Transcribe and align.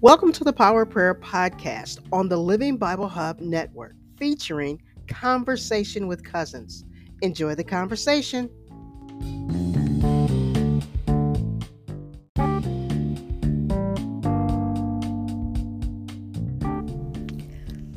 Welcome 0.00 0.30
to 0.34 0.44
the 0.44 0.52
Power 0.52 0.86
Prayer 0.86 1.12
Podcast 1.12 1.98
on 2.12 2.28
the 2.28 2.36
Living 2.36 2.76
Bible 2.76 3.08
Hub 3.08 3.40
Network, 3.40 3.96
featuring 4.16 4.80
Conversation 5.08 6.06
with 6.06 6.22
Cousins. 6.22 6.84
Enjoy 7.20 7.56
the 7.56 7.64
conversation. 7.64 8.48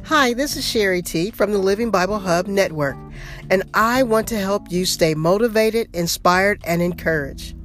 Hi, 0.05 0.33
this 0.33 0.57
is 0.57 0.67
Sherry 0.67 1.03
T 1.03 1.29
from 1.29 1.51
the 1.51 1.59
Living 1.59 1.91
Bible 1.91 2.17
Hub 2.17 2.47
Network, 2.47 2.97
and 3.51 3.61
I 3.75 4.01
want 4.01 4.27
to 4.29 4.39
help 4.39 4.71
you 4.71 4.87
stay 4.87 5.13
motivated, 5.13 5.95
inspired, 5.95 6.63
and 6.65 6.81
encouraged. 6.81 7.55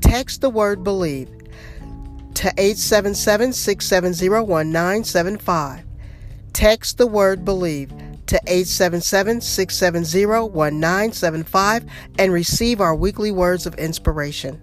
Text 0.00 0.42
the 0.42 0.50
word 0.50 0.84
believe 0.84 1.28
to 2.34 2.48
877 2.48 3.52
670 3.52 4.28
1975. 4.28 5.84
Text 6.52 6.98
the 6.98 7.06
word 7.06 7.44
believe 7.44 7.90
to 8.26 8.36
877 8.46 9.40
670 9.40 10.26
1975 10.26 11.84
and 12.18 12.32
receive 12.32 12.80
our 12.80 12.94
weekly 12.94 13.30
words 13.30 13.66
of 13.66 13.74
inspiration. 13.74 14.60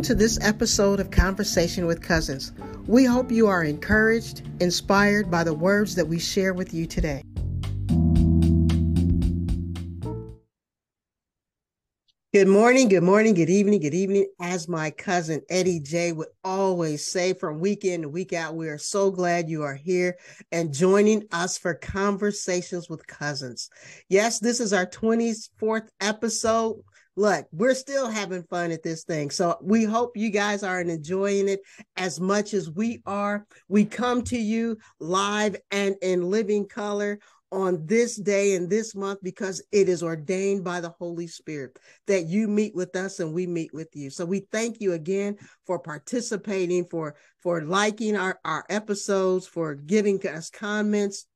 Welcome 0.00 0.16
to 0.16 0.24
this 0.24 0.38
episode 0.40 0.98
of 0.98 1.10
Conversation 1.10 1.84
with 1.84 2.00
Cousins. 2.00 2.52
We 2.86 3.04
hope 3.04 3.30
you 3.30 3.48
are 3.48 3.62
encouraged, 3.62 4.48
inspired 4.58 5.30
by 5.30 5.44
the 5.44 5.52
words 5.52 5.94
that 5.94 6.06
we 6.06 6.18
share 6.18 6.54
with 6.54 6.72
you 6.72 6.86
today. 6.86 7.22
Good 12.32 12.48
morning, 12.48 12.88
good 12.88 13.02
morning, 13.02 13.34
good 13.34 13.50
evening, 13.50 13.80
good 13.80 13.92
evening. 13.92 14.26
As 14.40 14.68
my 14.68 14.90
cousin 14.90 15.42
Eddie 15.50 15.80
J 15.80 16.12
would 16.12 16.28
always 16.44 17.06
say 17.06 17.34
from 17.34 17.60
week 17.60 17.84
in 17.84 18.00
to 18.00 18.08
week 18.08 18.32
out, 18.32 18.54
we 18.54 18.70
are 18.70 18.78
so 18.78 19.10
glad 19.10 19.50
you 19.50 19.64
are 19.64 19.74
here 19.74 20.16
and 20.50 20.72
joining 20.72 21.24
us 21.30 21.58
for 21.58 21.74
Conversations 21.74 22.88
with 22.88 23.06
Cousins. 23.06 23.68
Yes, 24.08 24.38
this 24.38 24.60
is 24.60 24.72
our 24.72 24.86
24th 24.86 25.88
episode 26.00 26.82
look, 27.16 27.46
we're 27.52 27.74
still 27.74 28.08
having 28.08 28.42
fun 28.44 28.70
at 28.70 28.82
this 28.82 29.04
thing. 29.04 29.30
So 29.30 29.58
we 29.62 29.84
hope 29.84 30.16
you 30.16 30.30
guys 30.30 30.62
are 30.62 30.80
enjoying 30.80 31.48
it 31.48 31.60
as 31.96 32.20
much 32.20 32.54
as 32.54 32.70
we 32.70 33.02
are. 33.06 33.46
We 33.68 33.84
come 33.84 34.22
to 34.24 34.38
you 34.38 34.78
live 34.98 35.56
and 35.70 35.96
in 36.02 36.30
living 36.30 36.66
color 36.66 37.18
on 37.52 37.84
this 37.84 38.14
day 38.14 38.54
and 38.54 38.70
this 38.70 38.94
month 38.94 39.18
because 39.22 39.60
it 39.72 39.88
is 39.88 40.02
ordained 40.02 40.62
by 40.62 40.80
the 40.80 40.94
Holy 40.98 41.26
Spirit 41.26 41.78
that 42.06 42.26
you 42.26 42.46
meet 42.46 42.74
with 42.74 42.94
us 42.94 43.18
and 43.18 43.32
we 43.32 43.46
meet 43.46 43.74
with 43.74 43.88
you. 43.94 44.08
So 44.08 44.24
we 44.24 44.46
thank 44.52 44.80
you 44.80 44.92
again 44.92 45.36
for 45.66 45.78
participating, 45.78 46.84
for 46.84 47.16
for 47.40 47.62
liking 47.62 48.16
our, 48.16 48.38
our 48.44 48.64
episodes, 48.70 49.46
for 49.46 49.74
giving 49.74 50.24
us 50.28 50.48
comments. 50.48 51.26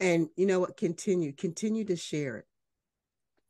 And 0.00 0.28
you 0.36 0.46
know 0.46 0.60
what? 0.60 0.76
Continue, 0.76 1.32
continue 1.32 1.84
to 1.86 1.96
share 1.96 2.38
it 2.38 2.46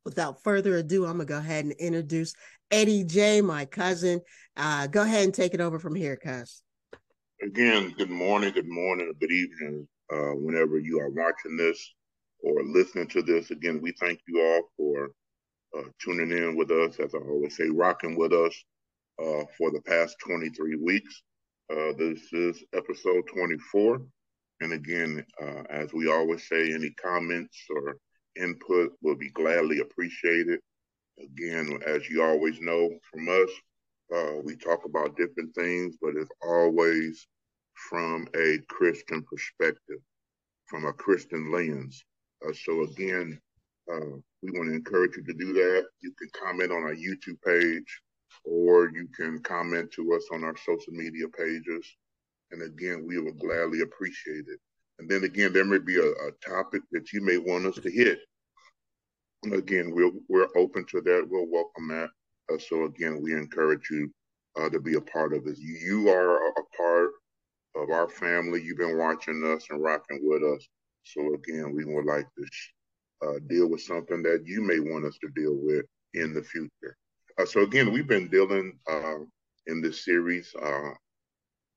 without 0.05 0.43
further 0.43 0.77
ado, 0.77 1.05
I'm 1.05 1.13
gonna 1.13 1.25
go 1.25 1.39
ahead 1.39 1.65
and 1.65 1.75
introduce 1.75 2.35
Eddie 2.71 3.05
J, 3.05 3.41
my 3.41 3.65
cousin. 3.65 4.21
Uh, 4.57 4.87
go 4.87 5.03
ahead 5.03 5.25
and 5.25 5.35
take 5.35 5.55
it 5.55 5.61
over 5.61 5.79
from 5.79 5.95
here, 5.95 6.17
cuz. 6.17 6.63
Again, 7.43 7.95
good 7.97 8.11
morning, 8.11 8.53
good 8.53 8.69
morning, 8.69 9.13
good 9.21 9.33
evening, 9.33 9.89
uh, 10.13 10.33
whenever 10.37 10.79
you 10.79 11.01
are 11.01 11.11
watching 11.11 11.57
this 11.57 11.95
or 12.43 12.63
listening 12.63 13.09
to 13.09 13.23
this. 13.23 13.51
Again, 13.51 13.81
we 13.83 13.93
thank 14.01 14.21
you 14.29 14.41
all 14.41 14.63
for 14.77 15.11
uh, 15.77 15.89
tuning 16.01 16.31
in 16.31 16.57
with 16.57 16.71
us, 16.71 16.99
as 17.01 17.15
I 17.15 17.19
always 17.19 17.57
say, 17.57 17.69
rocking 17.69 18.17
with 18.17 18.33
us 18.33 18.55
uh, 19.21 19.45
for 19.59 19.71
the 19.71 19.81
past 19.87 20.17
23 20.27 20.77
weeks. 20.77 21.23
Uh, 21.71 21.93
this 21.99 22.21
is 22.33 22.63
episode 22.75 23.25
24. 23.33 24.01
And 24.61 24.73
again, 24.73 25.25
uh, 25.43 25.63
as 25.71 25.93
we 25.93 26.11
always 26.11 26.47
say, 26.49 26.73
any 26.73 26.91
comments 26.91 27.59
or 27.71 27.97
input 28.37 28.93
will 29.03 29.17
be 29.17 29.31
gladly 29.31 29.81
appreciated. 29.81 30.61
Again, 31.19 31.79
as 31.87 32.09
you 32.09 32.23
always 32.23 32.61
know 32.61 32.91
from 33.11 33.29
us, 33.29 33.51
uh, 34.15 34.41
we 34.43 34.57
talk 34.57 34.85
about 34.85 35.17
different 35.17 35.55
things, 35.55 35.97
but 36.01 36.15
it's 36.17 36.31
always 36.43 37.27
from 37.89 38.27
a 38.37 38.59
Christian 38.69 39.23
perspective, 39.23 40.01
from 40.67 40.87
a 40.87 40.93
Christian 40.93 41.51
lens. 41.51 42.05
Uh, 42.47 42.53
so 42.53 42.83
again, 42.83 43.41
uh, 43.93 44.17
we 44.43 44.51
want 44.51 44.69
to 44.69 44.75
encourage 44.75 45.17
you 45.17 45.25
to 45.25 45.35
do 45.35 45.53
that. 45.53 45.87
You 46.03 46.13
can 46.19 46.29
comment 46.39 46.73
on 46.73 46.83
our 46.83 46.95
YouTube 46.95 47.41
page, 47.45 48.01
or 48.45 48.91
you 48.91 49.09
can 49.17 49.41
comment 49.41 49.91
to 49.93 50.15
us 50.15 50.27
on 50.33 50.45
our 50.45 50.57
social 50.57 50.93
media 50.93 51.27
pages. 51.29 51.87
And 52.51 52.63
again, 52.63 53.05
we 53.07 53.19
will 53.19 53.33
gladly 53.33 53.81
appreciate 53.81 54.45
it. 54.49 54.61
And 54.99 55.09
then 55.09 55.25
again, 55.25 55.53
there 55.53 55.65
may 55.65 55.79
be 55.79 55.97
a, 55.97 56.09
a 56.09 56.31
topic 56.47 56.83
that 56.93 57.13
you 57.13 57.21
may 57.21 57.39
want 57.39 57.67
us 57.67 57.77
to 57.77 57.91
hit. 57.91 58.21
Again, 59.53 59.93
we're 59.95 60.13
we're 60.29 60.49
open 60.57 60.87
to 60.87 61.01
that. 61.03 61.27
We'll 61.29 61.51
welcome 61.51 61.89
that. 61.89 62.09
Uh, 62.53 62.59
so 62.59 62.85
again, 62.85 63.21
we 63.23 63.33
encourage 63.33 63.89
you 63.91 64.11
uh, 64.59 64.69
to 64.71 64.81
be 64.81 64.95
a 64.95 65.01
part 65.01 65.35
of 65.35 65.45
this. 65.45 65.59
You, 65.59 66.09
are 66.09 66.37
a 66.49 66.77
part 66.77 67.11
of 67.77 67.91
our 67.91 68.09
family. 68.09 68.63
You've 68.63 68.79
been 68.79 68.99
watching 68.99 69.43
us 69.45 69.67
and 69.71 69.83
rocking 69.83 70.21
with 70.23 70.43
us. 70.43 70.67
So 71.05 71.35
again, 71.35 71.75
we 71.75 71.85
would 71.85 72.07
like 72.07 72.27
to 72.37 73.29
uh, 73.29 73.39
deal 73.49 73.69
with 73.69 73.83
something 73.83 74.23
that 74.23 74.43
you 74.47 74.63
may 74.63 74.79
want 74.79 75.05
us 75.05 75.19
to 75.19 75.29
deal 75.35 75.57
with 75.61 75.85
in 76.15 76.33
the 76.33 76.43
future. 76.43 76.97
Uh, 77.39 77.45
so 77.45 77.63
again, 77.63 77.93
we've 77.93 78.07
been 78.07 78.29
dealing 78.29 78.79
uh, 78.91 79.19
in 79.67 79.81
this 79.81 80.05
series 80.05 80.55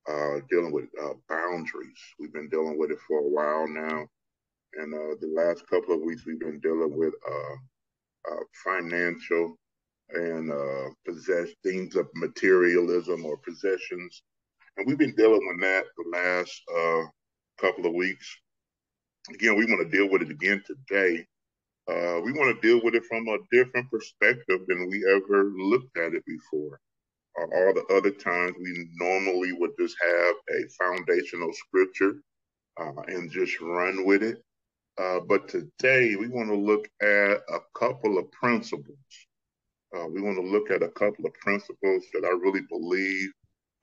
uh, 0.08 0.40
dealing 0.48 0.72
with 0.72 0.86
uh, 1.02 1.12
boundaries. 1.28 1.98
We've 2.18 2.32
been 2.32 2.48
dealing 2.48 2.78
with 2.78 2.90
it 2.90 2.98
for 3.06 3.20
a 3.20 3.28
while 3.28 3.68
now. 3.68 4.06
And 4.74 4.94
uh, 4.94 5.16
the 5.20 5.32
last 5.34 5.66
couple 5.66 5.94
of 5.94 6.00
weeks, 6.00 6.24
we've 6.26 6.40
been 6.40 6.60
dealing 6.60 6.96
with 6.96 7.14
uh, 7.28 8.32
uh, 8.32 8.40
financial 8.64 9.56
and 10.10 10.50
uh, 10.50 10.88
possess 11.06 11.48
things 11.62 11.96
of 11.96 12.08
materialism 12.14 13.24
or 13.24 13.36
possessions. 13.38 14.22
And 14.76 14.86
we've 14.86 14.98
been 14.98 15.14
dealing 15.14 15.46
with 15.46 15.60
that 15.60 15.84
the 15.96 16.04
last 16.10 16.62
couple 17.60 17.86
of 17.86 17.94
weeks. 17.94 18.26
Again, 19.34 19.56
we 19.56 19.66
want 19.66 19.80
to 19.80 19.96
deal 19.96 20.08
with 20.08 20.22
it 20.22 20.30
again 20.30 20.62
today. 20.66 21.26
We 21.88 22.32
want 22.32 22.54
to 22.54 22.66
deal 22.66 22.80
with 22.82 22.94
it 22.94 23.04
from 23.04 23.26
a 23.28 23.38
different 23.50 23.90
perspective 23.90 24.60
than 24.68 24.88
we 24.88 25.04
ever 25.10 25.50
looked 25.56 25.96
at 25.98 26.14
it 26.14 26.24
before 26.24 26.80
all 27.40 27.74
the 27.74 27.84
other 27.94 28.10
times 28.10 28.54
we 28.60 28.88
normally 28.96 29.52
would 29.52 29.72
just 29.78 29.96
have 30.02 30.34
a 30.50 30.68
foundational 30.78 31.52
scripture 31.52 32.14
uh, 32.80 33.02
and 33.08 33.30
just 33.30 33.60
run 33.60 34.04
with 34.04 34.22
it. 34.22 34.42
Uh, 34.98 35.20
but 35.20 35.48
today 35.48 36.16
we 36.16 36.28
want 36.28 36.48
to 36.48 36.56
look 36.56 36.88
at 37.00 37.38
a 37.54 37.60
couple 37.74 38.18
of 38.18 38.30
principles. 38.32 38.96
Uh, 39.96 40.06
we 40.08 40.20
want 40.20 40.36
to 40.36 40.42
look 40.42 40.70
at 40.70 40.82
a 40.82 40.88
couple 40.88 41.24
of 41.24 41.32
principles 41.34 42.04
that 42.12 42.24
I 42.24 42.30
really 42.30 42.62
believe 42.68 43.30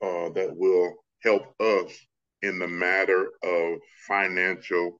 uh, 0.01 0.29
that 0.29 0.53
will 0.55 0.93
help 1.23 1.53
us 1.59 1.91
in 2.41 2.59
the 2.59 2.67
matter 2.67 3.31
of 3.43 3.79
financial 4.07 4.99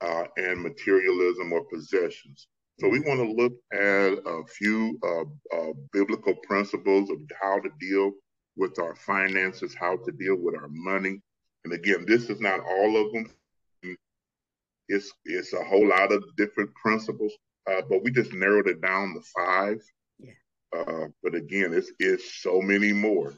uh, 0.00 0.24
and 0.36 0.62
materialism 0.62 1.52
or 1.52 1.64
possessions. 1.64 2.46
So 2.80 2.88
we 2.88 3.00
want 3.00 3.20
to 3.20 3.32
look 3.32 3.52
at 3.72 4.18
a 4.26 4.42
few 4.46 4.98
uh, 5.02 5.72
biblical 5.92 6.34
principles 6.46 7.08
of 7.10 7.18
how 7.40 7.60
to 7.60 7.68
deal 7.80 8.12
with 8.56 8.78
our 8.78 8.96
finances, 8.96 9.74
how 9.78 9.96
to 9.96 10.12
deal 10.12 10.36
with 10.36 10.56
our 10.56 10.68
money. 10.68 11.20
And 11.64 11.72
again, 11.72 12.04
this 12.06 12.30
is 12.30 12.40
not 12.40 12.60
all 12.60 12.96
of 12.96 13.12
them 13.12 13.32
it's 14.88 15.12
it's 15.24 15.52
a 15.52 15.64
whole 15.64 15.88
lot 15.88 16.12
of 16.12 16.24
different 16.36 16.74
principles, 16.74 17.32
uh, 17.70 17.82
but 17.88 18.02
we 18.02 18.10
just 18.10 18.32
narrowed 18.32 18.68
it 18.68 18.80
down 18.80 19.14
to 19.14 19.20
five. 19.34 19.80
Yeah. 20.18 20.32
Uh, 20.76 21.06
but 21.22 21.34
again, 21.34 21.72
it's 21.72 21.90
it's 21.98 22.42
so 22.42 22.60
many 22.60 22.92
more. 22.92 23.32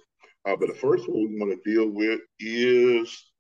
Uh, 0.44 0.56
but 0.56 0.69
the 0.69 0.75
first 0.75 1.09
one 1.09 1.29
we 1.29 1.39
want 1.39 1.53
to 1.53 1.71
deal 1.71 1.89
with 1.89 2.21
is 2.39 3.32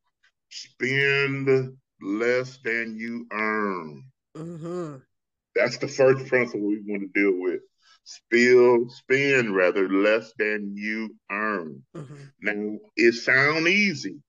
spend 0.50 1.76
less 2.00 2.58
than 2.64 2.96
you 2.96 3.26
earn. 3.32 4.04
Mm-hmm. 4.36 4.96
That's 5.56 5.78
the 5.78 5.88
first 5.88 6.26
principle 6.26 6.68
we 6.68 6.82
want 6.86 7.02
to 7.02 7.20
deal 7.20 7.40
with. 7.40 7.60
Spill, 8.04 8.88
spend 8.88 9.54
rather 9.56 9.88
less 9.88 10.32
than 10.38 10.74
you 10.76 11.16
earn. 11.30 11.82
Mm-hmm. 11.96 12.14
Now 12.42 12.78
it 12.96 13.14
sounds 13.14 13.66
easy. 13.66 14.20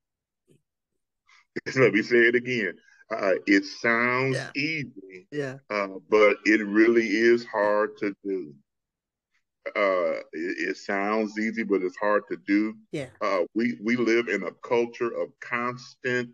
Let 1.75 1.93
me 1.93 2.01
say 2.01 2.17
it 2.17 2.35
again. 2.35 2.73
Uh, 3.11 3.33
it 3.45 3.63
sounds 3.65 4.35
yeah. 4.35 4.49
easy, 4.55 5.27
yeah, 5.31 5.55
uh, 5.69 5.87
but 6.09 6.37
it 6.43 6.65
really 6.67 7.07
is 7.07 7.45
hard 7.45 7.91
to 7.99 8.13
do. 8.23 8.53
Uh, 9.67 10.19
it, 10.33 10.69
it, 10.69 10.77
sounds 10.77 11.37
easy, 11.39 11.63
but 11.63 11.81
it's 11.81 11.95
hard 11.97 12.23
to 12.29 12.37
do. 12.45 12.75
Yeah. 12.91 13.07
Uh, 13.21 13.43
we 13.55 13.77
we 13.81 13.95
live 13.95 14.27
in 14.27 14.43
a 14.43 14.51
culture 14.61 15.07
of 15.07 15.29
constant 15.39 16.31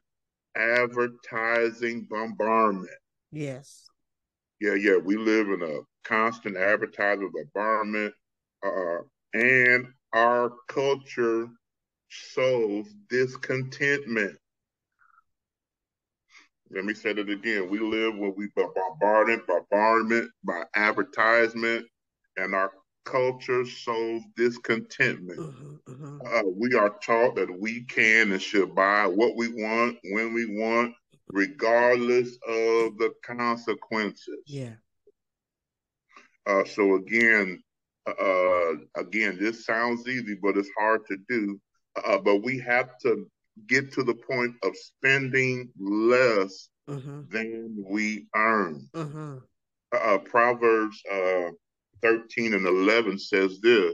advertising 0.55 2.07
bombardment. 2.09 2.89
Yes. 3.31 3.87
Yeah, 4.63 4.75
yeah. 4.75 4.95
We 4.95 5.17
live 5.17 5.49
in 5.49 5.61
a 5.61 5.79
constant 6.05 6.55
advertising 6.55 7.29
bombardment, 7.33 8.13
uh, 8.65 8.99
and 9.33 9.87
our 10.13 10.53
culture 10.69 11.49
sows 12.09 12.85
discontentment. 13.09 14.37
Let 16.71 16.85
me 16.85 16.93
say 16.93 17.11
that 17.11 17.29
again. 17.29 17.69
We 17.69 17.79
live 17.79 18.17
where 18.17 18.31
we 18.31 18.47
bombarded, 18.55 19.45
by 19.45 19.59
bombardment 19.69 20.31
by 20.45 20.63
advertisement, 20.77 21.85
and 22.37 22.55
our 22.55 22.71
culture 23.03 23.65
sows 23.65 24.21
discontentment. 24.37 25.39
Mm-hmm, 25.39 25.91
mm-hmm. 25.91 26.19
Uh, 26.25 26.43
we 26.55 26.73
are 26.73 26.97
taught 27.05 27.35
that 27.35 27.51
we 27.59 27.83
can 27.83 28.31
and 28.31 28.41
should 28.41 28.73
buy 28.73 29.07
what 29.07 29.35
we 29.35 29.49
want 29.49 29.97
when 30.13 30.33
we 30.33 30.45
want, 30.57 30.93
regardless 31.29 32.29
of 32.47 32.97
the 32.97 33.13
consequences. 33.25 34.43
Yeah. 34.45 34.73
Uh, 36.45 36.65
so 36.65 36.95
again, 36.95 37.63
uh, 38.07 38.73
again, 38.97 39.37
this 39.39 39.65
sounds 39.65 40.07
easy, 40.07 40.35
but 40.41 40.57
it's 40.57 40.69
hard 40.77 41.01
to 41.07 41.17
do. 41.29 41.59
Uh, 41.95 42.17
but 42.17 42.43
we 42.43 42.59
have 42.59 42.97
to 42.99 43.29
get 43.67 43.93
to 43.93 44.03
the 44.03 44.15
point 44.15 44.55
of 44.63 44.75
spending 44.75 45.69
less 45.79 46.69
mm-hmm. 46.89 47.21
than 47.29 47.83
we 47.87 48.27
earn. 48.35 48.89
Mm-hmm. 48.93 49.37
Uh, 49.95 50.17
Proverbs 50.19 51.01
uh, 51.11 51.51
13 52.01 52.55
and 52.55 52.65
11 52.65 53.19
says 53.19 53.59
this 53.61 53.93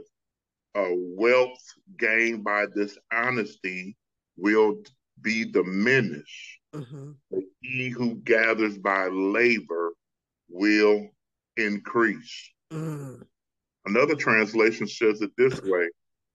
uh, 0.74 0.88
wealth 0.90 1.62
gained 1.98 2.44
by 2.44 2.66
dishonesty 2.74 3.96
will 4.36 4.76
be 5.20 5.44
diminished. 5.44 6.59
Mm-hmm. 6.74 7.12
He 7.60 7.88
who 7.88 8.16
gathers 8.16 8.78
by 8.78 9.08
labor 9.08 9.92
will 10.48 11.08
increase. 11.56 12.50
Mm. 12.72 13.22
Another 13.86 14.14
translation 14.14 14.86
says 14.86 15.20
it 15.20 15.30
this 15.36 15.60
way 15.62 15.88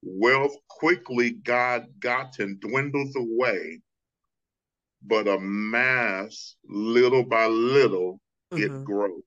wealth 0.05 0.55
quickly 0.67 1.31
got 1.31 1.83
gotten 1.99 2.59
dwindles 2.59 3.15
away, 3.15 3.81
but 5.01 5.27
amass 5.27 6.55
little 6.67 7.23
by 7.23 7.47
little, 7.47 8.19
mm-hmm. 8.53 8.63
it 8.63 8.83
grows. 8.85 9.21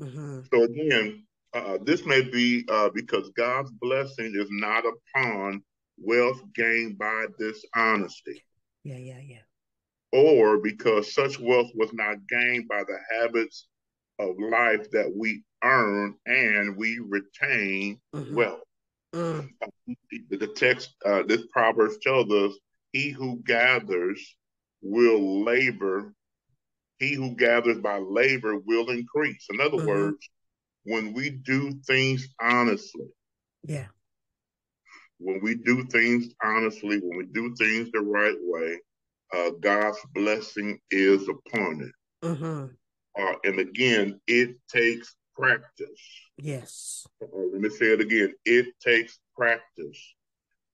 Mm-hmm. 0.00 0.40
So 0.52 0.62
again, 0.62 1.24
uh, 1.54 1.78
this 1.82 2.04
may 2.06 2.22
be 2.22 2.64
uh, 2.68 2.90
because 2.94 3.30
God's 3.30 3.70
blessing 3.72 4.32
is 4.36 4.48
not 4.50 4.84
upon 4.86 5.62
wealth 5.98 6.40
gained 6.54 6.98
by 6.98 7.26
dishonesty. 7.38 8.44
Yeah, 8.84 8.98
yeah, 8.98 9.20
yeah. 9.20 9.38
Or 10.12 10.58
because 10.58 11.14
such 11.14 11.38
wealth 11.38 11.70
was 11.74 11.92
not 11.92 12.16
gained 12.28 12.68
by 12.68 12.82
the 12.84 12.98
habits 13.10 13.68
of 14.18 14.36
life 14.38 14.90
that 14.92 15.12
we 15.14 15.42
earn 15.62 16.14
and 16.26 16.76
we 16.76 17.00
retain 17.00 18.00
mm-hmm. 18.14 18.34
wealth. 18.34 18.60
Mm. 19.14 19.48
The 20.30 20.46
text, 20.48 20.94
uh, 21.04 21.22
this 21.24 21.42
Proverbs 21.52 21.98
tells 22.02 22.30
us, 22.30 22.58
he 22.92 23.10
who 23.10 23.42
gathers 23.44 24.36
will 24.82 25.44
labor. 25.44 26.14
He 26.98 27.12
who 27.14 27.34
gathers 27.34 27.78
by 27.78 27.98
labor 27.98 28.58
will 28.58 28.90
increase. 28.90 29.46
In 29.50 29.60
other 29.60 29.78
mm-hmm. 29.78 29.86
words, 29.86 30.28
when 30.84 31.12
we 31.12 31.30
do 31.30 31.72
things 31.86 32.28
honestly. 32.40 33.06
Yeah. 33.64 33.86
When 35.18 35.40
we 35.42 35.56
do 35.56 35.84
things 35.86 36.28
honestly, 36.42 36.98
when 37.02 37.18
we 37.18 37.26
do 37.32 37.54
things 37.56 37.90
the 37.90 38.00
right 38.00 38.36
way, 38.40 38.78
uh, 39.34 39.50
God's 39.60 39.98
blessing 40.14 40.78
is 40.90 41.28
upon 41.28 41.82
it. 41.82 42.26
Mm-hmm. 42.26 42.66
Uh, 43.18 43.34
and 43.44 43.58
again, 43.58 44.20
it 44.26 44.56
takes 44.68 45.14
practice. 45.34 46.00
Yes. 46.38 47.06
Uh, 47.22 47.26
let 47.52 47.60
me 47.60 47.68
say 47.70 47.86
it 47.86 48.00
again. 48.00 48.34
It 48.44 48.66
takes 48.80 49.18
practice. 49.36 50.14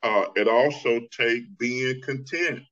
Uh, 0.02 0.26
it 0.34 0.49
also 0.49 1.00
takes 1.16 1.46
being 1.58 2.00
content. 2.02 2.62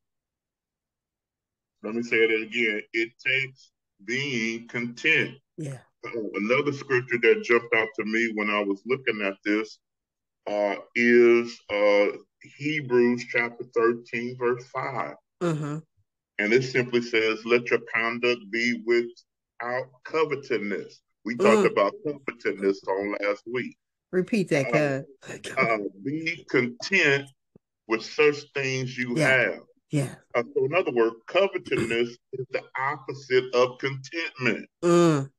Let 1.82 1.94
me 1.94 2.02
say 2.02 2.16
it 2.16 2.42
again. 2.42 2.82
It 2.92 3.10
takes 3.24 3.70
being 4.04 4.66
content. 4.68 5.36
Yeah. 5.56 5.78
Uh, 6.04 6.20
another 6.34 6.72
scripture 6.72 7.18
that 7.22 7.44
jumped 7.44 7.74
out 7.74 7.88
to 7.96 8.04
me 8.04 8.32
when 8.34 8.50
I 8.50 8.62
was 8.62 8.82
looking 8.86 9.20
at 9.22 9.34
this 9.44 9.78
uh, 10.46 10.76
is 10.94 11.58
uh, 11.70 12.06
Hebrews 12.56 13.24
chapter 13.30 13.64
13, 13.74 14.36
verse 14.38 14.64
5. 14.66 15.14
Mm-hmm. 15.40 15.78
And 16.38 16.52
it 16.52 16.62
simply 16.62 17.02
says, 17.02 17.44
Let 17.44 17.70
your 17.70 17.80
conduct 17.94 18.40
be 18.50 18.82
without 18.86 19.86
covetousness. 20.04 21.00
We 21.24 21.36
talked 21.36 21.68
mm. 21.68 21.72
about 21.72 21.92
covetousness 22.06 22.80
on 22.88 23.16
last 23.22 23.42
week. 23.52 23.76
Repeat 24.10 24.48
that, 24.48 24.74
uh, 24.74 25.60
uh, 25.60 25.78
be 26.02 26.44
content 26.48 27.28
with 27.86 28.02
such 28.02 28.36
things 28.54 28.96
you 28.96 29.14
yeah. 29.16 29.28
have. 29.28 29.60
Yeah. 29.90 30.14
Uh, 30.34 30.42
so, 30.54 30.64
in 30.64 30.74
other 30.74 30.92
words, 30.92 31.16
covetousness 31.26 32.16
is 32.32 32.46
the 32.50 32.62
opposite 32.78 33.54
of 33.54 33.78
contentment. 33.78 34.68
Mm. 34.82 35.30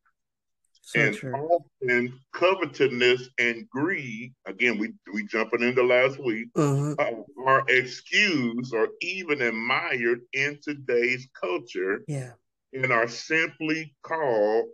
So 0.92 1.00
and 1.00 1.16
true. 1.16 1.34
often 1.34 2.20
covetousness 2.34 3.30
and 3.40 3.70
greed, 3.70 4.34
again, 4.46 4.78
we 4.78 4.94
we 5.14 5.26
jumping 5.26 5.62
into 5.62 5.84
last 5.84 6.20
week, 6.20 6.54
mm-hmm. 6.54 6.94
uh, 7.00 7.44
are 7.50 7.64
excused 7.70 8.74
or 8.74 8.90
even 9.02 9.42
admired 9.42 10.20
in 10.34 10.60
today's 10.62 11.28
culture. 11.40 12.02
Yeah. 12.08 12.32
And 12.74 12.92
are 12.92 13.08
simply 13.08 13.96
called 14.04 14.70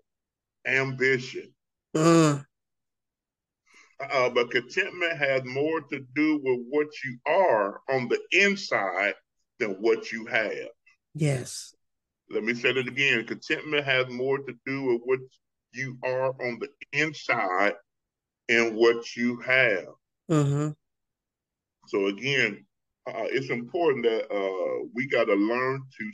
ambition. 0.65 1.53
Mm. 1.95 2.45
Uh, 3.99 4.29
but 4.29 4.51
contentment 4.51 5.17
has 5.17 5.41
more 5.45 5.81
to 5.81 6.05
do 6.15 6.39
with 6.43 6.59
what 6.69 6.87
you 7.03 7.17
are 7.25 7.81
on 7.89 8.07
the 8.07 8.19
inside 8.31 9.15
than 9.59 9.71
what 9.81 10.11
you 10.11 10.25
have. 10.27 10.69
Yes. 11.15 11.73
Let 12.29 12.43
me 12.43 12.53
say 12.53 12.69
it 12.69 12.87
again. 12.87 13.25
Contentment 13.25 13.85
has 13.85 14.07
more 14.09 14.37
to 14.39 14.53
do 14.65 14.83
with 14.83 15.01
what 15.05 15.19
you 15.77 15.97
are 16.03 16.29
on 16.29 16.59
the 16.59 16.69
inside 16.91 17.73
and 18.49 18.75
what 18.75 19.15
you 19.15 19.39
have. 19.41 19.85
Mm-hmm. 20.29 20.69
So 21.87 22.07
again, 22.07 22.65
uh, 23.07 23.27
it's 23.27 23.49
important 23.49 24.03
that 24.03 24.33
uh, 24.33 24.87
we 24.93 25.07
got 25.07 25.25
to 25.25 25.35
learn 25.35 25.81
to 25.97 26.11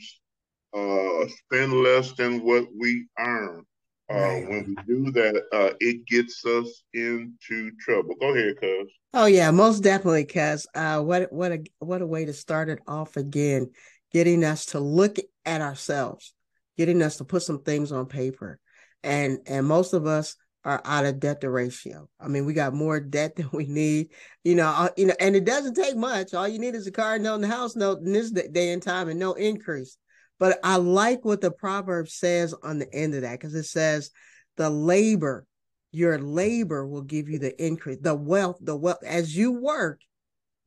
uh, 0.74 1.28
spend 1.28 1.72
less 1.72 2.12
than 2.12 2.44
what 2.44 2.66
we 2.78 3.06
earn. 3.18 3.64
Uh, 4.10 4.14
right. 4.14 4.48
When 4.48 4.76
we 4.76 4.94
do 4.94 5.10
that, 5.12 5.42
uh, 5.52 5.74
it 5.80 6.06
gets 6.06 6.44
us 6.44 6.84
into 6.92 7.70
trouble. 7.80 8.14
Go 8.20 8.34
ahead, 8.34 8.60
Cuz. 8.60 8.90
Oh 9.14 9.26
yeah, 9.26 9.50
most 9.50 9.80
definitely, 9.80 10.24
Cuz. 10.24 10.66
Uh, 10.74 11.00
what 11.00 11.32
what 11.32 11.52
a 11.52 11.64
what 11.78 12.02
a 12.02 12.06
way 12.06 12.24
to 12.24 12.32
start 12.32 12.68
it 12.68 12.80
off 12.86 13.16
again, 13.16 13.70
getting 14.12 14.44
us 14.44 14.66
to 14.66 14.80
look 14.80 15.16
at 15.46 15.62
ourselves, 15.62 16.34
getting 16.76 17.00
us 17.00 17.16
to 17.16 17.24
put 17.24 17.42
some 17.42 17.62
things 17.62 17.92
on 17.92 18.06
paper, 18.06 18.58
and 19.04 19.38
and 19.46 19.66
most 19.66 19.92
of 19.92 20.06
us 20.06 20.36
are 20.64 20.80
out 20.84 21.04
of 21.04 21.20
debt 21.20 21.42
to 21.42 21.50
ratio. 21.50 22.08
I 22.18 22.28
mean, 22.28 22.46
we 22.46 22.54
got 22.54 22.72
more 22.72 22.98
debt 22.98 23.36
than 23.36 23.50
we 23.52 23.66
need, 23.66 24.08
you 24.42 24.54
know. 24.54 24.68
Uh, 24.68 24.88
you 24.96 25.06
know, 25.06 25.14
and 25.20 25.36
it 25.36 25.44
doesn't 25.44 25.74
take 25.74 25.96
much. 25.96 26.34
All 26.34 26.48
you 26.48 26.58
need 26.58 26.74
is 26.74 26.86
a 26.86 26.92
car 26.92 27.18
note 27.18 27.36
and 27.36 27.44
a 27.44 27.48
house 27.48 27.76
note 27.76 27.98
in 28.00 28.12
this 28.12 28.30
day 28.30 28.72
and 28.72 28.82
time, 28.82 29.08
and 29.08 29.20
no 29.20 29.34
increase. 29.34 29.96
But 30.40 30.58
I 30.64 30.76
like 30.76 31.24
what 31.24 31.40
the 31.40 31.50
proverb 31.50 32.08
says 32.08 32.54
on 32.62 32.78
the 32.78 32.92
end 32.92 33.14
of 33.14 33.22
that 33.22 33.38
because 33.38 33.54
it 33.54 33.64
says, 33.64 34.10
"The 34.56 34.70
labor, 34.70 35.46
your 35.92 36.18
labor 36.18 36.86
will 36.86 37.02
give 37.02 37.28
you 37.28 37.38
the 37.38 37.64
increase, 37.64 37.98
the 38.00 38.14
wealth, 38.14 38.58
the 38.60 38.76
wealth 38.76 39.04
as 39.04 39.36
you 39.36 39.52
work." 39.52 40.00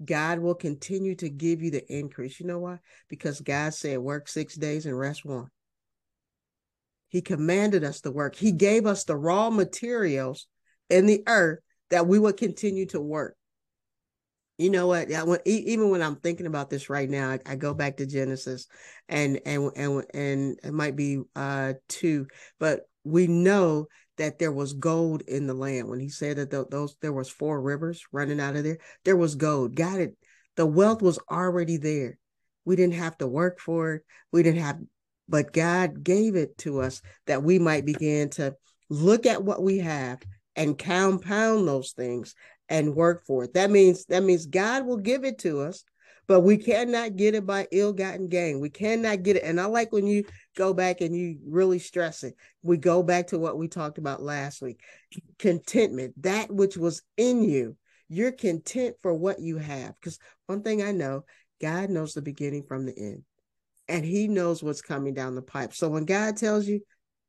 God 0.06 0.38
will 0.38 0.54
continue 0.54 1.16
to 1.16 1.28
give 1.28 1.64
you 1.64 1.72
the 1.72 1.84
increase. 1.92 2.40
You 2.40 2.46
know 2.46 2.60
why? 2.60 2.78
Because 3.10 3.42
God 3.42 3.74
said, 3.74 3.98
work 3.98 4.28
six 4.28 4.54
days 4.54 4.86
and 4.86 4.98
rest 4.98 5.26
one. 5.26 5.50
He 7.10 7.22
commanded 7.22 7.84
us 7.84 8.02
to 8.02 8.12
work. 8.12 8.36
He 8.36 8.52
gave 8.52 8.86
us 8.86 9.04
the 9.04 9.16
raw 9.16 9.50
materials 9.50 10.48
in 10.90 11.06
the 11.06 11.24
earth 11.28 11.60
that 11.90 12.08
we 12.08 12.20
would 12.20 12.38
continue 12.38 12.86
to 12.88 13.02
work. 13.02 13.36
You 14.58 14.72
know 14.72 14.88
what? 14.88 15.10
even 15.46 15.92
when 15.92 16.02
I'm 16.02 16.16
thinking 16.16 16.48
about 16.48 16.70
this 16.70 16.90
right 16.90 17.10
now, 17.10 17.30
I, 17.30 17.40
I 17.46 17.56
go 17.56 17.76
back 17.76 17.98
to 17.98 18.08
Genesis, 18.08 18.68
and 19.08 19.40
and 19.46 19.72
and 19.76 20.04
and 20.16 20.60
it 20.64 20.74
might 20.74 20.96
be 20.96 21.22
uh 21.36 21.74
two, 21.88 22.26
but 22.60 22.82
we 23.04 23.28
know 23.28 23.88
that 24.18 24.40
there 24.40 24.52
was 24.52 24.74
gold 24.74 25.22
in 25.28 25.46
the 25.46 25.54
land. 25.54 25.88
When 25.88 26.00
he 26.00 26.10
said 26.10 26.38
that 26.38 26.72
those 26.72 26.96
there 27.02 27.14
was 27.14 27.30
four 27.30 27.62
rivers 27.62 28.04
running 28.12 28.40
out 28.40 28.56
of 28.56 28.64
there, 28.64 28.80
there 29.06 29.16
was 29.16 29.36
gold. 29.36 29.76
Got 29.76 30.00
it. 30.00 30.18
The 30.56 30.66
wealth 30.66 31.04
was 31.04 31.20
already 31.30 31.78
there. 31.78 32.18
We 32.66 32.76
didn't 32.76 32.96
have 32.96 33.18
to 33.20 33.28
work 33.28 33.60
for 33.60 33.94
it. 33.94 34.02
We 34.34 34.44
didn't 34.44 34.62
have, 34.62 34.80
but 35.30 35.54
God 35.54 36.04
gave 36.04 36.36
it 36.36 36.58
to 36.60 36.82
us 36.82 37.02
that 37.26 37.44
we 37.44 37.60
might 37.60 37.86
begin 37.86 38.30
to 38.32 38.56
look 38.90 39.26
at 39.26 39.44
what 39.44 39.62
we 39.62 39.80
have 39.80 40.20
and 40.56 40.78
compound 40.78 41.68
those 41.68 41.92
things 41.92 42.34
and 42.70 42.96
work 42.96 43.26
for 43.26 43.44
it. 43.44 43.54
That 43.54 43.72
means 43.72 44.06
that 44.06 44.24
means 44.24 44.46
God 44.46 44.86
will 44.86 44.98
give 44.98 45.24
it 45.24 45.40
to 45.40 45.62
us, 45.62 45.84
but 46.28 46.42
we 46.42 46.58
cannot 46.58 47.16
get 47.16 47.36
it 47.36 47.46
by 47.46 47.68
ill-gotten 47.72 48.28
gain. 48.28 48.60
We 48.60 48.70
cannot 48.70 49.24
get 49.24 49.38
it. 49.38 49.44
And 49.44 49.62
I 49.62 49.66
like 49.66 49.92
when 49.92 50.08
you 50.08 50.26
go 50.56 50.74
back 50.74 51.02
and 51.02 51.16
you 51.16 51.38
really 51.46 51.80
stress 51.80 52.24
it. 52.24 52.36
We 52.64 52.78
go 52.78 53.04
back 53.04 53.28
to 53.28 53.40
what 53.40 53.58
we 53.58 53.68
talked 53.68 53.98
about 53.98 54.22
last 54.22 54.62
week. 54.62 54.82
Contentment, 55.40 56.22
that 56.24 56.52
which 56.52 56.76
was 56.76 57.02
in 57.16 57.44
you. 57.44 57.78
You're 58.10 58.32
content 58.32 58.96
for 59.02 59.14
what 59.14 59.40
you 59.40 59.58
have. 59.58 59.94
Because 60.00 60.20
one 60.48 60.64
thing 60.64 60.82
I 60.82 60.92
know, 60.92 61.26
God 61.62 61.90
knows 61.90 62.14
the 62.14 62.22
beginning 62.22 62.64
from 62.64 62.86
the 62.86 62.98
end. 62.98 63.24
And 63.90 64.04
he 64.06 64.28
knows 64.28 64.62
what's 64.62 64.82
coming 64.82 65.14
down 65.14 65.36
the 65.36 65.42
pipe. 65.42 65.74
So 65.74 65.90
when 65.90 66.06
God 66.06 66.38
tells 66.38 66.68
you, 66.68 66.82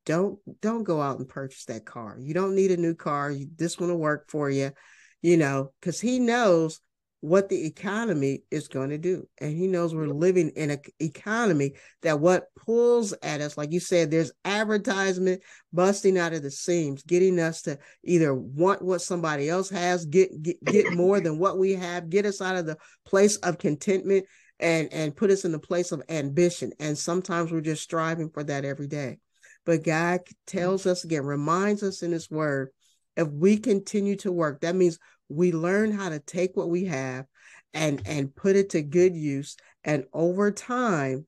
don't 0.07 0.39
don't 0.63 0.85
go 0.85 1.03
out 1.03 1.19
and 1.19 1.29
purchase 1.29 1.67
that 1.67 1.85
car. 1.85 2.17
You 2.19 2.33
don't 2.35 2.55
need 2.55 2.71
a 2.71 2.77
new 2.77 2.95
car. 2.95 3.35
This 3.57 3.79
one 3.79 3.91
will 3.91 3.99
work 3.99 4.31
for 4.31 4.49
you, 4.49 4.73
you 5.21 5.37
know, 5.37 5.73
because 5.81 6.01
he 6.01 6.19
knows 6.19 6.81
what 7.21 7.49
the 7.49 7.67
economy 7.67 8.45
is 8.51 8.69
going 8.69 8.91
to 8.91 8.99
do. 8.99 9.29
And 9.41 9.57
he 9.57 9.67
knows 9.67 9.95
we're 9.95 10.07
living 10.07 10.51
in 10.51 10.71
an 10.71 10.81
economy 11.01 11.73
that 12.03 12.21
what 12.21 12.47
pulls 12.57 13.13
at 13.23 13.41
us, 13.41 13.59
like 13.59 13.73
you 13.73 13.81
said, 13.81 14.11
there's 14.11 14.33
advertisement 14.45 15.43
busting 15.73 16.17
out 16.17 16.33
of 16.33 16.43
the 16.43 16.51
seams, 16.51 17.03
getting 17.03 17.41
us 17.41 17.63
to 17.63 17.79
either 18.05 18.35
want 18.35 18.83
what 18.83 19.03
somebody 19.03 19.49
else 19.49 19.69
has, 19.71 20.07
get 20.07 20.43
get, 20.43 20.63
get 20.65 20.93
more 20.93 21.21
than 21.21 21.39
what 21.39 21.59
we 21.59 21.75
have, 21.75 22.09
get 22.09 22.25
us 22.25 22.41
out 22.41 22.57
of 22.57 22.67
the 22.67 22.79
place 23.05 23.37
of 23.39 23.59
contentment 23.59 24.25
and 24.61 24.93
and 24.93 25.17
put 25.17 25.31
us 25.31 25.45
in 25.45 25.53
the 25.53 25.59
place 25.59 25.93
of 25.93 26.03
ambition. 26.09 26.73
And 26.81 26.97
sometimes 26.97 27.53
we're 27.53 27.61
just 27.61 27.83
striving 27.83 28.31
for 28.31 28.43
that 28.45 28.65
every 28.65 28.87
day. 28.87 29.19
But 29.65 29.85
God 29.85 30.21
tells 30.47 30.87
us 30.87 31.05
again, 31.05 31.25
reminds 31.25 31.83
us 31.83 32.03
in 32.03 32.13
his 32.13 32.31
word, 32.31 32.71
if 33.17 33.29
we 33.29 33.59
continue 33.59 34.17
to 34.17 34.33
work, 34.33 34.61
that 34.61 34.75
means 34.75 34.99
we 35.29 35.53
learn 35.53 35.93
how 35.93 36.09
to 36.09 36.21
take 36.21 36.57
what 36.57 36.71
we 36.71 36.87
have 36.87 37.27
and 37.75 38.03
and 38.07 38.35
put 38.35 38.57
it 38.57 38.71
to 38.71 38.83
good 38.83 39.15
use. 39.15 39.57
And 39.85 40.05
over 40.13 40.51
time 40.51 41.27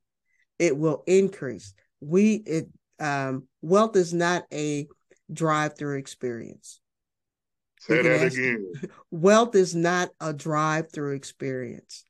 it 0.58 0.76
will 0.76 1.02
increase. 1.06 1.74
We 2.00 2.34
it 2.34 2.68
um 2.98 3.46
wealth 3.62 3.96
is 3.96 4.12
not 4.12 4.44
a 4.52 4.88
drive-through 5.32 5.98
experience. 5.98 6.80
Say 7.80 8.02
that 8.02 8.24
ask, 8.24 8.36
again. 8.36 8.72
Wealth 9.10 9.54
is 9.54 9.74
not 9.74 10.10
a 10.20 10.34
drive-through 10.34 11.14
experience 11.14 12.04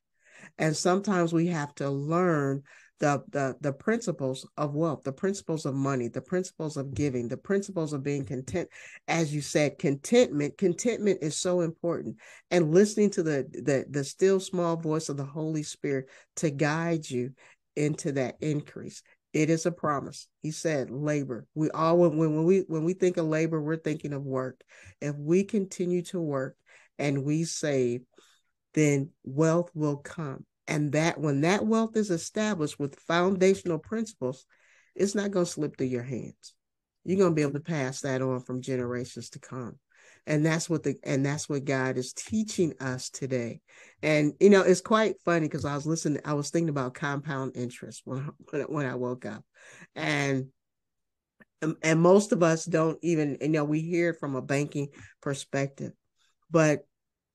and 0.60 0.76
sometimes 0.76 1.32
we 1.32 1.48
have 1.48 1.74
to 1.76 1.90
learn 1.90 2.62
the, 3.00 3.22
the 3.30 3.56
the 3.62 3.72
principles 3.72 4.46
of 4.58 4.74
wealth 4.74 5.02
the 5.04 5.12
principles 5.12 5.64
of 5.64 5.74
money 5.74 6.06
the 6.06 6.20
principles 6.20 6.76
of 6.76 6.94
giving 6.94 7.28
the 7.28 7.36
principles 7.36 7.94
of 7.94 8.02
being 8.02 8.26
content 8.26 8.68
as 9.08 9.34
you 9.34 9.40
said 9.40 9.78
contentment. 9.78 10.56
Contentment 10.58 11.18
is 11.22 11.34
so 11.34 11.62
important. 11.62 12.16
And 12.50 12.72
listening 12.72 13.08
to 13.10 13.22
the 13.22 13.48
the, 13.50 13.86
the 13.88 14.04
still 14.04 14.38
small 14.38 14.76
voice 14.76 15.08
of 15.08 15.16
the 15.16 15.24
holy 15.24 15.62
spirit 15.62 16.08
to 16.36 16.50
guide 16.50 17.08
you 17.08 17.32
into 17.74 18.12
that 18.12 18.36
increase. 18.42 19.02
It 19.32 19.48
is 19.48 19.64
a 19.64 19.72
promise. 19.72 20.28
He 20.42 20.50
said 20.50 20.90
labor. 20.90 21.46
We 21.54 21.70
all 21.70 21.96
when, 21.96 22.18
when 22.18 22.44
we 22.44 22.64
when 22.68 22.84
we 22.84 22.92
think 22.92 23.16
of 23.16 23.24
labor 23.24 23.62
we're 23.62 23.76
thinking 23.76 24.12
of 24.12 24.24
work. 24.24 24.60
If 25.00 25.16
we 25.16 25.44
continue 25.44 26.02
to 26.02 26.20
work 26.20 26.54
and 26.98 27.24
we 27.24 27.44
save 27.44 28.02
then 28.74 29.10
wealth 29.24 29.70
will 29.74 29.96
come 29.96 30.44
and 30.70 30.92
that 30.92 31.18
when 31.18 31.40
that 31.40 31.66
wealth 31.66 31.96
is 31.96 32.10
established 32.10 32.78
with 32.78 33.00
foundational 33.00 33.78
principles, 33.78 34.46
it's 34.94 35.16
not 35.16 35.32
going 35.32 35.44
to 35.44 35.50
slip 35.50 35.76
through 35.76 35.88
your 35.88 36.04
hands. 36.04 36.54
You're 37.04 37.18
going 37.18 37.32
to 37.32 37.34
be 37.34 37.42
able 37.42 37.54
to 37.54 37.60
pass 37.60 38.02
that 38.02 38.22
on 38.22 38.40
from 38.40 38.62
generations 38.62 39.30
to 39.30 39.40
come. 39.40 39.78
And 40.26 40.46
that's 40.46 40.70
what 40.70 40.84
the 40.84 40.96
and 41.02 41.26
that's 41.26 41.48
what 41.48 41.64
God 41.64 41.98
is 41.98 42.12
teaching 42.12 42.74
us 42.78 43.10
today. 43.10 43.62
And 44.02 44.34
you 44.38 44.48
know, 44.48 44.62
it's 44.62 44.80
quite 44.80 45.16
funny 45.24 45.46
because 45.46 45.64
I 45.64 45.74
was 45.74 45.86
listening, 45.86 46.22
I 46.24 46.34
was 46.34 46.50
thinking 46.50 46.68
about 46.68 46.94
compound 46.94 47.56
interest 47.56 48.02
when 48.04 48.30
when 48.68 48.86
I 48.86 48.94
woke 48.94 49.26
up. 49.26 49.42
And 49.96 50.46
um, 51.62 51.76
and 51.82 52.00
most 52.00 52.30
of 52.30 52.42
us 52.44 52.64
don't 52.64 52.98
even 53.02 53.38
you 53.40 53.48
know 53.48 53.64
we 53.64 53.80
hear 53.80 54.10
it 54.10 54.20
from 54.20 54.36
a 54.36 54.42
banking 54.42 54.88
perspective 55.20 55.92
but 56.50 56.86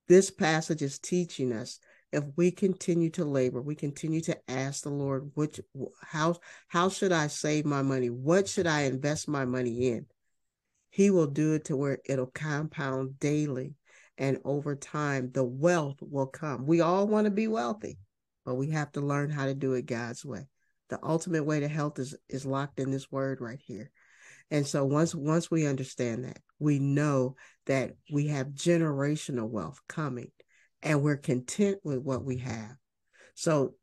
this 0.07 0.31
passage 0.31 0.81
is 0.81 0.97
teaching 0.97 1.53
us 1.53 1.79
if 2.15 2.23
we 2.37 2.49
continue 2.49 3.09
to 3.11 3.25
labor, 3.25 3.61
we 3.61 3.75
continue 3.75 4.21
to 4.21 4.39
ask 4.49 4.83
the 4.83 4.89
Lord, 4.89 5.31
which 5.33 5.59
how 6.01 6.37
how 6.69 6.87
should 6.87 7.11
I 7.11 7.27
save 7.27 7.65
my 7.65 7.81
money? 7.81 8.09
What 8.09 8.47
should 8.47 8.67
I 8.67 8.83
invest 8.83 9.27
my 9.27 9.43
money 9.43 9.89
in? 9.89 10.05
He 10.89 11.09
will 11.09 11.27
do 11.27 11.53
it 11.53 11.65
to 11.65 11.75
where 11.75 11.99
it'll 12.05 12.27
compound 12.27 13.19
daily. 13.19 13.75
And 14.17 14.39
over 14.45 14.77
time, 14.77 15.31
the 15.33 15.43
wealth 15.43 15.97
will 15.99 16.27
come. 16.27 16.65
We 16.65 16.79
all 16.79 17.05
want 17.05 17.25
to 17.25 17.31
be 17.31 17.49
wealthy, 17.49 17.97
but 18.45 18.55
we 18.55 18.69
have 18.69 18.93
to 18.93 19.01
learn 19.01 19.29
how 19.29 19.45
to 19.47 19.53
do 19.53 19.73
it 19.73 19.85
God's 19.85 20.23
way. 20.23 20.47
The 20.87 20.99
ultimate 21.03 21.43
way 21.43 21.59
to 21.59 21.67
health 21.67 21.99
is, 21.99 22.15
is 22.29 22.45
locked 22.45 22.79
in 22.79 22.91
this 22.91 23.11
word 23.11 23.41
right 23.41 23.59
here. 23.61 23.91
And 24.51 24.65
so 24.65 24.85
once 24.85 25.13
once 25.13 25.51
we 25.51 25.67
understand 25.67 26.23
that, 26.23 26.39
we 26.59 26.79
know 26.79 27.35
that 27.65 27.95
we 28.09 28.27
have 28.27 28.47
generational 28.49 29.49
wealth 29.49 29.81
coming 29.89 30.31
and 30.85 31.01
we're 31.01 31.17
content 31.17 31.79
with 31.83 31.97
what 31.97 32.23
we 32.23 32.37
have. 32.37 32.77
So 33.33 33.73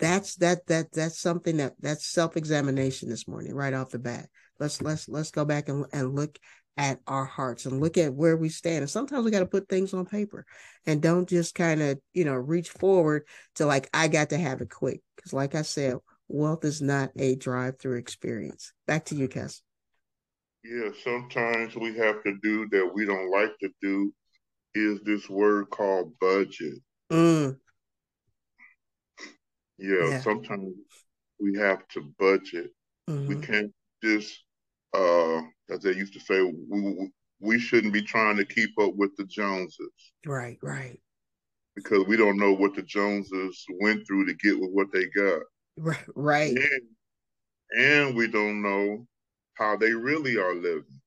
that's 0.00 0.36
that 0.36 0.66
that 0.66 0.90
that's 0.92 1.20
something 1.20 1.58
that 1.58 1.74
that's 1.80 2.06
self-examination 2.06 3.08
this 3.08 3.28
morning 3.28 3.54
right 3.54 3.74
off 3.74 3.90
the 3.90 3.98
bat. 3.98 4.28
Let's 4.58 4.82
let's 4.82 5.08
let's 5.08 5.30
go 5.30 5.44
back 5.44 5.68
and, 5.68 5.84
and 5.92 6.16
look 6.16 6.38
at 6.76 7.00
our 7.06 7.24
hearts 7.24 7.66
and 7.66 7.80
look 7.80 7.98
at 7.98 8.14
where 8.14 8.36
we 8.36 8.48
stand. 8.48 8.78
And 8.78 8.90
sometimes 8.90 9.24
we 9.24 9.32
got 9.32 9.40
to 9.40 9.46
put 9.46 9.68
things 9.68 9.92
on 9.92 10.06
paper 10.06 10.46
and 10.86 11.02
don't 11.02 11.28
just 11.28 11.54
kind 11.54 11.82
of, 11.82 11.98
you 12.14 12.24
know, 12.24 12.34
reach 12.34 12.70
forward 12.70 13.24
to 13.56 13.66
like, 13.66 13.90
I 13.92 14.06
got 14.06 14.30
to 14.30 14.38
have 14.38 14.60
it 14.60 14.70
quick. 14.70 15.02
Because, 15.16 15.32
like 15.32 15.56
I 15.56 15.62
said, 15.62 15.96
wealth 16.28 16.64
is 16.64 16.80
not 16.80 17.10
a 17.16 17.34
drive 17.34 17.80
through 17.80 17.98
experience. 17.98 18.72
Back 18.86 19.06
to 19.06 19.16
you, 19.16 19.28
Kes. 19.28 19.60
Yeah, 20.62 20.90
sometimes 21.02 21.74
we 21.74 21.96
have 21.96 22.22
to 22.22 22.36
do 22.42 22.68
that 22.70 22.90
we 22.94 23.04
don't 23.04 23.30
like 23.30 23.58
to 23.60 23.70
do 23.82 24.12
is 24.74 25.00
this 25.04 25.28
word 25.28 25.70
called 25.70 26.12
budget. 26.20 26.74
Mm. 27.10 27.56
Yeah, 29.78 30.08
yeah, 30.08 30.20
sometimes 30.20 30.74
we 31.40 31.56
have 31.58 31.86
to 31.88 32.12
budget. 32.18 32.70
Mm-hmm. 33.08 33.28
We 33.28 33.36
can't 33.36 33.72
just, 34.02 34.42
uh, 34.94 35.38
as 35.70 35.82
they 35.82 35.92
used 35.92 36.14
to 36.14 36.20
say, 36.20 36.42
we, 36.42 37.10
we 37.40 37.58
shouldn't 37.58 37.92
be 37.92 38.02
trying 38.02 38.36
to 38.36 38.44
keep 38.44 38.70
up 38.80 38.94
with 38.96 39.16
the 39.16 39.24
Joneses. 39.24 39.92
Right, 40.26 40.58
right. 40.62 40.98
Because 41.76 42.04
we 42.06 42.16
don't 42.16 42.38
know 42.38 42.52
what 42.52 42.74
the 42.74 42.82
Joneses 42.82 43.64
went 43.80 44.06
through 44.06 44.26
to 44.26 44.34
get 44.34 44.58
with 44.58 44.70
what 44.72 44.88
they 44.92 45.06
got. 45.06 45.42
Right, 45.76 46.04
right. 46.16 46.56
And, 46.56 47.80
and 47.80 48.16
we 48.16 48.26
don't 48.26 48.62
know 48.62 49.06
how 49.54 49.76
they 49.76 49.92
really 49.92 50.36
are 50.38 50.54
living. 50.54 50.97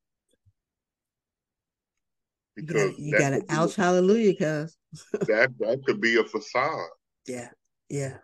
Because 2.56 2.98
you 2.98 3.18
got 3.18 3.30
to 3.32 3.44
ouch 3.50 3.76
hallelujah, 3.76 4.36
cuz 4.36 4.78
that 5.12 5.54
that 5.60 5.82
could 5.86 6.02
be 6.02 6.18
a 6.18 6.24
facade. 6.24 6.90
Yeah, 7.28 7.50
yeah. 7.90 8.18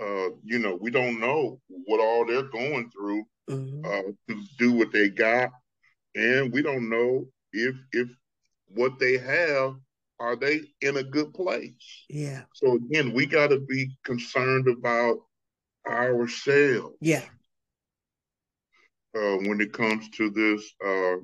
Uh, 0.00 0.30
you 0.42 0.58
know, 0.58 0.76
we 0.80 0.90
don't 0.90 1.20
know 1.20 1.60
what 1.68 2.00
all 2.00 2.26
they're 2.26 2.50
going 2.50 2.90
through 2.90 3.24
mm-hmm. 3.48 3.84
uh, 3.84 4.12
to 4.28 4.44
do 4.58 4.72
what 4.72 4.92
they 4.92 5.08
got, 5.08 5.50
and 6.14 6.52
we 6.52 6.62
don't 6.62 6.88
know 6.88 7.26
if 7.52 7.76
if 7.92 8.08
what 8.66 8.98
they 8.98 9.16
have 9.18 9.74
are 10.18 10.36
they 10.36 10.60
in 10.80 10.96
a 10.98 11.02
good 11.02 11.34
place. 11.34 12.04
Yeah. 12.08 12.42
So 12.54 12.74
again, 12.76 13.12
we 13.12 13.26
got 13.26 13.48
to 13.48 13.58
be 13.60 13.96
concerned 14.04 14.68
about 14.68 15.18
ourselves. 15.86 16.96
Yeah. 17.00 17.24
Uh, 19.14 19.36
when 19.48 19.60
it 19.60 19.72
comes 19.72 20.08
to 20.10 20.30
this 20.30 20.72
uh, 20.84 21.16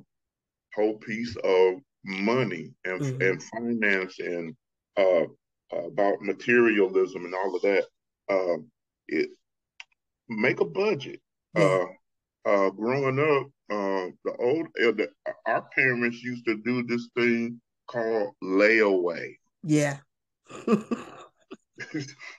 whole 0.75 0.99
piece 0.99 1.37
of 1.37 1.75
money 2.05 2.73
and 2.85 3.01
mm-hmm. 3.01 3.23
and 3.23 3.43
finance 3.43 4.19
and 4.19 4.55
uh, 4.97 5.25
about 5.73 6.23
materialism 6.23 7.25
and 7.25 7.35
all 7.35 7.55
of 7.55 7.63
that. 7.63 7.85
Uh, 8.31 8.63
it 9.09 9.31
make 10.29 10.61
a 10.61 10.65
budget. 10.65 11.21
Uh, 11.57 11.87
uh, 12.45 12.71
growing 12.71 13.19
up, 13.19 13.47
uh, 13.71 14.11
the 14.25 14.37
old 14.39 14.67
uh, 14.83 14.93
the, 14.93 15.09
our 15.47 15.67
parents 15.75 16.23
used 16.23 16.45
to 16.45 16.57
do 16.59 16.83
this 16.85 17.09
thing 17.17 17.61
called 17.89 18.35
layaway. 18.43 19.35
Yeah. 19.63 19.99
yeah, 20.67 20.77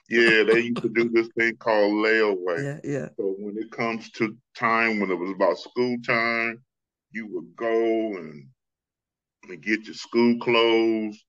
they 0.08 0.60
used 0.60 0.82
to 0.82 0.88
do 0.88 1.10
this 1.10 1.28
thing 1.36 1.56
called 1.56 1.92
layaway. 1.92 2.80
Yeah, 2.84 2.92
yeah. 2.92 3.08
So 3.16 3.34
when 3.38 3.58
it 3.58 3.70
comes 3.70 4.10
to 4.12 4.36
time 4.56 5.00
when 5.00 5.10
it 5.10 5.18
was 5.18 5.30
about 5.30 5.58
school 5.58 5.96
time, 6.06 6.62
you 7.12 7.26
would 7.32 7.56
go 7.56 8.16
and 8.16 8.46
and 9.48 9.62
get 9.62 9.84
your 9.84 9.94
school 9.94 10.38
clothes, 10.38 11.22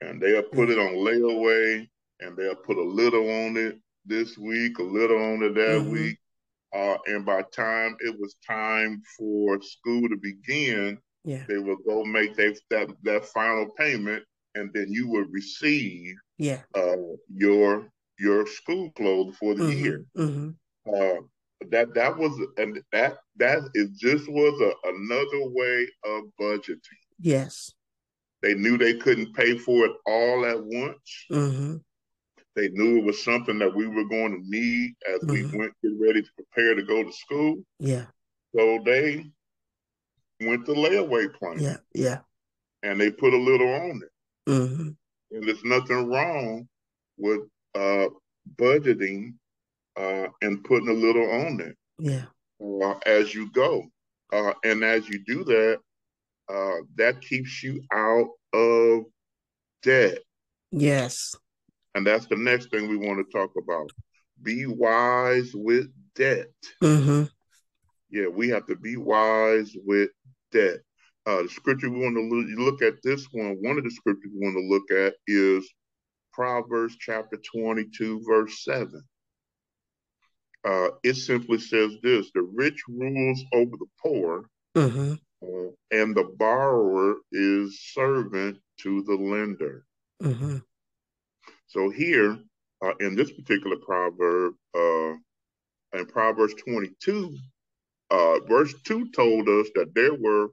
and 0.00 0.20
they'll 0.20 0.42
put 0.42 0.70
it 0.70 0.78
on 0.78 0.94
layaway, 0.94 1.88
and 2.20 2.36
they'll 2.36 2.54
put 2.54 2.76
a 2.76 2.82
little 2.82 3.28
on 3.28 3.56
it, 3.56 3.78
this 4.04 4.36
week, 4.36 4.78
a 4.78 4.82
little 4.82 5.18
on 5.18 5.42
it 5.42 5.54
that 5.54 5.80
mm-hmm. 5.80 5.92
week. 5.92 6.18
Uh, 6.74 6.96
and 7.06 7.24
by 7.26 7.42
time 7.54 7.94
it 8.00 8.18
was 8.18 8.36
time 8.46 9.02
for 9.18 9.60
school 9.60 10.08
to 10.08 10.16
begin, 10.16 10.98
yeah. 11.24 11.44
they 11.46 11.58
would 11.58 11.78
go 11.86 12.02
make 12.02 12.34
they, 12.34 12.54
that 12.70 12.88
that 13.02 13.26
final 13.26 13.68
payment, 13.76 14.22
and 14.54 14.70
then 14.72 14.86
you 14.88 15.08
would 15.08 15.30
receive 15.30 16.14
yeah 16.38 16.60
uh, 16.74 16.96
your 17.28 17.86
your 18.18 18.46
school 18.46 18.90
clothes 18.92 19.36
for 19.36 19.54
the 19.54 19.64
mm-hmm. 19.64 19.84
year. 19.84 20.04
Mm-hmm. 20.16 20.50
Uh, 20.88 21.20
that 21.70 21.94
that 21.94 22.16
was 22.16 22.32
and 22.56 22.80
that 22.90 23.18
that 23.36 23.58
it 23.74 23.90
just 23.94 24.28
was 24.28 24.60
a, 24.60 24.88
another 24.88 25.50
way 25.50 25.86
of 26.06 26.24
budgeting. 26.40 27.01
Yes, 27.22 27.72
they 28.42 28.54
knew 28.54 28.76
they 28.76 28.94
couldn't 28.94 29.34
pay 29.34 29.56
for 29.56 29.86
it 29.86 29.92
all 30.06 30.44
at 30.44 30.62
once. 30.62 31.26
Mm-hmm. 31.30 31.76
They 32.54 32.68
knew 32.68 32.98
it 32.98 33.04
was 33.04 33.24
something 33.24 33.58
that 33.60 33.74
we 33.74 33.86
were 33.86 34.04
going 34.04 34.32
to 34.32 34.50
need 34.50 34.94
as 35.08 35.20
we 35.22 35.42
mm-hmm. 35.42 35.58
went 35.58 35.72
get 35.82 35.92
ready 35.98 36.22
to 36.22 36.28
prepare 36.36 36.74
to 36.74 36.82
go 36.82 37.02
to 37.02 37.12
school. 37.12 37.56
Yeah. 37.78 38.06
So 38.54 38.80
they 38.84 39.24
went 40.40 40.66
to 40.66 40.72
layaway 40.72 41.32
plan. 41.34 41.58
Yeah, 41.58 41.76
yeah. 41.94 42.18
And 42.82 43.00
they 43.00 43.10
put 43.10 43.32
a 43.32 43.38
little 43.38 43.72
on 43.72 44.02
it. 44.02 44.50
Mm-hmm. 44.50 44.88
And 45.30 45.48
there's 45.48 45.64
nothing 45.64 46.08
wrong 46.08 46.68
with 47.16 47.40
uh, 47.74 48.08
budgeting 48.56 49.34
uh, 49.96 50.26
and 50.42 50.64
putting 50.64 50.88
a 50.88 50.92
little 50.92 51.30
on 51.30 51.60
it. 51.60 51.76
Yeah. 51.98 52.24
Uh, 52.60 52.98
as 53.06 53.34
you 53.34 53.50
go. 53.52 53.84
Uh, 54.32 54.52
and 54.64 54.82
as 54.82 55.08
you 55.08 55.22
do 55.26 55.44
that, 55.44 55.78
uh, 56.52 56.82
that 56.96 57.20
keeps 57.20 57.62
you 57.62 57.82
out 57.92 58.28
of 58.52 59.04
debt. 59.82 60.18
Yes. 60.70 61.34
And 61.94 62.06
that's 62.06 62.26
the 62.26 62.36
next 62.36 62.70
thing 62.70 62.88
we 62.88 62.96
want 62.96 63.18
to 63.18 63.38
talk 63.38 63.50
about. 63.56 63.90
Be 64.42 64.66
wise 64.66 65.52
with 65.54 65.88
debt. 66.14 66.48
Mm-hmm. 66.82 67.24
Yeah, 68.10 68.28
we 68.28 68.48
have 68.48 68.66
to 68.66 68.76
be 68.76 68.96
wise 68.96 69.74
with 69.84 70.10
debt. 70.50 70.80
Uh, 71.24 71.42
the 71.42 71.48
scripture 71.48 71.88
we 71.88 72.00
want 72.00 72.16
to 72.16 72.22
look, 72.22 72.80
look 72.80 72.82
at 72.82 73.00
this 73.02 73.26
one, 73.32 73.56
one 73.60 73.78
of 73.78 73.84
the 73.84 73.90
scriptures 73.90 74.30
we 74.34 74.44
want 74.44 74.56
to 74.56 74.68
look 74.68 75.06
at 75.06 75.14
is 75.26 75.70
Proverbs 76.32 76.96
chapter 76.98 77.38
22, 77.54 78.22
verse 78.26 78.64
7. 78.64 79.02
Uh, 80.64 80.88
it 81.02 81.14
simply 81.14 81.58
says 81.58 81.92
this 82.02 82.30
the 82.34 82.42
rich 82.42 82.80
rules 82.88 83.42
over 83.52 83.76
the 83.76 83.86
poor, 84.02 84.44
mm-hmm. 84.76 85.14
And 85.90 86.14
the 86.16 86.24
borrower 86.36 87.16
is 87.32 87.80
servant 87.92 88.58
to 88.80 89.02
the 89.02 89.14
lender. 89.14 89.84
Mm-hmm. 90.22 90.58
So 91.66 91.90
here, 91.90 92.38
uh, 92.84 92.92
in 93.00 93.16
this 93.16 93.32
particular 93.32 93.76
proverb, 93.76 94.54
uh, 94.76 95.14
in 95.98 96.06
Proverbs 96.06 96.54
22, 96.54 97.36
uh, 98.10 98.40
verse 98.46 98.74
2 98.84 99.10
told 99.10 99.48
us 99.48 99.68
that 99.74 99.94
there 99.94 100.14
were 100.14 100.48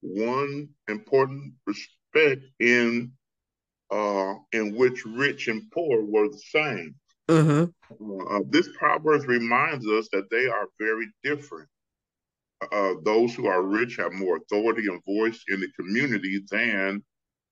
one 0.00 0.68
important 0.88 1.54
respect 1.66 2.42
in 2.58 3.12
uh, 3.90 4.34
in 4.52 4.74
which 4.74 5.04
rich 5.04 5.48
and 5.48 5.70
poor 5.70 6.02
were 6.02 6.28
the 6.28 6.42
same. 6.50 6.94
Mm-hmm. 7.28 8.34
Uh, 8.34 8.40
this 8.48 8.68
proverb 8.78 9.28
reminds 9.28 9.86
us 9.86 10.08
that 10.12 10.30
they 10.30 10.46
are 10.46 10.66
very 10.80 11.06
different. 11.22 11.68
Uh, 12.70 12.94
those 13.04 13.34
who 13.34 13.46
are 13.46 13.62
rich 13.62 13.96
have 13.96 14.12
more 14.12 14.36
authority 14.36 14.86
and 14.86 15.02
voice 15.04 15.42
in 15.48 15.60
the 15.60 15.68
community 15.78 16.40
than 16.50 17.02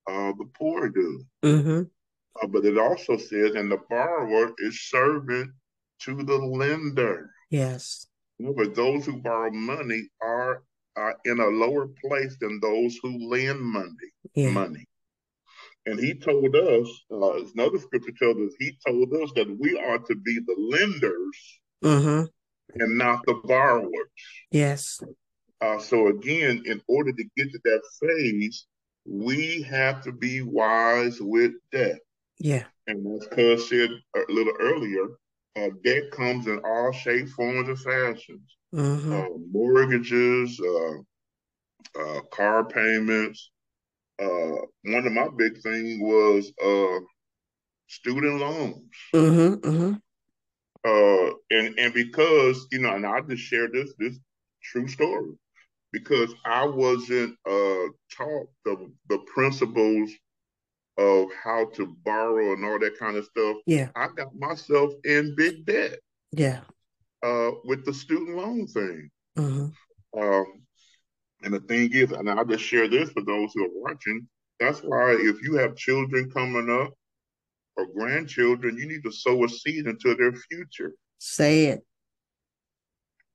uh, 0.08 0.32
the 0.38 0.48
poor 0.58 0.88
do. 0.88 1.24
Mm-hmm. 1.42 1.82
Uh, 2.42 2.46
but 2.46 2.64
it 2.64 2.78
also 2.78 3.16
says, 3.16 3.54
and 3.54 3.70
the 3.70 3.78
borrower 3.88 4.52
is 4.58 4.88
servant 4.88 5.50
to 6.02 6.22
the 6.22 6.36
lender. 6.36 7.30
Yes. 7.50 8.06
But 8.38 8.74
those 8.74 9.04
who 9.04 9.16
borrow 9.16 9.50
money 9.50 10.08
are 10.22 10.62
uh, 10.96 11.12
in 11.24 11.40
a 11.40 11.46
lower 11.46 11.88
place 12.02 12.36
than 12.40 12.60
those 12.60 12.96
who 13.02 13.28
lend 13.28 13.60
money. 13.60 14.10
Yeah. 14.34 14.50
Money. 14.50 14.86
And 15.86 15.98
he 15.98 16.14
told 16.14 16.54
us, 16.54 16.88
uh, 17.10 17.44
another 17.54 17.78
scripture 17.78 18.12
tells 18.18 18.36
us, 18.36 18.54
he 18.58 18.78
told 18.86 19.12
us 19.14 19.32
that 19.34 19.58
we 19.58 19.78
are 19.78 19.98
to 19.98 20.14
be 20.14 20.38
the 20.38 20.56
lenders 20.58 21.60
mm-hmm. 21.82 22.24
And 22.74 22.98
not 22.98 23.24
the 23.26 23.34
borrowers. 23.44 23.90
Yes. 24.50 25.00
Uh, 25.60 25.78
so 25.78 26.08
again, 26.08 26.62
in 26.66 26.80
order 26.88 27.12
to 27.12 27.24
get 27.36 27.50
to 27.52 27.60
that 27.64 27.82
phase, 28.00 28.66
we 29.06 29.62
have 29.62 30.02
to 30.02 30.12
be 30.12 30.42
wise 30.42 31.20
with 31.20 31.52
debt. 31.72 31.98
Yeah. 32.38 32.64
And 32.86 33.06
as 33.20 33.26
Cuz 33.28 33.68
said 33.68 33.90
a 34.16 34.32
little 34.32 34.54
earlier, 34.58 35.06
uh, 35.56 35.68
debt 35.84 36.10
comes 36.10 36.46
in 36.46 36.60
all 36.64 36.92
shapes, 36.92 37.32
forms, 37.32 37.68
and 37.68 37.78
fashions. 37.78 38.56
Mm-hmm. 38.74 39.12
Uh, 39.12 39.26
mortgages, 39.50 40.60
uh, 40.60 42.00
uh 42.00 42.20
car 42.30 42.64
payments. 42.64 43.50
Uh, 44.18 44.66
one 44.84 45.06
of 45.06 45.12
my 45.12 45.28
big 45.36 45.60
things 45.62 45.98
was 46.00 46.52
uh, 46.62 47.00
student 47.88 48.38
loans. 48.38 48.76
Mm-hmm, 49.14 49.68
mm-hmm. 49.68 49.92
Uh, 50.84 51.30
and 51.50 51.78
and 51.78 51.92
because 51.92 52.66
you 52.72 52.80
know, 52.80 52.94
and 52.94 53.06
I 53.06 53.20
just 53.20 53.42
share 53.42 53.68
this 53.68 53.92
this 53.98 54.18
true 54.62 54.88
story 54.88 55.32
because 55.92 56.32
I 56.44 56.64
wasn't 56.64 57.36
uh, 57.46 57.86
taught 58.16 58.48
the 58.64 58.90
the 59.08 59.18
principles 59.26 60.10
of 60.98 61.28
how 61.42 61.66
to 61.74 61.96
borrow 62.04 62.52
and 62.52 62.64
all 62.64 62.78
that 62.78 62.98
kind 62.98 63.16
of 63.16 63.24
stuff. 63.24 63.56
Yeah. 63.66 63.88
I 63.96 64.08
got 64.14 64.34
myself 64.38 64.92
in 65.04 65.34
big 65.36 65.64
debt. 65.64 65.98
Yeah. 66.32 66.60
Uh, 67.22 67.52
with 67.64 67.84
the 67.84 67.92
student 67.92 68.36
loan 68.36 68.66
thing. 68.66 69.10
Mm-hmm. 69.38 70.20
Um, 70.20 70.46
and 71.42 71.54
the 71.54 71.60
thing 71.60 71.90
is, 71.92 72.12
and 72.12 72.28
I'll 72.28 72.44
just 72.44 72.64
share 72.64 72.88
this 72.88 73.10
for 73.10 73.22
those 73.22 73.50
who 73.54 73.64
are 73.64 73.82
watching. 73.82 74.28
That's 74.58 74.80
why 74.80 75.12
if 75.12 75.42
you 75.42 75.54
have 75.54 75.76
children 75.76 76.30
coming 76.30 76.68
up 76.70 76.92
or 77.80 77.86
grandchildren, 77.86 78.76
you 78.76 78.86
need 78.86 79.02
to 79.04 79.12
sow 79.12 79.44
a 79.44 79.48
seed 79.48 79.86
into 79.86 80.14
their 80.14 80.32
future. 80.32 80.94
Say 81.18 81.66
it. 81.66 81.80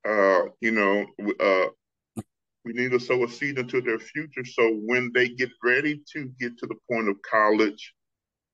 Uh, 0.08 0.50
you 0.60 0.70
know, 0.70 1.04
uh, 1.40 2.22
we 2.64 2.72
need 2.72 2.92
to 2.92 3.00
sow 3.00 3.24
a 3.24 3.28
seed 3.28 3.58
into 3.58 3.80
their 3.80 3.98
future 3.98 4.44
so 4.44 4.70
when 4.84 5.10
they 5.14 5.28
get 5.28 5.50
ready 5.62 6.00
to 6.12 6.30
get 6.40 6.58
to 6.58 6.66
the 6.66 6.76
point 6.90 7.08
of 7.08 7.16
college, 7.22 7.94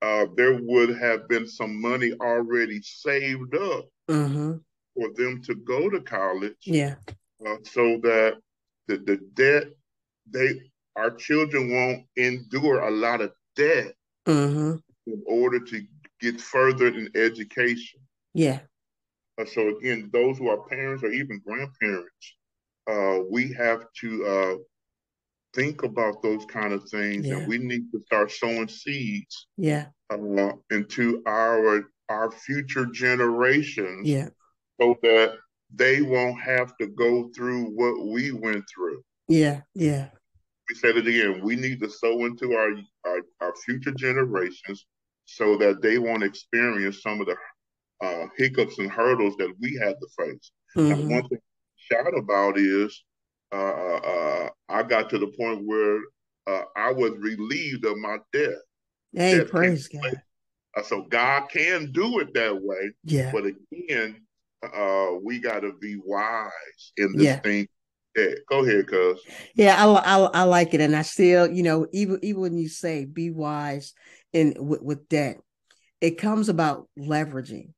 uh, 0.03 0.27
there 0.37 0.59
would 0.63 0.97
have 0.99 1.29
been 1.29 1.47
some 1.47 1.81
money 1.81 2.13
already 2.21 2.81
saved 2.83 3.55
up 3.55 3.87
mm-hmm. 4.11 4.55
for 4.95 5.09
them 5.15 5.43
to 5.43 5.55
go 5.55 5.89
to 5.89 6.01
college. 6.01 6.57
Yeah. 6.65 6.97
Uh, 7.47 7.57
so 7.65 7.99
that 8.03 8.37
the, 8.89 8.97
the 8.99 9.19
debt, 9.35 9.65
they 10.31 10.61
our 10.97 11.11
children 11.11 11.73
won't 11.73 12.05
endure 12.17 12.81
a 12.83 12.91
lot 12.91 13.21
of 13.21 13.33
debt 13.57 13.95
mm-hmm. 14.27 14.77
In 15.07 15.23
order 15.27 15.61
to 15.61 15.83
get 16.21 16.41
further 16.41 16.89
in 16.89 17.11
education. 17.15 18.01
Yeah. 18.35 18.61
Uh, 19.41 19.45
so 19.45 19.77
again, 19.77 20.11
those 20.13 20.39
who 20.39 20.49
are 20.49 20.69
parents 20.69 21.03
or 21.03 21.11
even 21.11 21.41
grandparents, 21.45 22.37
uh, 22.91 23.21
we 23.31 23.53
have 23.53 23.85
to 24.01 24.27
uh, 24.27 24.55
think 25.55 25.83
about 25.83 26.23
those 26.23 26.45
kind 26.47 26.73
of 26.73 26.89
things, 26.89 27.27
yeah. 27.27 27.37
and 27.37 27.49
we 27.49 27.59
need 27.59 27.91
to 27.93 28.01
start 28.07 28.31
sowing 28.31 28.69
seeds. 28.69 29.47
Yeah. 29.57 29.87
Uh, 30.11 30.53
into 30.71 31.23
our 31.27 31.85
our 32.09 32.31
future 32.31 32.87
generations. 32.87 34.07
Yeah. 34.07 34.29
So 34.81 34.97
that 35.03 35.39
they 35.75 36.03
won't 36.03 36.41
have 36.41 36.77
to 36.79 36.87
go 36.87 37.31
through 37.35 37.67
what 37.67 38.07
we 38.07 38.33
went 38.33 38.65
through. 38.75 39.03
Yeah. 39.29 39.63
Yeah. 39.75 40.09
We 40.69 40.77
said 40.77 40.97
it 40.97 41.07
again. 41.07 41.41
We 41.43 41.57
need 41.57 41.81
to 41.81 41.91
sow 41.91 42.25
into 42.25 42.55
our 42.55 42.71
our, 43.07 43.19
our 43.41 43.55
future 43.65 43.93
generations 43.93 44.87
so 45.25 45.57
that 45.59 45.83
they 45.83 45.99
won't 45.99 46.25
experience 46.25 47.03
some 47.03 47.21
of 47.21 47.27
the 47.27 47.37
uh, 48.05 48.27
hiccups 48.37 48.79
and 48.79 48.91
hurdles 48.91 49.37
that 49.37 49.53
we 49.61 49.79
had 49.83 49.95
to 50.01 50.09
face. 50.19 50.53
Mm-hmm. 50.77 51.11
One 51.11 51.29
thing 51.29 51.39
shout 51.77 52.17
about 52.17 52.59
is 52.59 53.03
uh, 53.53 53.57
uh, 53.57 54.01
uh, 54.05 54.49
I 54.69 54.83
got 54.83 55.11
to 55.11 55.19
the 55.19 55.27
point 55.27 55.67
where 55.67 55.99
uh, 56.47 56.65
I 56.77 56.93
was 56.93 57.13
relieved 57.19 57.85
of 57.85 57.97
my 57.99 58.19
death. 58.33 58.51
Hey, 59.13 59.39
death 59.39 59.51
praise 59.51 59.89
God. 59.89 60.23
Uh, 60.77 60.83
so 60.83 61.03
God 61.03 61.49
can 61.51 61.93
do 61.93 62.21
it 62.21 62.33
that 62.35 62.61
way. 62.63 62.93
Yeah. 63.05 63.31
But 63.31 63.45
again, 63.47 64.17
uh, 64.63 65.11
we 65.23 65.39
got 65.39 65.61
to 65.61 65.75
be 65.81 65.97
wise 66.03 66.93
in 66.97 67.13
this 67.17 67.27
yeah. 67.27 67.41
thing. 67.41 67.69
Yeah, 68.17 68.35
go 68.49 68.65
ahead, 68.65 68.87
cuz. 68.87 69.21
Yeah, 69.55 69.77
I, 69.79 69.89
I, 69.89 70.19
I 70.19 70.43
like 70.45 70.75
it, 70.75 70.81
and 70.81 70.95
I 70.95 71.03
still, 71.03 71.51
you 71.51 71.63
know, 71.63 71.87
even 71.93 72.19
even 72.23 72.41
when 72.43 72.59
you 72.59 72.69
say 72.69 73.05
be 73.05 73.31
wise 73.31 73.95
in 74.33 74.55
with, 74.59 74.83
with 74.83 75.09
debt, 75.09 75.39
it 76.01 76.19
comes 76.19 76.49
about 76.49 76.89
leveraging. 76.99 77.73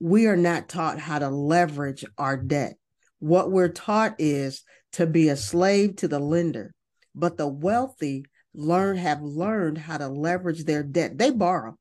We 0.00 0.26
are 0.26 0.36
not 0.36 0.68
taught 0.68 0.98
how 0.98 1.20
to 1.20 1.28
leverage 1.28 2.04
our 2.18 2.36
debt. 2.36 2.74
What 3.20 3.52
we're 3.52 3.68
taught 3.68 4.16
is 4.18 4.62
to 4.92 5.06
be 5.06 5.28
a 5.28 5.36
slave 5.36 5.96
to 5.96 6.08
the 6.08 6.18
lender, 6.18 6.74
but 7.14 7.36
the 7.36 7.48
wealthy 7.48 8.24
learn 8.52 8.96
have 8.96 9.22
learned 9.22 9.78
how 9.78 9.98
to 9.98 10.08
leverage 10.08 10.64
their 10.64 10.82
debt. 10.82 11.16
They 11.16 11.30
borrow. 11.30 11.76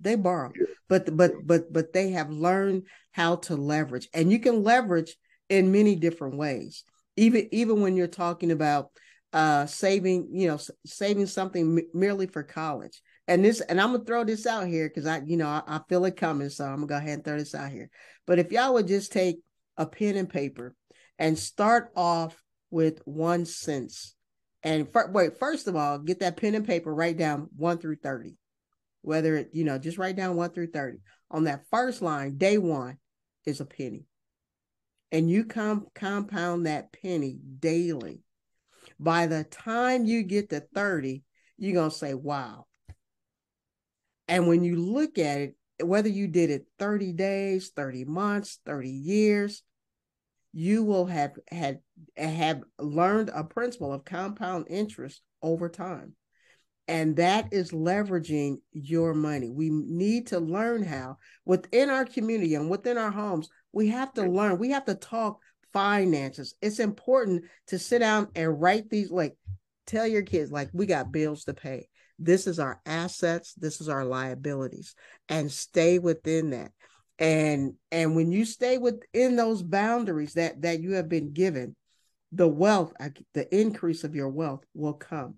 They 0.00 0.14
borrow, 0.14 0.52
yeah. 0.54 0.66
but 0.88 1.16
but 1.16 1.32
but 1.44 1.72
but 1.72 1.92
they 1.92 2.10
have 2.10 2.30
learned 2.30 2.84
how 3.10 3.36
to 3.36 3.56
leverage, 3.56 4.08
and 4.14 4.30
you 4.30 4.38
can 4.38 4.62
leverage 4.62 5.16
in 5.48 5.72
many 5.72 5.96
different 5.96 6.36
ways. 6.36 6.84
Even 7.18 7.48
even 7.52 7.80
when 7.80 7.96
you're 7.96 8.06
talking 8.06 8.50
about 8.50 8.90
uh 9.32 9.66
saving, 9.66 10.28
you 10.32 10.48
know, 10.48 10.58
saving 10.86 11.26
something 11.26 11.78
m- 11.78 11.88
merely 11.92 12.26
for 12.26 12.42
college. 12.42 13.00
And 13.26 13.44
this, 13.44 13.60
and 13.60 13.80
I'm 13.80 13.92
gonna 13.92 14.04
throw 14.04 14.24
this 14.24 14.46
out 14.46 14.66
here 14.66 14.88
because 14.88 15.06
I, 15.06 15.20
you 15.26 15.36
know, 15.36 15.48
I, 15.48 15.62
I 15.66 15.80
feel 15.88 16.04
it 16.06 16.16
coming, 16.16 16.48
so 16.48 16.64
I'm 16.64 16.76
gonna 16.76 16.86
go 16.86 16.96
ahead 16.96 17.14
and 17.14 17.24
throw 17.24 17.36
this 17.36 17.54
out 17.54 17.70
here. 17.70 17.90
But 18.26 18.38
if 18.38 18.52
y'all 18.52 18.74
would 18.74 18.88
just 18.88 19.12
take 19.12 19.40
a 19.76 19.86
pen 19.86 20.16
and 20.16 20.28
paper 20.30 20.74
and 21.18 21.38
start 21.38 21.90
off 21.94 22.42
with 22.70 23.00
one 23.04 23.44
cents. 23.44 24.14
And 24.62 24.88
wait, 25.10 25.38
first 25.38 25.68
of 25.68 25.76
all, 25.76 25.98
get 25.98 26.20
that 26.20 26.36
pen 26.36 26.54
and 26.54 26.66
paper, 26.66 26.92
write 26.92 27.16
down 27.16 27.48
one 27.56 27.78
through 27.78 27.96
30 27.96 28.36
whether 29.02 29.36
it, 29.36 29.50
you 29.52 29.64
know, 29.64 29.78
just 29.78 29.98
write 29.98 30.16
down 30.16 30.36
one 30.36 30.50
through 30.50 30.68
30. 30.68 30.98
On 31.30 31.44
that 31.44 31.64
first 31.70 32.02
line, 32.02 32.36
day 32.36 32.58
one 32.58 32.98
is 33.46 33.60
a 33.60 33.64
penny. 33.64 34.04
And 35.10 35.30
you 35.30 35.44
com- 35.44 35.86
compound 35.94 36.66
that 36.66 36.92
penny 36.92 37.38
daily. 37.58 38.22
By 39.00 39.26
the 39.26 39.44
time 39.44 40.04
you 40.04 40.22
get 40.22 40.50
to 40.50 40.60
30, 40.74 41.22
you're 41.56 41.74
going 41.74 41.90
to 41.90 41.96
say, 41.96 42.14
wow. 42.14 42.66
And 44.26 44.46
when 44.46 44.62
you 44.62 44.76
look 44.76 45.18
at 45.18 45.40
it, 45.40 45.54
whether 45.82 46.08
you 46.08 46.26
did 46.26 46.50
it 46.50 46.66
30 46.78 47.12
days, 47.12 47.70
30 47.74 48.04
months, 48.04 48.58
30 48.66 48.90
years, 48.90 49.62
you 50.52 50.82
will 50.84 51.06
have 51.06 51.32
had 51.50 51.80
have 52.16 52.62
learned 52.78 53.30
a 53.32 53.44
principle 53.44 53.92
of 53.92 54.04
compound 54.04 54.66
interest 54.68 55.22
over 55.42 55.68
time. 55.68 56.14
And 56.88 57.16
that 57.16 57.52
is 57.52 57.70
leveraging 57.70 58.56
your 58.72 59.12
money. 59.12 59.50
We 59.50 59.68
need 59.70 60.28
to 60.28 60.40
learn 60.40 60.82
how 60.82 61.18
within 61.44 61.90
our 61.90 62.06
community 62.06 62.54
and 62.54 62.70
within 62.70 62.96
our 62.96 63.10
homes, 63.10 63.50
we 63.72 63.88
have 63.88 64.12
to 64.14 64.22
learn, 64.22 64.58
we 64.58 64.70
have 64.70 64.84
to 64.86 64.94
talk 64.94 65.40
finances. 65.72 66.54
It's 66.62 66.78
important 66.78 67.44
to 67.68 67.78
sit 67.78 68.00
down 68.00 68.28
and 68.34 68.60
write 68.60 68.90
these, 68.90 69.10
like, 69.10 69.36
tell 69.86 70.06
your 70.06 70.22
kids, 70.22 70.50
like, 70.50 70.70
we 70.72 70.86
got 70.86 71.12
bills 71.12 71.44
to 71.44 71.54
pay. 71.54 71.88
This 72.18 72.46
is 72.46 72.58
our 72.58 72.80
assets, 72.84 73.54
this 73.54 73.80
is 73.80 73.88
our 73.88 74.04
liabilities, 74.04 74.94
and 75.28 75.52
stay 75.52 75.98
within 75.98 76.50
that. 76.50 76.72
And 77.20 77.74
and 77.90 78.14
when 78.14 78.30
you 78.30 78.44
stay 78.44 78.78
within 78.78 79.36
those 79.36 79.62
boundaries 79.62 80.34
that 80.34 80.62
that 80.62 80.80
you 80.80 80.92
have 80.94 81.08
been 81.08 81.32
given, 81.32 81.74
the 82.32 82.48
wealth, 82.48 82.92
the 83.34 83.56
increase 83.56 84.04
of 84.04 84.14
your 84.14 84.28
wealth 84.28 84.64
will 84.74 84.94
come 84.94 85.36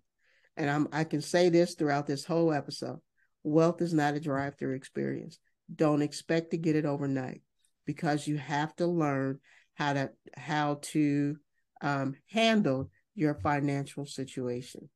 and 0.60 0.68
I'm, 0.68 0.88
I 0.92 1.04
can 1.04 1.22
say 1.22 1.48
this 1.48 1.74
throughout 1.74 2.06
this 2.06 2.24
whole 2.24 2.52
episode 2.52 3.00
wealth 3.42 3.80
is 3.80 3.94
not 3.94 4.14
a 4.14 4.20
drive 4.20 4.58
through 4.58 4.74
experience. 4.74 5.38
Don't 5.74 6.02
expect 6.02 6.50
to 6.50 6.58
get 6.58 6.76
it 6.76 6.84
overnight 6.84 7.40
because 7.86 8.26
you 8.26 8.36
have 8.36 8.74
to 8.76 8.86
learn 8.86 9.38
how 9.74 9.92
to 9.92 10.10
how 10.36 10.78
to 10.82 11.36
um, 11.80 12.14
handle 12.30 12.90
your 13.14 13.34
financial 13.34 14.06
situation 14.06 14.88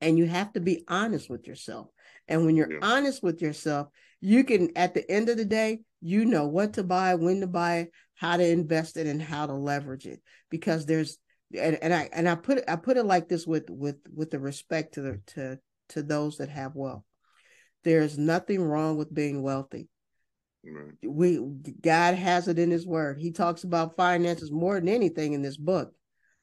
and 0.00 0.18
you 0.18 0.26
have 0.26 0.52
to 0.52 0.60
be 0.60 0.84
honest 0.88 1.30
with 1.30 1.46
yourself 1.46 1.88
and 2.28 2.44
when 2.44 2.56
you're 2.56 2.72
yeah. 2.72 2.78
honest 2.82 3.22
with 3.22 3.40
yourself 3.40 3.88
you 4.20 4.44
can 4.44 4.70
at 4.76 4.94
the 4.94 5.08
end 5.10 5.28
of 5.28 5.36
the 5.36 5.44
day 5.44 5.80
you 6.00 6.24
know 6.24 6.46
what 6.46 6.74
to 6.74 6.82
buy 6.82 7.14
when 7.14 7.40
to 7.40 7.46
buy 7.46 7.76
it 7.76 7.92
how 8.14 8.36
to 8.36 8.46
invest 8.46 8.96
it 8.96 9.06
and 9.06 9.20
how 9.20 9.46
to 9.46 9.54
leverage 9.54 10.06
it 10.06 10.20
because 10.50 10.86
there's 10.86 11.18
and, 11.58 11.78
and 11.82 11.94
I 11.94 12.08
and 12.12 12.28
I 12.28 12.34
put 12.34 12.58
it 12.58 12.64
I 12.68 12.76
put 12.76 12.96
it 12.96 13.04
like 13.04 13.28
this 13.28 13.46
with 13.46 13.68
with 13.70 13.96
with 14.12 14.30
the 14.30 14.38
respect 14.38 14.94
to 14.94 15.02
the 15.02 15.20
to 15.28 15.58
to 15.90 16.02
those 16.02 16.38
that 16.38 16.48
have 16.48 16.74
wealth. 16.74 17.04
There's 17.84 18.16
nothing 18.16 18.62
wrong 18.62 18.96
with 18.96 19.12
being 19.12 19.42
wealthy. 19.42 19.88
Right. 20.66 20.94
We 21.02 21.38
God 21.82 22.14
has 22.14 22.48
it 22.48 22.58
in 22.58 22.70
His 22.70 22.86
Word. 22.86 23.18
He 23.18 23.32
talks 23.32 23.64
about 23.64 23.96
finances 23.96 24.50
more 24.50 24.76
than 24.76 24.88
anything 24.88 25.32
in 25.32 25.42
this 25.42 25.56
book, 25.56 25.92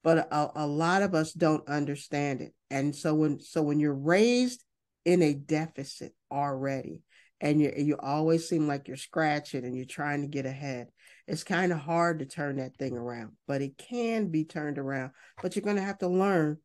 but 0.04 0.28
a, 0.32 0.64
a 0.64 0.68
lot 0.68 1.02
of 1.02 1.16
us 1.16 1.34
don't 1.34 1.68
understand 1.68 2.42
it. 2.42 2.54
And 2.70 2.96
so 2.96 3.16
when 3.16 3.40
so 3.40 3.62
when 3.62 3.80
you're 3.80 3.94
raised 3.94 4.64
in 5.06 5.22
a 5.22 5.34
deficit 5.34 6.14
already, 6.32 7.02
and 7.40 7.60
you 7.60 7.74
you 7.76 7.98
always 7.98 8.48
seem 8.48 8.68
like 8.68 8.88
you're 8.88 8.98
scratching 8.98 9.66
and 9.66 9.76
you're 9.76 9.86
trying 9.86 10.22
to 10.22 10.28
get 10.28 10.46
ahead, 10.46 10.88
it's 11.28 11.44
kind 11.44 11.72
of 11.72 11.80
hard 11.80 12.20
to 12.20 12.26
turn 12.26 12.58
that 12.58 12.78
thing 12.78 12.96
around, 12.96 13.32
but 13.48 13.62
it 13.62 13.78
can 13.78 14.28
be 14.28 14.46
turned 14.46 14.78
around. 14.78 15.12
But 15.42 15.56
you're 15.56 15.64
going 15.64 15.78
to 15.78 15.82
have 15.82 16.00
to 16.00 16.08
learn 16.08 16.58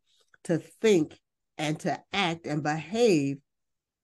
to 0.44 0.58
think 0.58 1.18
and 1.56 1.78
to 1.80 1.98
act 2.12 2.46
and 2.46 2.62
behave 2.62 3.38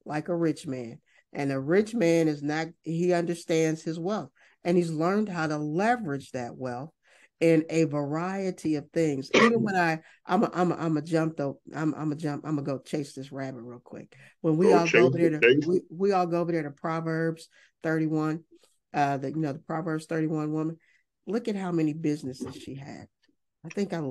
like 0.05 0.29
a 0.29 0.37
rich 0.37 0.67
man. 0.67 0.99
And 1.33 1.51
a 1.51 1.61
rich 1.61 1.95
man 1.95 2.29
is 2.29 2.43
not, 2.43 2.69
he 2.83 3.13
understands 3.13 3.83
his 3.83 3.99
wealth 3.99 4.31
and 4.65 4.77
he's 4.77 4.91
learned 4.91 5.29
how 5.29 5.47
to 5.47 5.57
leverage 5.57 6.31
that 6.33 6.57
wealth 6.57 6.91
in 7.41 7.65
a 7.71 7.85
variety 7.85 8.77
of 8.77 8.89
things. 8.93 9.31
Even 9.35 9.63
when 9.63 9.75
I, 9.75 10.01
I'm 10.27 10.45
a, 10.45 10.51
I'm 10.53 10.73
a, 10.73 10.77
I'm 10.77 10.97
a 10.97 11.03
jump 11.03 11.37
though. 11.37 11.61
I'm, 11.75 11.95
I'm 11.95 12.13
a 12.13 12.17
jump. 12.17 12.45
I'm 12.45 12.57
gonna 12.57 12.67
go 12.67 12.79
chase 12.79 13.15
this 13.15 13.33
rabbit 13.33 13.63
real 13.63 13.81
quick. 13.81 14.15
When 14.43 14.57
we 14.57 14.67
go 14.67 14.79
all 14.79 14.87
go 14.89 15.07
over 15.07 15.19
there, 15.19 15.41
to, 15.41 15.63
we, 15.67 15.81
we 15.91 16.13
all 16.13 16.27
go 16.27 16.41
over 16.41 16.53
there 16.53 16.63
to 16.63 16.71
Proverbs 16.71 17.49
31 17.83 18.45
uh, 18.95 19.17
the 19.17 19.31
you 19.31 19.37
know 19.37 19.53
the 19.53 19.59
Proverbs 19.59 20.07
31 20.07 20.53
woman. 20.53 20.79
Look 21.27 21.49
at 21.49 21.57
how 21.57 21.73
many 21.73 21.93
businesses 21.93 22.55
she 22.55 22.75
had. 22.75 23.07
I 23.65 23.69
think 23.69 23.93
I 23.93 24.03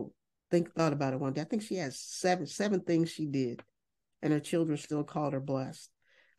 think 0.50 0.74
thought 0.74 0.94
about 0.94 1.14
it 1.14 1.20
one 1.20 1.34
day. 1.34 1.42
I 1.42 1.46
think 1.46 1.62
she 1.62 1.76
has 1.76 2.00
seven 2.00 2.48
seven 2.48 2.82
things 2.82 3.12
she 3.12 3.26
did, 3.26 3.62
and 4.22 4.34
her 4.34 4.40
children 4.40 4.78
still 4.78 5.04
called 5.04 5.34
her 5.34 5.40
blessed. 5.40 5.90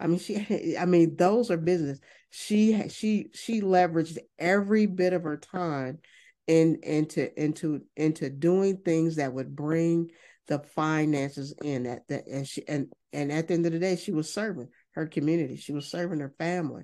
I 0.03 0.07
mean, 0.09 0.19
she. 0.19 0.77
I 0.79 0.85
mean, 0.85 1.17
those 1.17 1.51
are 1.51 1.57
business. 1.57 2.01
She 2.31 2.88
she 2.88 3.29
she 3.33 3.61
leveraged 3.61 4.19
every 4.38 4.87
bit 4.87 5.12
of 5.12 5.23
her 5.23 5.37
time 5.37 5.99
in 6.47 6.81
into 6.83 7.43
into 7.43 7.83
into 7.97 8.29
doing 8.29 8.79
things 8.79 9.17
that 9.17 9.33
would 9.33 9.55
bring 9.55 10.11
the 10.49 10.59
finances 10.59 11.55
in 11.62 11.87
at 11.87 12.07
that 12.09 12.27
and 12.27 12.47
she 12.49 12.67
and 12.67 12.93
and 13.12 13.31
at 13.31 13.47
the 13.47 13.55
end 13.55 13.65
of 13.65 13.73
the 13.73 13.79
day 13.79 13.95
she 13.95 14.11
was 14.11 14.33
serving 14.33 14.69
her 14.91 15.07
community 15.07 15.55
she 15.55 15.73
was 15.73 15.87
serving 15.87 16.19
her 16.19 16.35
family 16.38 16.83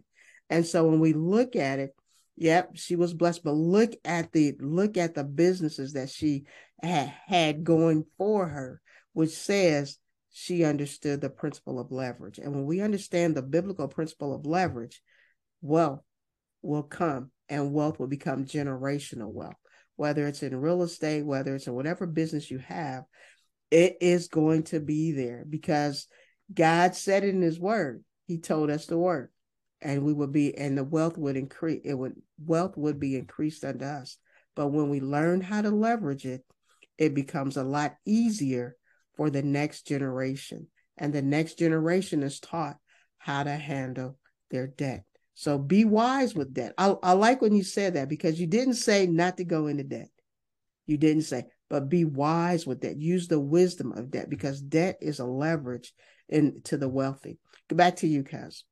and 0.50 0.66
so 0.66 0.86
when 0.86 1.00
we 1.00 1.12
look 1.12 1.56
at 1.56 1.78
it, 1.78 1.94
yep, 2.36 2.70
she 2.74 2.96
was 2.96 3.14
blessed. 3.14 3.44
But 3.44 3.52
look 3.52 3.92
at 4.04 4.32
the 4.32 4.56
look 4.60 4.96
at 4.96 5.14
the 5.14 5.24
businesses 5.24 5.92
that 5.92 6.10
she 6.10 6.44
had, 6.82 7.12
had 7.26 7.64
going 7.64 8.06
for 8.16 8.48
her, 8.48 8.80
which 9.12 9.30
says 9.30 9.98
she 10.30 10.64
understood 10.64 11.20
the 11.20 11.30
principle 11.30 11.78
of 11.78 11.90
leverage. 11.90 12.38
And 12.38 12.54
when 12.54 12.66
we 12.66 12.80
understand 12.80 13.34
the 13.34 13.42
biblical 13.42 13.88
principle 13.88 14.34
of 14.34 14.46
leverage, 14.46 15.00
wealth 15.62 16.02
will 16.62 16.82
come 16.82 17.30
and 17.48 17.72
wealth 17.72 17.98
will 17.98 18.06
become 18.06 18.44
generational 18.44 19.32
wealth. 19.32 19.56
Whether 19.96 20.26
it's 20.26 20.42
in 20.42 20.54
real 20.56 20.82
estate, 20.82 21.24
whether 21.24 21.54
it's 21.54 21.66
in 21.66 21.74
whatever 21.74 22.06
business 22.06 22.50
you 22.50 22.58
have, 22.58 23.04
it 23.70 23.96
is 24.00 24.28
going 24.28 24.64
to 24.64 24.80
be 24.80 25.12
there 25.12 25.44
because 25.48 26.06
God 26.52 26.94
said 26.94 27.24
it 27.24 27.34
in 27.34 27.42
his 27.42 27.58
word. 27.58 28.04
He 28.26 28.38
told 28.38 28.70
us 28.70 28.86
to 28.86 28.96
work 28.96 29.30
and 29.80 30.04
we 30.04 30.12
would 30.12 30.32
be 30.32 30.56
and 30.56 30.76
the 30.76 30.84
wealth 30.84 31.16
would 31.16 31.36
increase 31.36 31.80
it 31.84 31.94
would 31.94 32.14
wealth 32.44 32.76
would 32.76 32.98
be 32.98 33.16
increased 33.16 33.64
unto 33.64 33.84
us 33.84 34.18
but 34.54 34.68
when 34.68 34.88
we 34.88 35.00
learn 35.00 35.40
how 35.40 35.62
to 35.62 35.70
leverage 35.70 36.26
it 36.26 36.44
it 36.96 37.14
becomes 37.14 37.56
a 37.56 37.62
lot 37.62 37.94
easier 38.04 38.76
for 39.18 39.28
the 39.28 39.42
next 39.42 39.86
generation 39.86 40.68
and 40.96 41.12
the 41.12 41.20
next 41.20 41.58
generation 41.58 42.22
is 42.22 42.40
taught 42.40 42.76
how 43.18 43.42
to 43.42 43.50
handle 43.50 44.16
their 44.50 44.68
debt 44.68 45.04
so 45.34 45.58
be 45.58 45.84
wise 45.84 46.34
with 46.34 46.54
debt 46.54 46.72
I, 46.78 46.94
I 47.02 47.12
like 47.12 47.42
when 47.42 47.54
you 47.54 47.64
said 47.64 47.94
that 47.94 48.08
because 48.08 48.40
you 48.40 48.46
didn't 48.46 48.74
say 48.74 49.06
not 49.06 49.36
to 49.36 49.44
go 49.44 49.66
into 49.66 49.84
debt 49.84 50.08
you 50.86 50.96
didn't 50.96 51.24
say 51.24 51.44
but 51.68 51.90
be 51.90 52.04
wise 52.06 52.66
with 52.66 52.80
that 52.82 52.96
use 52.96 53.28
the 53.28 53.40
wisdom 53.40 53.92
of 53.92 54.10
debt 54.10 54.30
because 54.30 54.62
debt 54.62 54.96
is 55.02 55.18
a 55.18 55.26
leverage 55.26 55.92
into 56.28 56.78
the 56.78 56.88
wealthy 56.88 57.38
go 57.68 57.76
back 57.76 57.96
to 57.96 58.06
you 58.06 58.22
Kaz. 58.22 58.62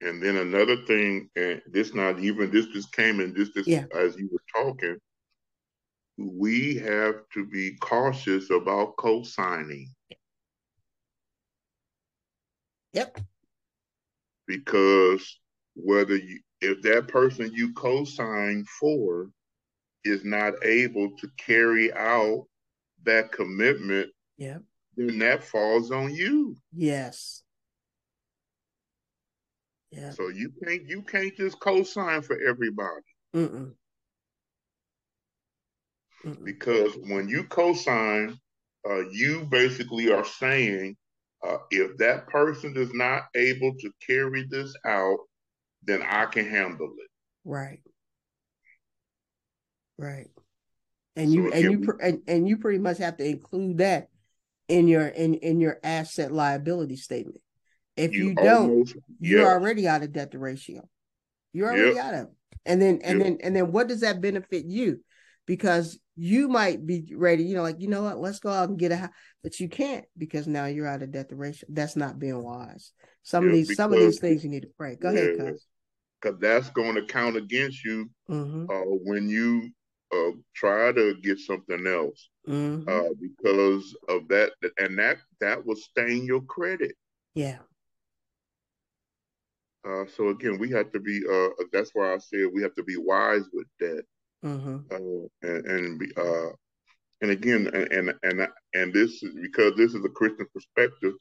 And 0.00 0.20
then 0.20 0.34
another 0.34 0.76
thing, 0.84 1.28
and 1.36 1.62
this 1.70 1.94
not 1.94 2.18
even 2.18 2.50
this 2.50 2.66
just 2.66 2.92
came 2.92 3.20
in 3.20 3.36
just 3.36 3.54
this 3.54 3.68
yeah. 3.68 3.84
as 3.96 4.16
you 4.16 4.28
were 4.32 4.64
talking. 4.64 4.96
We 6.18 6.76
have 6.76 7.14
to 7.34 7.46
be 7.46 7.76
cautious 7.80 8.50
about 8.50 8.96
co-signing. 8.96 9.88
Yep. 12.92 13.20
Because 14.46 15.38
whether 15.74 16.16
you 16.16 16.40
if 16.60 16.80
that 16.82 17.08
person 17.08 17.50
you 17.52 17.72
co-sign 17.72 18.64
for 18.78 19.30
is 20.04 20.24
not 20.24 20.54
able 20.64 21.10
to 21.18 21.28
carry 21.38 21.92
out 21.92 22.46
that 23.04 23.32
commitment, 23.32 24.10
yep. 24.36 24.62
then 24.96 25.18
that 25.18 25.42
falls 25.42 25.90
on 25.90 26.14
you. 26.14 26.56
Yes. 26.72 27.42
Yeah. 29.90 30.10
So 30.10 30.28
you 30.28 30.52
can't 30.62 30.88
you 30.88 31.02
can't 31.02 31.36
just 31.36 31.58
co-sign 31.60 32.22
for 32.22 32.40
everybody. 32.40 33.02
Mm-mm. 33.34 33.72
Mm-mm. 36.24 36.44
Because 36.44 36.92
when 37.06 37.28
you 37.28 37.44
co-sign, 37.44 38.38
uh, 38.88 39.08
you 39.10 39.44
basically 39.50 40.10
are 40.12 40.24
saying, 40.24 40.96
Uh, 41.44 41.58
if 41.72 41.96
that 41.98 42.28
person 42.28 42.72
is 42.76 42.94
not 42.94 43.24
able 43.34 43.74
to 43.74 43.90
carry 44.06 44.46
this 44.48 44.72
out, 44.86 45.18
then 45.82 46.00
I 46.00 46.26
can 46.26 46.48
handle 46.48 46.94
it. 46.96 47.10
Right. 47.44 47.80
Right. 49.98 50.30
And 51.16 51.28
so 51.28 51.34
you 51.34 51.52
and 51.52 51.62
you 51.64 51.98
and, 52.00 52.22
and 52.28 52.48
you 52.48 52.58
pretty 52.58 52.78
much 52.78 52.98
have 52.98 53.16
to 53.16 53.24
include 53.24 53.78
that 53.78 54.06
in 54.68 54.86
your 54.86 55.08
in 55.08 55.34
in 55.34 55.60
your 55.60 55.80
asset 55.82 56.30
liability 56.30 56.96
statement. 56.96 57.42
If 57.96 58.14
you, 58.14 58.28
you 58.28 58.34
don't, 58.36 58.70
almost, 58.70 58.96
you're 59.18 59.50
already 59.50 59.88
out 59.88 60.04
of 60.04 60.12
debt 60.12 60.30
to 60.30 60.38
ratio. 60.38 60.88
You're 61.52 61.70
already 61.72 61.96
yep. 61.96 62.04
out 62.04 62.14
of 62.14 62.20
it. 62.28 62.36
And 62.64 62.80
then 62.80 63.00
and 63.02 63.18
yep. 63.18 63.26
then 63.26 63.38
and 63.42 63.56
then 63.56 63.72
what 63.72 63.88
does 63.88 64.00
that 64.00 64.20
benefit 64.20 64.64
you? 64.64 65.02
Because 65.44 65.98
you 66.16 66.48
might 66.48 66.84
be 66.86 67.12
ready, 67.16 67.44
you 67.44 67.54
know, 67.54 67.62
like 67.62 67.80
you 67.80 67.88
know 67.88 68.02
what, 68.02 68.18
let's 68.18 68.38
go 68.38 68.50
out 68.50 68.68
and 68.68 68.78
get 68.78 68.92
a 68.92 68.96
house, 68.96 69.10
but 69.42 69.58
you 69.60 69.68
can't 69.68 70.04
because 70.16 70.46
now 70.46 70.66
you're 70.66 70.86
out 70.86 71.02
of 71.02 71.12
debt 71.12 71.28
to 71.30 71.36
ratio. 71.36 71.68
That's 71.70 71.96
not 71.96 72.18
being 72.18 72.42
wise. 72.42 72.92
Some 73.22 73.46
of 73.46 73.52
these 73.52 73.74
some 73.76 73.92
of 73.92 73.98
these 73.98 74.18
things 74.18 74.44
you 74.44 74.50
need 74.50 74.62
to 74.62 74.70
pray. 74.76 74.96
Go 74.96 75.10
yeah, 75.10 75.20
ahead, 75.20 75.36
Because 75.38 75.66
Cause 76.22 76.34
that's 76.40 76.70
going 76.70 76.94
to 76.94 77.04
count 77.04 77.36
against 77.36 77.84
you 77.84 78.08
mm-hmm. 78.30 78.70
uh, 78.70 78.96
when 79.04 79.28
you 79.28 79.70
uh, 80.14 80.30
try 80.54 80.92
to 80.92 81.14
get 81.22 81.38
something 81.38 81.86
else 81.86 82.28
mm-hmm. 82.48 82.88
uh, 82.88 83.12
because 83.20 83.96
of 84.08 84.28
that, 84.28 84.52
and 84.78 84.98
that 84.98 85.18
that 85.40 85.64
will 85.64 85.76
stain 85.76 86.24
your 86.24 86.42
credit. 86.42 86.94
Yeah. 87.34 87.58
Uh, 89.84 90.04
so 90.16 90.28
again, 90.28 90.58
we 90.58 90.70
have 90.70 90.92
to 90.92 91.00
be. 91.00 91.22
Uh, 91.28 91.48
that's 91.72 91.90
why 91.92 92.14
I 92.14 92.18
said 92.18 92.46
we 92.52 92.62
have 92.62 92.74
to 92.74 92.84
be 92.84 92.96
wise 92.96 93.48
with 93.52 93.66
that, 93.80 94.04
mm-hmm. 94.44 94.76
uh, 94.90 95.48
and 95.48 95.66
and, 95.66 95.98
be, 95.98 96.06
uh, 96.16 96.50
and 97.20 97.30
again, 97.30 97.70
and, 97.72 97.92
and 97.92 98.14
and 98.22 98.48
and 98.74 98.92
this 98.92 99.22
is 99.22 99.34
because 99.40 99.74
this 99.76 99.94
is 99.94 100.04
a 100.04 100.08
Christian 100.08 100.46
perspective. 100.54 101.14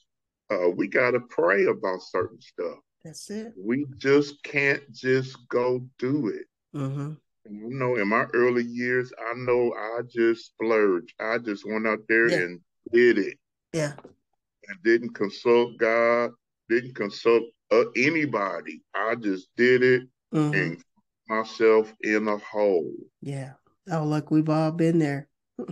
Uh, 0.50 0.70
we 0.70 0.88
got 0.88 1.12
to 1.12 1.22
pray 1.30 1.66
about 1.66 2.02
certain 2.02 2.42
stuff. 2.42 2.78
That's 3.04 3.30
it. 3.30 3.54
We 3.58 3.86
just 3.98 4.44
can't 4.44 4.82
just 4.92 5.38
go 5.50 5.88
do 5.98 6.28
it. 6.28 6.46
Mm-hmm. 6.78 7.14
You 7.50 7.70
know, 7.80 7.96
in 7.96 8.08
my 8.08 8.26
early 8.34 8.64
years, 8.64 9.12
I 9.18 9.34
know 9.36 9.74
I 9.74 10.02
just 10.08 10.48
splurged. 10.48 11.14
I 11.20 11.38
just 11.40 11.66
went 11.66 11.88
out 11.88 12.02
there 12.08 12.30
yeah. 12.30 12.38
and 12.38 12.60
did 12.92 13.18
it. 13.18 13.38
Yeah. 13.74 13.94
And 14.68 14.84
didn't 14.84 15.16
consult 15.16 15.78
God, 15.78 16.32
didn't 16.70 16.96
consult 16.96 17.44
uh, 17.72 17.86
anybody. 17.96 18.84
I 18.94 19.16
just 19.16 19.48
did 19.58 19.82
it 19.82 20.04
mm-hmm. 20.34 20.54
and 20.54 20.84
myself 21.32 21.94
in 22.02 22.28
a 22.28 22.38
hole. 22.38 22.92
Yeah. 23.22 23.54
Oh, 23.90 24.04
look, 24.04 24.32
we've 24.32 24.50
all 24.50 24.72
been 24.72 25.00
there. 25.00 25.30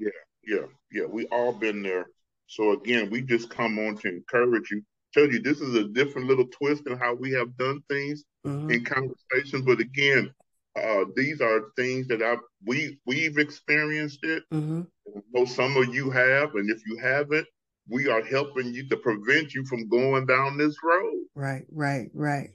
yeah, 0.00 0.08
yeah, 0.46 0.66
yeah. 0.90 1.06
We 1.06 1.26
all 1.26 1.52
been 1.52 1.82
there. 1.82 2.06
So 2.48 2.72
again, 2.72 3.10
we 3.10 3.22
just 3.22 3.48
come 3.48 3.78
on 3.78 3.96
to 3.98 4.08
encourage 4.08 4.70
you. 4.70 4.82
Tell 5.12 5.30
you 5.30 5.40
this 5.40 5.60
is 5.60 5.74
a 5.76 5.84
different 5.84 6.26
little 6.26 6.46
twist 6.48 6.88
in 6.88 6.98
how 6.98 7.14
we 7.14 7.30
have 7.32 7.56
done 7.56 7.80
things 7.88 8.24
mm-hmm. 8.44 8.70
in 8.70 8.84
conversations. 8.84 9.64
But 9.64 9.78
again, 9.78 10.32
uh, 10.76 11.04
these 11.14 11.40
are 11.40 11.70
things 11.76 12.08
that 12.08 12.20
I 12.20 12.36
we 12.66 12.98
we've 13.06 13.38
experienced 13.38 14.24
it. 14.24 14.42
Mm-hmm. 14.52 14.82
I 15.16 15.20
know 15.32 15.44
some 15.44 15.76
of 15.76 15.94
you 15.94 16.10
have, 16.10 16.56
and 16.56 16.68
if 16.68 16.84
you 16.86 16.98
haven't, 16.98 17.46
we 17.88 18.08
are 18.08 18.24
helping 18.24 18.74
you 18.74 18.88
to 18.88 18.96
prevent 18.96 19.54
you 19.54 19.64
from 19.66 19.88
going 19.88 20.26
down 20.26 20.56
this 20.56 20.76
road. 20.82 21.22
Right, 21.36 21.66
right, 21.70 22.10
right. 22.12 22.50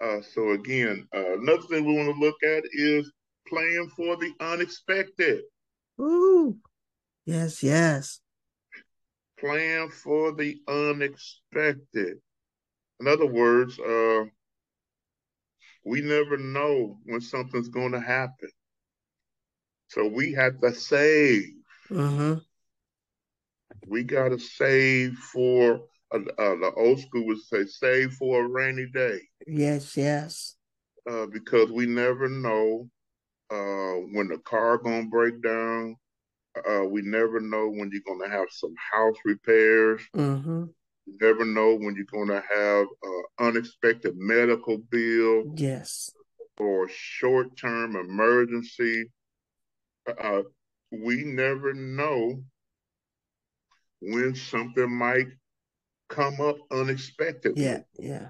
Uh, 0.00 0.20
so 0.22 0.50
again, 0.50 1.06
uh, 1.14 1.38
another 1.38 1.62
thing 1.62 1.84
we 1.84 1.94
want 1.94 2.14
to 2.14 2.20
look 2.20 2.42
at 2.42 2.64
is 2.72 3.10
playing 3.46 3.90
for 3.96 4.16
the 4.16 4.32
unexpected. 4.40 5.42
Ooh, 6.00 6.56
yes, 7.24 7.62
yes. 7.62 8.20
Plan 9.38 9.90
for 9.90 10.32
the 10.32 10.56
unexpected. 10.68 12.18
In 13.00 13.08
other 13.08 13.26
words, 13.26 13.78
uh, 13.78 14.24
we 15.84 16.00
never 16.00 16.36
know 16.36 16.98
when 17.04 17.20
something's 17.20 17.68
going 17.68 17.92
to 17.92 18.00
happen. 18.00 18.48
So 19.88 20.06
we 20.06 20.32
have 20.32 20.60
to 20.60 20.74
save. 20.74 21.52
Uh-huh. 21.94 22.36
We 23.86 24.02
got 24.02 24.30
to 24.30 24.38
save 24.38 25.14
for, 25.18 25.82
uh, 26.14 26.18
uh, 26.38 26.54
the 26.56 26.72
old 26.76 27.00
school 27.00 27.26
would 27.26 27.40
say, 27.40 27.64
save 27.66 28.12
for 28.12 28.44
a 28.44 28.48
rainy 28.48 28.86
day. 28.92 29.18
Yes, 29.46 29.96
yes. 29.96 30.56
Uh, 31.10 31.26
because 31.26 31.70
we 31.70 31.86
never 31.86 32.28
know 32.28 32.88
uh, 33.50 34.00
when 34.12 34.28
the 34.28 34.38
car 34.44 34.78
to 34.78 35.08
break 35.10 35.42
down. 35.42 35.96
Uh, 36.56 36.84
we 36.84 37.02
never 37.02 37.40
know 37.40 37.68
when 37.68 37.90
you're 37.92 38.02
going 38.06 38.20
to 38.20 38.34
have 38.34 38.46
some 38.50 38.74
house 38.92 39.16
repairs. 39.24 40.00
Mm-hmm. 40.16 40.66
You 41.06 41.18
never 41.20 41.44
know 41.44 41.74
when 41.74 41.96
you're 41.96 42.04
going 42.12 42.28
to 42.28 42.42
have 42.48 42.86
an 43.02 43.24
unexpected 43.40 44.14
medical 44.16 44.78
bill. 44.78 45.52
Yes. 45.56 46.10
Or 46.58 46.88
short 46.88 47.56
term 47.56 47.96
emergency. 47.96 49.10
Uh, 50.06 50.42
we 50.92 51.24
never 51.24 51.74
know 51.74 52.44
when 54.00 54.34
something 54.36 54.90
might 54.90 55.26
come 56.14 56.40
up 56.40 56.56
unexpectedly. 56.70 57.64
Yeah, 57.64 57.80
yeah, 57.98 58.28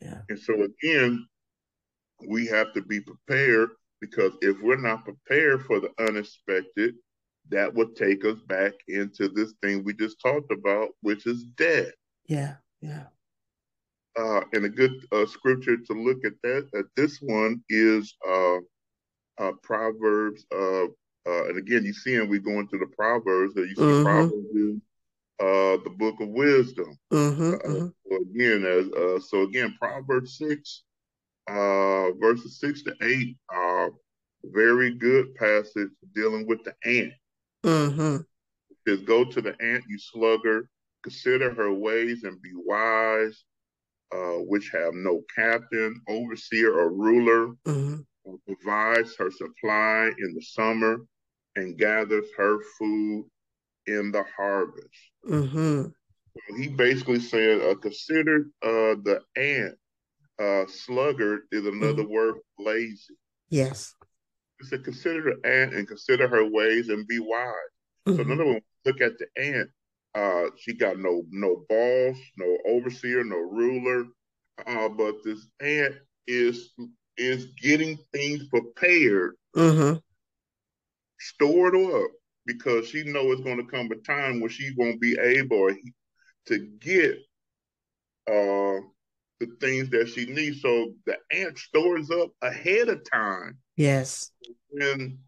yeah. 0.00 0.20
And 0.28 0.38
so 0.38 0.54
again, 0.54 1.26
we 2.26 2.46
have 2.46 2.72
to 2.74 2.82
be 2.82 3.00
prepared 3.00 3.70
because 4.00 4.32
if 4.40 4.56
we're 4.62 4.76
not 4.76 5.04
prepared 5.04 5.64
for 5.66 5.80
the 5.80 5.90
unexpected, 5.98 6.94
that 7.50 7.74
would 7.74 7.96
take 7.96 8.24
us 8.24 8.38
back 8.46 8.74
into 8.88 9.28
this 9.28 9.54
thing 9.62 9.82
we 9.82 9.94
just 9.94 10.20
talked 10.20 10.52
about, 10.52 10.90
which 11.02 11.26
is 11.26 11.44
death. 11.56 11.92
Yeah, 12.26 12.54
yeah. 12.80 13.04
Uh, 14.18 14.42
and 14.52 14.64
a 14.64 14.68
good 14.68 14.92
uh, 15.12 15.26
scripture 15.26 15.76
to 15.76 15.92
look 15.92 16.24
at 16.24 16.32
that 16.42 16.68
at 16.76 16.84
this 16.96 17.18
one 17.20 17.62
is 17.68 18.14
uh, 18.28 18.56
uh 19.38 19.52
Proverbs. 19.62 20.44
Uh, 20.52 20.84
uh, 21.26 21.48
and 21.48 21.58
again, 21.58 21.84
you 21.84 21.92
see, 21.92 22.16
and 22.16 22.28
we 22.28 22.38
go 22.38 22.58
into 22.58 22.78
the 22.78 22.88
Proverbs. 22.96 23.54
That 23.54 23.68
you 23.68 23.74
see 23.74 23.82
mm-hmm. 23.82 24.04
Proverbs 24.04 24.80
is 25.40 25.84
the 25.84 25.90
book 25.98 26.20
of 26.20 26.28
wisdom. 26.28 26.98
Mm-hmm, 27.12 27.52
mm-hmm. 27.54 27.86
So 28.10 28.16
again, 28.30 28.64
as 28.64 29.28
so 29.28 29.42
again, 29.42 29.76
Proverbs 29.80 30.38
six, 30.38 30.82
verses 31.48 32.58
six 32.60 32.82
to 32.82 32.94
eight 33.02 33.36
are 33.48 33.90
very 34.44 34.94
good 34.94 35.34
passage 35.34 35.90
dealing 36.14 36.46
with 36.46 36.62
the 36.64 36.74
ant. 36.84 37.12
Mm-hmm. 37.64 38.18
Says, 38.86 39.02
go 39.02 39.24
to 39.24 39.40
the 39.42 39.54
ant, 39.60 39.84
you 39.88 39.98
sluggard, 39.98 40.68
consider 41.02 41.52
her 41.52 41.72
ways 41.72 42.24
and 42.24 42.40
be 42.40 42.52
wise, 42.54 43.44
uh, 44.14 44.38
which 44.46 44.70
have 44.72 44.94
no 44.94 45.22
captain, 45.34 46.00
overseer, 46.08 46.72
or 46.72 46.92
ruler, 46.92 47.54
provides 48.46 49.16
her 49.18 49.30
supply 49.30 50.10
in 50.18 50.34
the 50.34 50.42
summer 50.42 51.00
and 51.56 51.78
gathers 51.78 52.26
her 52.36 52.58
food 52.78 53.24
in 53.88 54.12
the 54.12 54.24
harvest. 54.36 54.88
Mm-hmm. 55.28 55.82
So 55.86 56.56
he 56.56 56.68
basically 56.68 57.20
said, 57.20 57.60
uh, 57.60 57.74
consider 57.76 58.46
uh, 58.62 58.94
the 59.02 59.20
ant. 59.36 59.74
Uh, 60.40 60.64
sluggard 60.68 61.40
is 61.50 61.66
another 61.66 62.04
mm-hmm. 62.04 62.12
word 62.12 62.34
lazy. 62.58 63.16
Yes 63.48 63.94
to 64.70 64.78
consider 64.78 65.22
the 65.22 65.48
ant 65.48 65.74
and 65.74 65.86
consider 65.86 66.28
her 66.28 66.44
ways 66.44 66.88
and 66.88 67.06
be 67.06 67.18
wise. 67.18 67.52
Mm-hmm. 68.06 68.16
So 68.16 68.22
another 68.22 68.46
one, 68.46 68.60
look 68.84 69.00
at 69.00 69.12
the 69.18 69.26
ant. 69.40 69.70
Uh, 70.14 70.50
she 70.58 70.74
got 70.74 70.98
no 70.98 71.22
no 71.30 71.64
boss, 71.68 72.16
no 72.36 72.58
overseer, 72.66 73.22
no 73.24 73.36
ruler. 73.36 74.04
Uh, 74.66 74.88
but 74.88 75.16
this 75.24 75.46
ant 75.60 75.94
is 76.26 76.70
is 77.16 77.46
getting 77.60 77.98
things 78.12 78.48
prepared, 78.48 79.34
mm-hmm. 79.56 79.98
stored 81.20 81.76
up, 81.76 82.10
because 82.48 82.88
she 82.88 83.04
knows 83.04 83.34
it's 83.34 83.42
going 83.42 83.58
to 83.58 83.70
come 83.70 83.88
a 83.92 83.96
time 83.96 84.40
when 84.40 84.50
she 84.50 84.72
won't 84.76 85.00
be 85.00 85.16
able 85.16 85.72
to 86.46 86.58
get 86.80 87.14
uh, 88.26 88.82
the 89.38 89.46
things 89.60 89.88
that 89.90 90.08
she 90.08 90.26
needs. 90.26 90.60
So 90.62 90.92
the 91.06 91.16
ant 91.30 91.56
stores 91.56 92.10
up 92.10 92.30
ahead 92.42 92.88
of 92.88 93.08
time 93.08 93.58
Yes. 93.78 94.32
When 94.70 95.18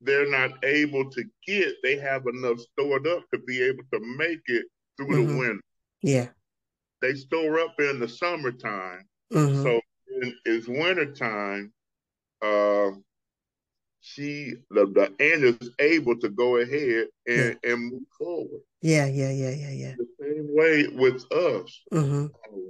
they're 0.00 0.30
not 0.30 0.64
able 0.64 1.10
to 1.10 1.24
get, 1.46 1.74
they 1.82 1.98
have 1.98 2.22
enough 2.26 2.58
stored 2.58 3.06
up 3.06 3.24
to 3.32 3.38
be 3.46 3.62
able 3.62 3.84
to 3.92 4.00
make 4.16 4.40
it 4.46 4.64
through 4.96 5.08
mm-hmm. 5.08 5.32
the 5.32 5.38
winter. 5.38 5.60
Yeah. 6.02 6.28
They 7.02 7.14
store 7.14 7.60
up 7.60 7.74
in 7.78 8.00
the 8.00 8.08
summertime. 8.08 9.02
Mm-hmm. 9.32 9.62
So 9.62 9.80
it's 10.46 10.66
wintertime, 10.66 11.72
uh, 12.42 12.90
she 14.14 14.54
the, 14.70 14.86
the 14.86 15.12
is 15.20 15.70
able 15.78 16.18
to 16.18 16.28
go 16.28 16.56
ahead 16.56 17.06
and, 17.26 17.56
yeah. 17.62 17.72
and 17.72 17.92
move 17.92 18.02
forward. 18.16 18.60
Yeah, 18.80 19.06
yeah, 19.06 19.30
yeah, 19.30 19.50
yeah, 19.50 19.70
yeah. 19.70 19.94
The 19.98 20.06
same 20.20 20.48
way 20.50 20.86
with 20.88 21.30
us. 21.32 21.80
Mm-hmm. 21.92 22.26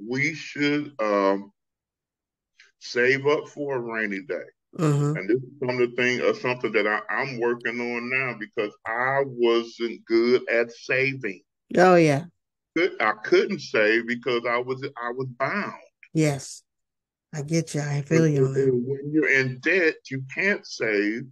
we 0.08 0.34
should 0.34 0.92
um, 1.00 1.52
save 2.80 3.26
up 3.26 3.48
for 3.48 3.76
a 3.76 3.80
rainy 3.80 4.20
day. 4.28 4.48
Mm-hmm. 4.78 5.16
And 5.16 5.28
this 5.28 5.36
is 5.36 5.58
some 5.60 5.70
of 5.70 5.78
the 5.78 5.96
thing 5.96 6.20
or 6.20 6.34
something 6.34 6.72
that 6.72 6.86
I, 6.86 7.00
I'm 7.10 7.40
working 7.40 7.80
on 7.80 8.10
now 8.10 8.36
because 8.38 8.72
I 8.86 9.22
wasn't 9.24 10.04
good 10.04 10.48
at 10.48 10.72
saving. 10.72 11.42
Oh 11.76 11.96
yeah. 11.96 12.24
could 12.76 13.00
I 13.00 13.12
couldn't 13.24 13.60
save 13.60 14.06
because 14.06 14.42
I 14.48 14.58
was 14.58 14.82
I 14.82 15.12
was 15.12 15.28
bound. 15.38 15.72
Yes. 16.14 16.62
I 17.34 17.42
get 17.42 17.74
you. 17.74 17.82
I 17.82 18.02
feel 18.02 18.26
you. 18.26 18.46
When 18.86 19.12
you're 19.12 19.30
in 19.30 19.58
debt, 19.60 19.96
you 20.10 20.22
can't 20.34 20.66
save 20.66 21.24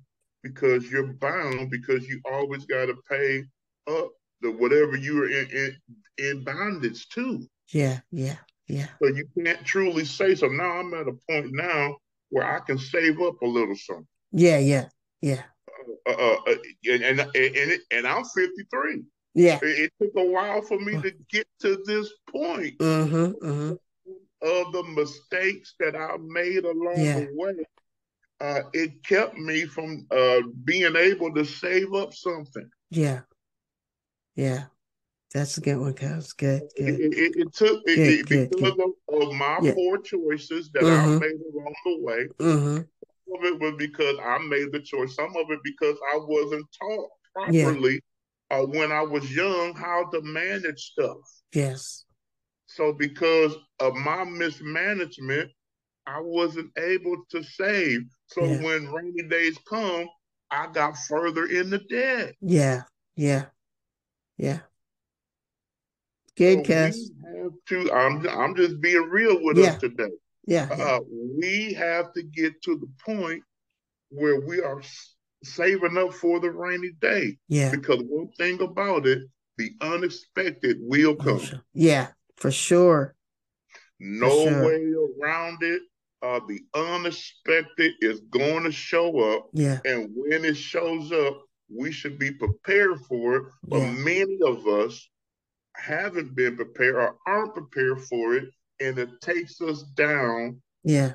because 0.43 0.91
you're 0.91 1.13
bound 1.15 1.71
because 1.71 2.07
you 2.07 2.21
always 2.31 2.65
got 2.67 2.87
to 2.87 2.97
pay 3.09 3.45
up 3.89 4.11
the 4.43 4.51
whatever 4.51 4.97
you 4.97 5.23
are 5.23 5.29
in, 5.29 5.49
in 5.51 5.77
in 6.19 6.45
bondage 6.45 7.09
to. 7.11 7.47
Yeah, 7.73 8.01
yeah, 8.11 8.37
yeah. 8.69 8.89
So 9.03 9.09
you 9.09 9.27
can't 9.43 9.65
truly 9.65 10.05
say 10.05 10.35
so. 10.35 10.49
Now 10.49 10.79
I'm 10.79 10.93
at 10.95 11.09
a 11.09 11.17
point 11.29 11.53
now 11.53 11.97
where 12.31 12.47
I 12.47 12.61
can 12.61 12.79
save 12.79 13.21
up 13.21 13.41
a 13.43 13.47
little 13.47 13.77
something. 13.77 14.07
Yeah, 14.33 14.59
yeah, 14.59 14.89
yeah. 15.21 15.43
Uh, 16.07 16.13
uh, 16.13 16.37
uh 16.47 16.55
and 16.85 17.03
and 17.03 17.21
and, 17.21 17.81
and 17.91 18.07
I'm 18.07 18.25
53. 18.25 19.03
Yeah. 19.35 19.59
It, 19.63 19.91
it, 19.91 19.93
took 20.01 20.13
a 20.17 20.25
while 20.25 20.63
for 20.63 20.79
me 20.79 21.01
to 21.03 21.13
get 21.31 21.47
to 21.61 21.83
this 21.85 22.11
point. 22.31 22.79
Mm-hmm, 22.79 23.47
mm-hmm. 23.47 23.75
Of 24.43 24.73
the 24.73 24.83
mistakes 24.83 25.75
that 25.81 25.97
I 25.97 26.17
made 26.21 26.65
along 26.65 26.97
yeah. 26.99 27.21
the 27.21 27.29
way, 27.33 27.55
uh, 28.41 28.61
it 28.75 29.03
kept 29.03 29.35
me 29.35 29.65
from 29.65 30.07
uh, 30.11 30.41
being 30.65 30.95
able 30.95 31.33
to 31.35 31.45
save 31.45 31.95
up 31.95 32.13
something. 32.13 32.69
Yeah. 32.91 33.21
Yeah. 34.35 34.65
That's 35.33 35.59
a 35.59 35.61
good 35.61 35.79
one, 35.79 35.95
cuz. 35.95 36.33
Good, 36.33 36.63
good. 36.77 37.01
It, 37.01 37.13
it, 37.13 37.37
it 37.37 37.55
took 37.55 37.85
good, 37.85 37.99
it, 37.99 38.27
good, 38.27 38.51
because 38.51 38.73
good. 38.75 38.93
Of, 39.09 39.29
of, 39.29 39.35
my 39.35 39.59
yeah. 39.63 39.75
poor 39.75 39.99
choices 39.99 40.71
that 40.73 40.83
mm-hmm. 40.83 41.17
I 41.17 41.19
made 41.19 41.41
along 41.53 41.75
the 41.85 41.99
way. 42.01 42.29
Mm-hmm. 42.39 42.77
Some 42.77 43.39
of 43.39 43.45
it 43.45 43.61
was 43.61 43.75
because 43.77 44.17
I 44.25 44.39
made 44.39 44.73
the 44.73 44.81
choice. 44.81 45.15
Some 45.15 45.35
of 45.37 45.51
it 45.51 45.61
because 45.65 45.97
I 46.15 46.19
wasn't 46.19 46.67
taught 46.81 47.09
properly 47.35 48.01
yeah. 48.51 48.59
uh, 48.59 48.67
when 48.67 48.93
I 48.93 49.03
was 49.03 49.35
young 49.35 49.75
how 49.75 50.09
to 50.11 50.23
manage 50.23 50.93
stuff. 50.93 51.19
Yes. 51.53 52.06
So 52.67 52.93
because 52.93 53.55
of 53.81 53.95
my 53.95 54.25
mismanagement, 54.25 55.51
I 56.07 56.21
wasn't 56.21 56.71
able 56.79 57.17
to 57.31 57.43
save. 57.43 58.03
So 58.27 58.45
yeah. 58.45 58.63
when 58.63 58.93
rainy 58.93 59.23
days 59.29 59.59
come, 59.69 60.09
I 60.51 60.69
got 60.73 60.97
further 60.97 61.47
in 61.47 61.71
the 61.71 61.79
debt. 61.79 62.35
Yeah, 62.41 62.83
yeah, 63.17 63.47
yeah. 64.37 64.61
Good, 66.37 66.59
so 66.59 66.65
Cass. 66.65 66.99
have 67.25 67.53
to. 67.69 67.93
I'm. 67.93 68.29
I'm 68.29 68.55
just 68.55 68.81
being 68.81 69.09
real 69.11 69.43
with 69.43 69.59
yeah. 69.59 69.71
us 69.71 69.79
today. 69.79 70.11
Yeah, 70.47 70.69
uh, 70.71 70.77
yeah. 70.77 70.99
We 71.39 71.73
have 71.75 72.13
to 72.13 72.23
get 72.23 72.63
to 72.63 72.79
the 72.79 72.89
point 73.05 73.43
where 74.11 74.41
we 74.41 74.61
are 74.61 74.83
saving 75.43 75.99
up 75.99 76.13
for 76.15 76.39
the 76.41 76.51
rainy 76.51 76.93
day. 77.01 77.39
Yeah. 77.49 77.71
Because 77.71 78.03
one 78.07 78.29
thing 78.39 78.61
about 78.61 79.07
it, 79.07 79.23
the 79.59 79.73
unexpected 79.81 80.77
will 80.81 81.17
come. 81.17 81.41
Yeah, 81.73 82.09
for 82.37 82.51
sure. 82.51 83.15
No 83.99 84.45
for 84.45 84.51
sure. 84.51 84.67
way 84.67 84.93
around 85.23 85.63
it. 85.63 85.83
Uh, 86.23 86.41
the 86.49 86.61
unexpected 86.75 87.93
is 88.01 88.21
going 88.31 88.65
to 88.65 88.73
show 88.73 89.35
up. 89.35 89.49
Yeah. 89.53 89.79
And 89.85 90.11
when 90.15 90.45
it 90.45 90.57
shows 90.57 91.13
up, 91.13 91.43
we 91.75 91.93
should 91.93 92.19
be 92.19 92.33
prepared 92.33 93.01
for 93.09 93.37
it. 93.37 93.43
But 93.65 93.79
yeah. 93.79 93.93
many 93.93 94.39
of 94.45 94.67
us 94.67 95.09
haven't 95.77 96.35
been 96.35 96.57
prepared 96.57 96.97
or 96.97 97.17
aren't 97.27 97.55
prepared 97.55 98.03
for 98.03 98.35
it, 98.35 98.49
and 98.81 98.99
it 98.99 99.21
takes 99.21 99.61
us 99.61 99.83
down. 99.95 100.61
Yeah. 100.85 101.13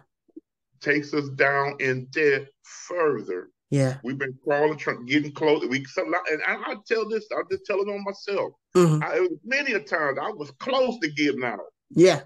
Takes 0.82 1.14
us 1.14 1.30
down 1.30 1.76
in 1.80 2.06
debt 2.12 2.48
further. 2.64 3.50
Yeah. 3.72 3.96
We've 4.04 4.18
been 4.18 4.38
crawling, 4.44 4.78
trying, 4.78 5.06
getting 5.06 5.32
close. 5.32 5.66
We 5.66 5.86
and 5.98 6.16
I, 6.46 6.56
I 6.72 6.76
tell 6.86 7.08
this, 7.08 7.26
I'm 7.36 7.46
just 7.50 7.66
telling 7.66 7.88
on 7.88 8.04
myself. 8.04 8.52
Mm-hmm. 8.76 9.02
I, 9.02 9.28
many 9.46 9.72
a 9.72 9.80
times 9.80 10.20
I 10.22 10.30
was 10.30 10.52
close 10.60 11.00
to 11.00 11.10
getting 11.10 11.44
out. 11.44 11.60
Yeah. 11.90 12.22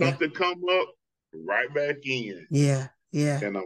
Something 0.00 0.30
yeah. 0.32 0.38
come 0.38 0.62
up, 0.72 0.88
right 1.34 1.72
back 1.74 1.96
in. 2.04 2.46
Yeah. 2.50 2.88
Yeah. 3.12 3.40
And 3.42 3.58
I, 3.58 3.62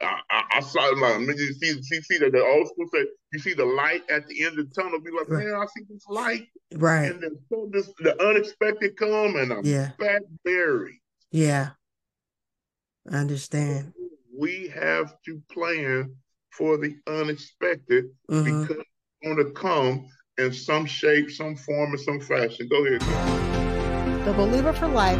I, 0.00 0.42
I 0.54 0.60
saw 0.60 0.80
like, 0.80 1.20
you 1.38 1.54
see, 1.54 1.68
you 1.68 2.02
see 2.02 2.18
that 2.18 2.32
the 2.32 2.44
old 2.44 2.68
school 2.68 2.86
say, 2.92 3.06
you 3.32 3.38
see 3.38 3.54
the 3.54 3.64
light 3.64 4.02
at 4.10 4.26
the 4.26 4.44
end 4.44 4.58
of 4.58 4.68
the 4.68 4.74
tunnel. 4.74 5.00
Be 5.00 5.10
like, 5.10 5.28
right. 5.28 5.46
man, 5.46 5.54
I 5.54 5.66
see 5.66 5.84
this 5.88 6.04
light. 6.08 6.48
Right. 6.74 7.10
And 7.10 7.22
then 7.22 7.38
so 7.48 7.68
this 7.72 7.90
the 8.00 8.20
unexpected 8.22 8.96
come, 8.96 9.36
and 9.36 9.52
I'm 9.52 9.64
yeah. 9.64 9.92
back 9.98 10.22
buried. 10.44 11.00
Yeah. 11.30 11.70
I 13.10 13.16
understand. 13.16 13.92
We 14.36 14.68
have 14.68 15.14
to 15.26 15.40
plan 15.50 16.16
for 16.52 16.76
the 16.76 16.96
unexpected 17.06 18.06
mm-hmm. 18.30 18.62
because 18.62 18.76
it's 18.76 19.24
going 19.24 19.36
to 19.36 19.50
come 19.52 20.06
in 20.38 20.52
some 20.52 20.86
shape, 20.86 21.30
some 21.30 21.56
form, 21.56 21.94
or 21.94 21.98
some 21.98 22.20
fashion. 22.20 22.68
Go 22.68 22.84
ahead. 22.86 23.00
Go. 23.00 24.24
The 24.24 24.32
Believer 24.34 24.72
for 24.72 24.88
Life 24.88 25.18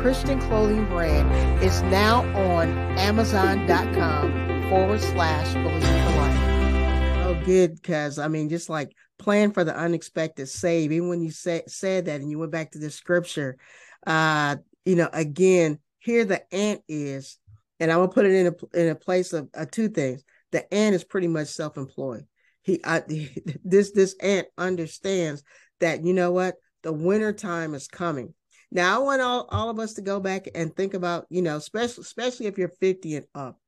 Christian 0.00 0.38
clothing 0.42 0.84
brand 0.86 1.64
is 1.64 1.80
now 1.84 2.20
on 2.36 2.68
Amazon.com 2.98 4.68
forward 4.68 5.00
slash 5.00 5.54
Believer 5.54 5.80
for 5.80 6.16
Life. 6.18 7.26
Oh, 7.26 7.42
good, 7.44 7.74
because 7.76 8.18
I 8.18 8.28
mean, 8.28 8.50
just 8.50 8.68
like 8.68 8.94
plan 9.18 9.52
for 9.52 9.64
the 9.64 9.74
unexpected 9.74 10.48
save. 10.48 10.92
Even 10.92 11.08
when 11.08 11.22
you 11.22 11.30
say, 11.30 11.62
said 11.66 12.04
that 12.04 12.20
and 12.20 12.30
you 12.30 12.38
went 12.38 12.52
back 12.52 12.72
to 12.72 12.78
the 12.78 12.90
scripture, 12.90 13.56
uh, 14.06 14.56
you 14.84 14.96
know, 14.96 15.08
again, 15.12 15.78
here 16.00 16.26
the 16.26 16.54
ant 16.54 16.82
is, 16.86 17.38
and 17.80 17.90
I'm 17.90 18.00
gonna 18.00 18.12
put 18.12 18.26
it 18.26 18.32
in 18.32 18.46
a 18.48 18.78
in 18.78 18.88
a 18.90 18.94
place 18.94 19.32
of 19.32 19.48
uh, 19.54 19.64
two 19.70 19.88
things 19.88 20.22
the 20.54 20.72
ant 20.72 20.94
is 20.94 21.02
pretty 21.02 21.26
much 21.26 21.48
self-employed. 21.48 22.24
He, 22.62 22.80
I, 22.84 23.02
this 23.64 23.90
this 23.90 24.14
ant 24.20 24.46
understands 24.56 25.42
that 25.80 26.04
you 26.04 26.14
know 26.14 26.30
what 26.30 26.54
the 26.84 26.92
winter 26.92 27.32
time 27.32 27.74
is 27.74 27.88
coming. 27.88 28.32
Now 28.70 28.94
I 28.94 28.98
want 29.02 29.20
all, 29.20 29.48
all 29.50 29.68
of 29.68 29.80
us 29.80 29.94
to 29.94 30.02
go 30.02 30.20
back 30.20 30.46
and 30.54 30.74
think 30.74 30.94
about 30.94 31.26
you 31.28 31.42
know 31.42 31.56
especially 31.56 32.02
especially 32.02 32.46
if 32.46 32.56
you're 32.56 32.68
50 32.68 33.16
and 33.16 33.26
up. 33.34 33.58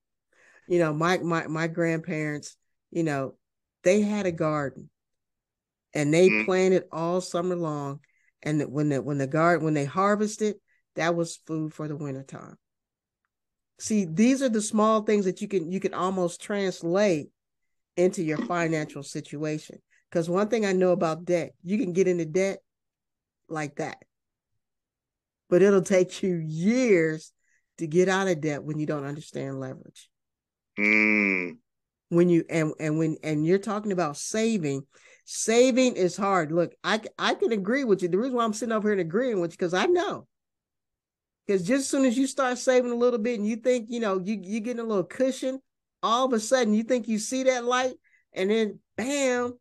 You 0.69 0.79
know 0.79 0.95
my 0.95 1.19
my 1.19 1.49
my 1.49 1.67
grandparents 1.67 2.57
you 2.93 3.03
know 3.03 3.35
they 3.83 4.01
had 4.01 4.27
a 4.27 4.33
garden 4.33 4.89
and 5.93 6.15
they 6.15 6.29
mm-hmm. 6.29 6.45
planted 6.45 6.85
all 6.93 7.21
summer 7.21 7.57
long 7.57 7.99
and 8.45 8.63
when 8.73 8.91
the 8.91 9.03
when 9.03 9.19
the 9.19 9.27
garden 9.27 9.65
when 9.65 9.75
they 9.75 9.85
harvested 9.85 10.55
that 10.95 11.17
was 11.17 11.41
food 11.47 11.75
for 11.75 11.89
the 11.89 11.97
winter 11.97 12.23
time 12.23 12.57
see 13.79 14.05
these 14.05 14.43
are 14.43 14.49
the 14.49 14.63
small 14.63 15.03
things 15.03 15.25
that 15.25 15.41
you 15.41 15.49
can 15.49 15.71
you 15.71 15.81
can 15.81 15.95
almost 15.95 16.41
translate 16.41 17.29
into 17.97 18.23
your 18.23 18.39
financial 18.39 19.03
situation. 19.03 19.79
Because 20.11 20.31
one 20.31 20.49
thing 20.49 20.65
i 20.65 20.73
know 20.73 20.93
about 20.93 21.25
debt 21.25 21.53
you 21.63 21.79
can 21.79 21.93
get 21.93 22.09
into 22.09 22.25
debt 22.25 22.59
like 23.49 23.77
that. 23.77 23.99
But 25.49 25.63
it'll 25.63 25.83
take 25.83 26.23
you 26.23 26.37
years 26.37 27.33
to 27.79 27.87
get 27.87 28.09
out 28.09 28.29
of 28.29 28.41
debt 28.41 28.65
when 28.65 28.79
you 28.79 28.87
don't 28.87 29.05
understand 29.05 29.61
leverage. 29.61 30.09
Mm. 30.79 31.57
when 32.11 32.29
you 32.29 32.45
and 32.51 32.73
and 32.79 32.99
when 32.99 33.17
and 33.23 33.47
you're 33.47 33.59
talking 33.59 33.93
about 33.93 34.17
saving 34.17 34.83
saving 35.25 35.97
is 35.97 36.17
hard. 36.17 36.53
Look 36.53 36.75
i 36.85 37.01
i 37.19 37.35
can 37.35 37.53
agree 37.53 37.85
with 37.85 38.03
you. 38.03 38.09
The 38.09 38.19
reason 38.19 38.37
why 38.37 38.45
i'm 38.45 38.53
sitting 38.53 38.73
over 38.73 38.89
here 38.89 38.93
and 38.93 39.01
agreeing 39.01 39.41
with 39.41 39.53
you 39.53 39.57
because 39.57 39.75
i 39.75 39.87
know 39.87 40.27
because 41.47 41.63
just 41.63 41.81
as 41.83 41.89
soon 41.89 42.05
as 42.05 42.17
you 42.17 42.27
start 42.27 42.59
saving 42.59 42.91
a 42.91 42.97
little 42.97 43.19
bit 43.19 43.39
and 43.39 43.47
you 43.47 43.57
think, 43.57 43.87
you 43.89 44.01
know, 44.01 44.21
you 44.23 44.39
you 44.43 44.61
getting 44.61 44.81
a 44.81 44.85
little 44.85 45.05
cushion, 45.05 45.61
all 46.03 46.27
of 46.27 46.33
a 46.33 46.41
sudden 46.41 46.75
you 46.75 46.83
think 46.83 47.09
you 47.09 47.19
see 47.19 47.45
that 47.45 47.65
light, 47.65 47.95
and 48.33 48.51
then 48.51 48.81
bam, 48.97 49.59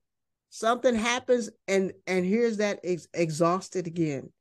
something 0.50 0.95
happens, 0.95 1.50
and 1.67 1.93
and 2.08 2.26
here's 2.26 2.58
that 2.58 2.80
ex- 2.84 3.08
exhausted 3.13 3.88
again. 3.88 4.32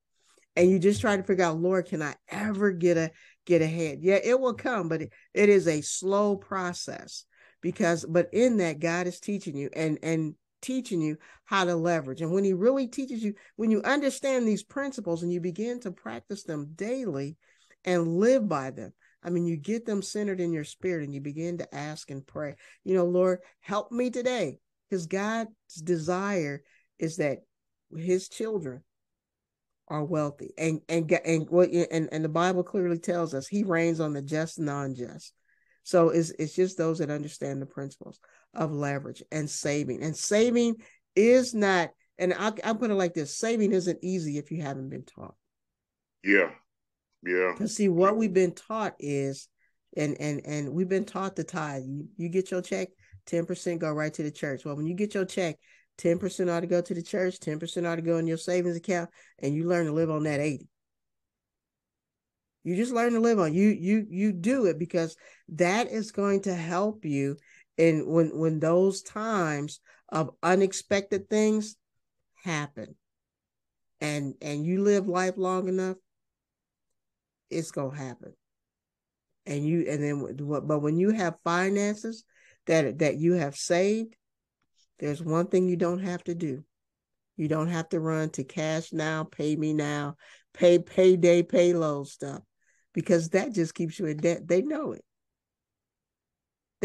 And 0.57 0.71
you 0.71 0.79
just 0.79 1.01
try 1.01 1.17
to 1.17 1.23
figure 1.25 1.45
out, 1.45 1.61
Lord, 1.61 1.87
can 1.87 2.01
I 2.01 2.15
ever 2.29 2.71
get 2.71 2.97
a 2.97 3.11
get 3.45 3.61
ahead? 3.61 3.99
Yeah, 4.01 4.19
it 4.23 4.39
will 4.39 4.55
come, 4.55 4.89
but 4.89 5.03
it, 5.03 5.13
it 5.35 5.49
is 5.49 5.67
a 5.67 5.81
slow 5.81 6.37
process 6.37 7.25
because 7.61 8.05
but 8.05 8.29
in 8.33 8.59
that 8.59 8.79
God 8.79 9.07
is 9.07 9.21
teaching 9.21 9.57
you 9.57 9.71
and 9.75 9.99
and 10.03 10.35
teaching 10.65 11.01
you 11.01 11.19
how 11.45 11.65
to 11.65 11.77
leverage. 11.77 12.23
And 12.23 12.33
when 12.33 12.45
he 12.45 12.55
really 12.55 12.87
teaches 12.87 13.23
you, 13.23 13.35
when 13.57 13.71
you 13.71 13.83
understand 13.83 14.49
these 14.49 14.63
principles 14.63 15.23
and 15.23 15.33
you 15.33 15.41
begin 15.41 15.79
to 15.81 15.93
practice 15.93 16.45
them 16.45 16.73
daily 16.75 17.37
and 17.85 18.17
live 18.17 18.49
by 18.49 18.71
them, 18.71 18.93
I 19.23 19.31
mean, 19.31 19.47
you 19.47 19.57
get 19.57 19.85
them 19.85 20.03
centered 20.03 20.41
in 20.41 20.53
your 20.53 20.65
spirit 20.65 21.05
and 21.05 21.15
you 21.15 21.21
begin 21.21 21.59
to 21.59 21.75
ask 21.75 22.11
and 22.11 22.27
pray, 22.27 22.57
you 22.83 22.95
know, 22.95 23.05
Lord, 23.05 23.41
help 23.61 23.93
me 23.93 24.11
today. 24.11 24.59
Because 24.89 25.07
God's 25.07 25.51
desire 25.83 26.63
is 26.99 27.17
that 27.17 27.39
his 27.95 28.29
children 28.29 28.83
are 29.89 30.05
wealthy. 30.05 30.53
And 30.57 30.81
and 30.89 31.11
and 31.25 31.49
what 31.49 31.71
and, 31.71 32.09
and 32.13 32.25
the 32.25 32.29
Bible 32.29 32.63
clearly 32.63 32.99
tells 32.99 33.35
us 33.35 33.47
he 33.47 33.65
reigns 33.65 34.01
on 34.01 34.13
the 34.13 34.23
just 34.23 34.59
and 34.59 34.69
the 34.69 34.77
unjust. 34.77 35.33
So 35.85 36.11
it's 36.11 36.31
it's 36.39 36.55
just 36.55 36.79
those 36.79 36.99
that 36.99 37.11
understand 37.11 37.61
the 37.61 37.67
principles 37.67 38.21
of 38.57 38.73
leverage 38.73 39.23
and 39.31 39.49
saving. 39.49 40.03
And 40.03 40.17
saving 40.17 40.77
is 41.17 41.55
not, 41.55 41.91
and 42.19 42.33
I, 42.35 42.53
I 42.65 42.73
put 42.75 42.91
it 42.91 42.95
like 42.95 43.15
this: 43.15 43.37
saving 43.37 43.73
isn't 43.73 43.99
easy 44.03 44.39
if 44.39 44.51
you 44.51 44.63
haven't 44.63 44.91
been 44.91 45.05
taught. 45.05 45.35
Yeah, 46.23 46.51
yeah. 47.25 47.53
Because 47.53 47.77
see, 47.77 47.89
what 47.89 48.17
we've 48.17 48.35
been 48.35 48.55
taught 48.55 48.95
is, 48.99 49.49
and 49.97 50.17
and 50.21 50.41
and 50.45 50.73
we've 50.73 50.89
been 50.89 51.05
taught 51.05 51.37
to 51.37 51.45
tithe. 51.45 51.85
You 51.85 52.09
you 52.17 52.29
get 52.29 52.51
your 52.51 52.63
check, 52.63 52.89
ten 53.27 53.47
percent 53.47 53.81
go 53.81 53.93
right 53.93 54.15
to 54.15 54.23
the 54.23 54.31
church. 54.31 54.65
Well, 54.65 54.77
when 54.77 54.87
you 54.87 54.95
get 54.95 55.15
your 55.15 55.25
check, 55.25 55.59
10% 55.99 56.51
ought 56.51 56.61
to 56.61 56.67
go 56.67 56.81
to 56.81 56.95
the 56.95 57.03
church, 57.03 57.39
10% 57.39 57.87
ought 57.87 57.97
to 57.97 58.03
go 58.03 58.19
in 58.19 58.27
your 58.27 58.37
savings 58.37 58.77
account, 58.77 59.11
and 59.39 59.55
you 59.55 59.65
learn 59.65 59.87
to 59.87 59.93
live 59.93 60.11
on 60.11 60.25
that 60.25 60.41
80. 60.41 60.69
You 62.65 62.77
just 62.77 62.93
learn 62.93 63.13
to 63.13 63.21
live 63.21 63.39
on. 63.39 63.53
You 63.53 63.69
you 63.69 64.07
you 64.09 64.33
do 64.33 64.65
it 64.65 64.79
because 64.79 65.17
that 65.51 65.89
is 65.89 66.13
going 66.13 66.43
to 66.43 66.55
help 66.55 67.05
you 67.05 67.37
in 67.77 68.07
when 68.07 68.37
when 68.39 68.61
those 68.61 69.03
times 69.03 69.81
of 70.09 70.31
unexpected 70.43 71.29
things 71.29 71.77
happen. 72.43 72.95
And 74.01 74.35
and 74.43 74.65
you 74.65 74.83
live 74.83 75.09
life 75.09 75.35
long 75.37 75.69
enough, 75.69 75.97
it's 77.51 77.71
gonna 77.71 77.97
happen. 77.97 78.35
And 79.47 79.65
you 79.65 79.87
and 79.89 80.03
then 80.03 80.47
what? 80.47 80.67
but 80.67 80.81
when 80.81 80.99
you 80.99 81.11
have 81.11 81.37
finances 81.45 82.25
that 82.67 82.99
that 82.99 83.17
you 83.17 83.35
have 83.35 83.57
saved, 83.57 84.15
there's 84.99 85.23
one 85.23 85.47
thing 85.47 85.69
you 85.69 85.77
don't 85.77 86.01
have 86.01 86.23
to 86.25 86.35
do. 86.35 86.65
You 87.37 87.49
don't 87.49 87.69
have 87.69 87.89
to 87.91 88.01
run 88.01 88.31
to 88.31 88.45
cash 88.45 88.93
now, 88.93 89.25
pay 89.25 89.57
me 89.57 89.73
now, 89.73 90.17
pay 90.53 90.79
payday, 90.79 91.43
payload 91.43 92.07
stuff, 92.07 92.43
because 92.93 93.31
that 93.31 93.53
just 93.53 93.75
keeps 93.75 93.99
you 93.99 94.07
in 94.07 94.19
debt. 94.19 94.47
They 94.47 94.63
know 94.63 94.93
it. 94.93 95.05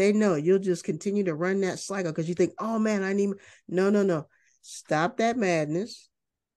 They 0.00 0.14
know. 0.14 0.34
You'll 0.34 0.60
just 0.60 0.82
continue 0.82 1.24
to 1.24 1.34
run 1.34 1.60
that 1.60 1.78
cycle 1.78 2.10
because 2.10 2.26
you 2.26 2.34
think, 2.34 2.54
oh 2.58 2.78
man, 2.78 3.02
I 3.02 3.12
need. 3.12 3.32
No, 3.68 3.90
no, 3.90 4.02
no. 4.02 4.28
Stop 4.62 5.18
that 5.18 5.36
madness. 5.36 6.08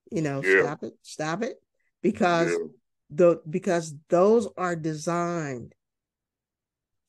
You 0.09 0.21
know, 0.21 0.41
yeah. 0.41 0.61
stop 0.61 0.83
it. 0.83 0.93
Stop 1.01 1.43
it. 1.43 1.57
Because 2.01 2.51
yeah. 2.51 2.57
the 3.09 3.41
because 3.49 3.95
those 4.07 4.47
are 4.55 4.77
designed 4.77 5.75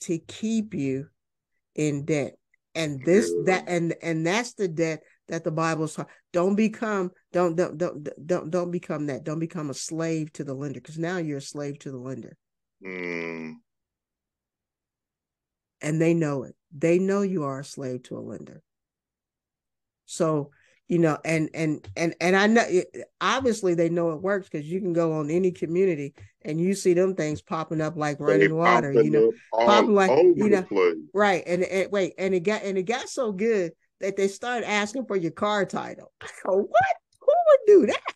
to 0.00 0.18
keep 0.18 0.74
you 0.74 1.06
in 1.76 2.04
debt 2.04 2.34
and 2.74 3.00
this 3.04 3.32
that 3.44 3.68
and 3.68 3.94
and 4.02 4.26
that's 4.26 4.54
the 4.54 4.66
debt 4.66 5.04
that 5.28 5.44
the 5.44 5.52
bible's 5.52 5.98
don't 6.32 6.56
become 6.56 7.12
don't 7.32 7.54
don't 7.54 7.78
don't 7.78 8.08
don't 8.26 8.50
don't 8.50 8.70
become 8.72 9.06
that 9.06 9.22
don't 9.22 9.38
become 9.38 9.70
a 9.70 9.74
slave 9.74 10.32
to 10.32 10.42
the 10.42 10.54
lender 10.54 10.80
because 10.80 10.98
now 10.98 11.18
you're 11.18 11.38
a 11.38 11.42
slave 11.42 11.78
to 11.78 11.92
the 11.92 11.98
lender 11.98 12.36
mm. 12.84 13.54
And 15.84 16.00
they 16.00 16.14
know 16.14 16.42
it. 16.42 16.56
They 16.76 16.98
know 16.98 17.22
you 17.22 17.44
are 17.44 17.60
a 17.60 17.64
slave 17.64 18.02
to 18.04 18.16
a 18.16 18.20
lender. 18.20 18.62
So 20.06 20.50
you 20.88 20.98
know 20.98 21.16
and 21.24 21.48
and 21.54 21.88
and 21.96 22.14
and 22.20 22.36
i 22.36 22.46
know 22.46 22.62
obviously 23.18 23.72
they 23.72 23.88
know 23.88 24.10
it 24.10 24.20
works 24.20 24.50
because 24.50 24.70
you 24.70 24.82
can 24.82 24.92
go 24.92 25.14
on 25.14 25.30
any 25.30 25.50
community 25.50 26.12
and 26.42 26.60
you 26.60 26.74
see 26.74 26.92
them 26.92 27.14
things 27.14 27.40
popping 27.40 27.80
up 27.80 27.96
like 27.96 28.20
running 28.20 28.40
they 28.40 28.52
water 28.52 28.92
you 28.92 29.08
know 29.08 29.32
popping 29.50 29.94
like 29.94 30.10
you 30.10 30.50
know 30.50 30.66
right 31.14 31.42
and, 31.46 31.62
and 31.64 31.90
wait 31.90 32.12
and 32.18 32.34
it 32.34 32.40
got 32.40 32.62
and 32.62 32.76
it 32.76 32.82
got 32.82 33.08
so 33.08 33.32
good 33.32 33.72
that 34.04 34.16
they 34.16 34.28
started 34.28 34.68
asking 34.68 35.06
for 35.06 35.16
your 35.16 35.30
car 35.30 35.64
title. 35.64 36.12
I 36.20 36.28
go, 36.44 36.56
what? 36.58 36.96
Who 37.20 37.26
would 37.26 37.60
do 37.66 37.86
that? 37.86 38.14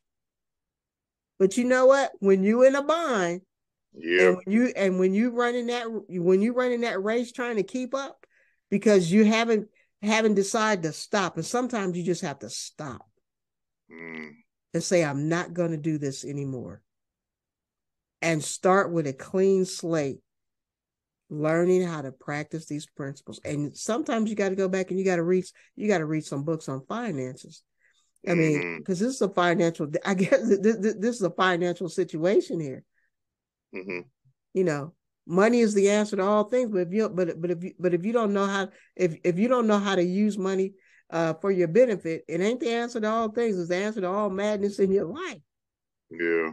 But 1.38 1.56
you 1.56 1.64
know 1.64 1.86
what? 1.86 2.12
When 2.18 2.42
you 2.42 2.64
in 2.64 2.74
a 2.74 2.82
bind 2.82 3.42
yeah 3.94 4.28
and 4.28 4.36
when 4.36 4.52
you 4.54 4.72
and 4.76 4.98
when 4.98 5.14
you 5.14 5.30
running 5.30 5.66
that 5.66 5.86
when 6.08 6.40
you 6.42 6.52
running 6.52 6.82
that 6.82 7.02
race 7.02 7.32
trying 7.32 7.56
to 7.56 7.62
keep 7.62 7.94
up 7.94 8.26
because 8.70 9.10
you 9.10 9.24
haven't 9.24 9.68
haven't 10.02 10.34
decided 10.34 10.82
to 10.82 10.92
stop. 10.92 11.36
And 11.36 11.46
sometimes 11.46 11.96
you 11.96 12.04
just 12.04 12.22
have 12.22 12.38
to 12.40 12.50
stop 12.50 13.06
mm. 13.90 14.30
and 14.74 14.82
say, 14.82 15.04
I'm 15.04 15.28
not 15.28 15.54
going 15.54 15.72
to 15.72 15.76
do 15.76 15.98
this 15.98 16.24
anymore. 16.24 16.82
And 18.20 18.42
start 18.42 18.92
with 18.92 19.06
a 19.06 19.12
clean 19.12 19.64
slate, 19.64 20.18
learning 21.30 21.86
how 21.86 22.02
to 22.02 22.12
practice 22.12 22.66
these 22.66 22.86
principles. 22.86 23.40
And 23.44 23.76
sometimes 23.76 24.28
you 24.28 24.36
got 24.36 24.48
to 24.48 24.56
go 24.56 24.68
back 24.68 24.90
and 24.90 24.98
you 24.98 25.04
got 25.04 25.16
to 25.16 25.22
read, 25.22 25.44
you 25.76 25.88
got 25.88 25.98
to 25.98 26.06
read 26.06 26.24
some 26.24 26.44
books 26.44 26.68
on 26.68 26.84
finances. 26.88 27.62
I 28.26 28.34
mean, 28.34 28.78
because 28.78 28.98
mm-hmm. 28.98 29.06
this 29.06 29.14
is 29.14 29.22
a 29.22 29.28
financial, 29.28 29.88
I 30.04 30.14
guess 30.14 30.48
this, 30.60 30.76
this 30.98 31.16
is 31.16 31.22
a 31.22 31.30
financial 31.30 31.88
situation 31.88 32.58
here. 32.60 32.84
Mm-hmm. 33.74 34.00
You 34.54 34.64
know, 34.64 34.94
money 35.28 35.60
is 35.60 35.74
the 35.74 35.90
answer 35.90 36.16
to 36.16 36.22
all 36.22 36.44
things 36.44 36.70
but 36.70 36.78
if 36.78 36.92
you 36.92 37.08
but 37.08 37.40
but 37.40 37.50
if 37.50 37.62
you 37.62 37.74
but 37.78 37.92
if 37.92 38.04
you 38.04 38.12
don't 38.12 38.32
know 38.32 38.46
how 38.46 38.68
if 38.96 39.14
if 39.22 39.38
you 39.38 39.46
don't 39.46 39.66
know 39.66 39.78
how 39.78 39.94
to 39.94 40.02
use 40.02 40.38
money 40.38 40.72
uh 41.10 41.34
for 41.34 41.50
your 41.50 41.68
benefit 41.68 42.24
it 42.26 42.40
ain't 42.40 42.60
the 42.60 42.70
answer 42.70 42.98
to 42.98 43.06
all 43.08 43.28
things 43.28 43.58
it's 43.58 43.68
the 43.68 43.76
answer 43.76 44.00
to 44.00 44.08
all 44.08 44.30
madness 44.30 44.78
in 44.78 44.90
your 44.90 45.04
life. 45.04 45.40
Yeah. 46.10 46.52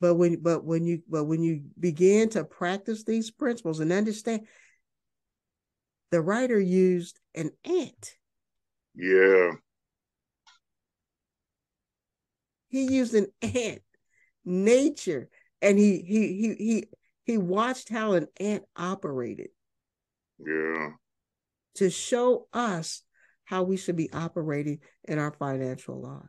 But 0.00 0.16
when 0.16 0.42
but 0.42 0.64
when 0.64 0.84
you 0.84 1.02
but 1.08 1.24
when 1.24 1.42
you 1.42 1.62
begin 1.78 2.28
to 2.30 2.44
practice 2.44 3.04
these 3.04 3.30
principles 3.30 3.78
and 3.80 3.92
understand 3.92 4.42
the 6.10 6.20
writer 6.20 6.58
used 6.60 7.20
an 7.34 7.52
ant. 7.64 8.16
Yeah. 8.94 9.52
He 12.68 12.92
used 12.92 13.14
an 13.14 13.28
ant 13.40 13.82
nature 14.44 15.28
and 15.62 15.78
he 15.78 16.02
he 16.02 16.36
he 16.36 16.54
he 16.54 16.84
he 17.24 17.38
watched 17.38 17.88
how 17.88 18.12
an 18.12 18.26
ant 18.38 18.64
operated. 18.76 19.48
Yeah. 20.38 20.90
To 21.76 21.90
show 21.90 22.46
us 22.52 23.02
how 23.44 23.62
we 23.62 23.76
should 23.76 23.96
be 23.96 24.12
operating 24.12 24.80
in 25.04 25.18
our 25.18 25.32
financial 25.32 26.00
lives. 26.00 26.24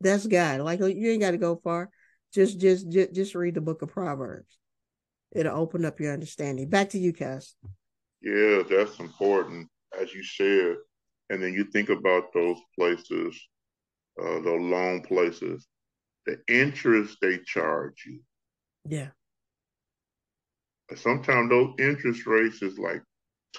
That's 0.00 0.26
God. 0.26 0.60
Like 0.60 0.80
you 0.80 1.10
ain't 1.10 1.20
got 1.20 1.30
to 1.32 1.38
go 1.38 1.60
far. 1.62 1.90
Just 2.34 2.58
just 2.60 2.88
just 2.90 3.12
just 3.12 3.34
read 3.34 3.54
the 3.54 3.60
book 3.60 3.82
of 3.82 3.90
Proverbs. 3.90 4.58
It'll 5.30 5.58
open 5.58 5.84
up 5.84 6.00
your 6.00 6.12
understanding. 6.12 6.68
Back 6.68 6.90
to 6.90 6.98
you, 6.98 7.12
Cass. 7.12 7.54
Yeah, 8.20 8.62
that's 8.68 8.98
important, 9.00 9.68
as 9.98 10.12
you 10.12 10.22
said. 10.22 10.76
And 11.30 11.42
then 11.42 11.54
you 11.54 11.64
think 11.64 11.88
about 11.88 12.32
those 12.34 12.58
places, 12.78 13.40
uh, 14.20 14.40
those 14.40 14.60
loan 14.60 15.02
places 15.02 15.66
the 16.26 16.38
interest 16.48 17.16
they 17.20 17.38
charge 17.38 18.04
you. 18.06 18.20
Yeah. 18.88 19.08
Sometimes 20.94 21.50
those 21.50 21.74
interest 21.78 22.26
rates 22.26 22.62
is 22.62 22.78
like 22.78 23.02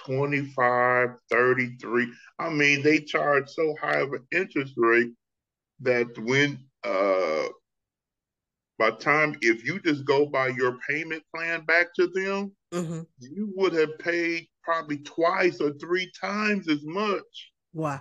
25, 0.06 1.10
33. 1.30 2.12
I 2.38 2.48
mean, 2.48 2.82
they 2.82 3.00
charge 3.00 3.48
so 3.48 3.74
high 3.80 4.00
of 4.00 4.12
an 4.12 4.26
interest 4.32 4.74
rate 4.76 5.10
that 5.80 6.16
when 6.18 6.58
uh 6.84 7.48
by 8.78 8.90
time 8.90 9.36
if 9.40 9.64
you 9.64 9.80
just 9.80 10.04
go 10.04 10.26
by 10.26 10.48
your 10.48 10.78
payment 10.88 11.22
plan 11.34 11.64
back 11.64 11.88
to 11.94 12.06
them, 12.08 12.52
mm-hmm. 12.72 13.00
you 13.18 13.52
would 13.56 13.72
have 13.72 13.98
paid 13.98 14.46
probably 14.62 14.98
twice 14.98 15.60
or 15.60 15.72
three 15.74 16.10
times 16.20 16.68
as 16.68 16.84
much. 16.84 17.52
Wow. 17.72 18.00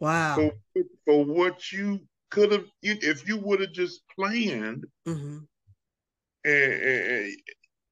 Wow. 0.00 0.34
For, 0.34 0.82
for 1.04 1.24
what 1.24 1.72
you 1.72 2.00
could 2.30 2.52
have 2.52 2.64
if 2.82 3.26
you 3.28 3.38
would 3.38 3.60
have 3.60 3.72
just 3.72 4.02
planned 4.14 4.84
mm-hmm. 5.06 5.38
and, 6.44 6.72
and, 6.72 7.32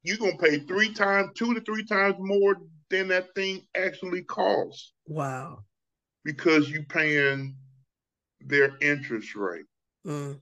you're 0.03 0.19
gonna 0.19 0.37
pay 0.37 0.59
three 0.59 0.93
times 0.93 1.31
two 1.35 1.55
to 1.55 1.61
three 1.61 1.85
times 1.85 2.17
more 2.19 2.57
than 2.91 3.09
that 3.09 3.35
thing 3.35 3.63
actually 3.77 4.23
costs 4.23 4.93
wow 5.07 5.59
because 6.25 6.69
you're 6.69 6.85
paying 6.85 7.57
their 8.41 8.77
interest 8.81 9.35
rate 9.35 9.65
mm. 10.07 10.39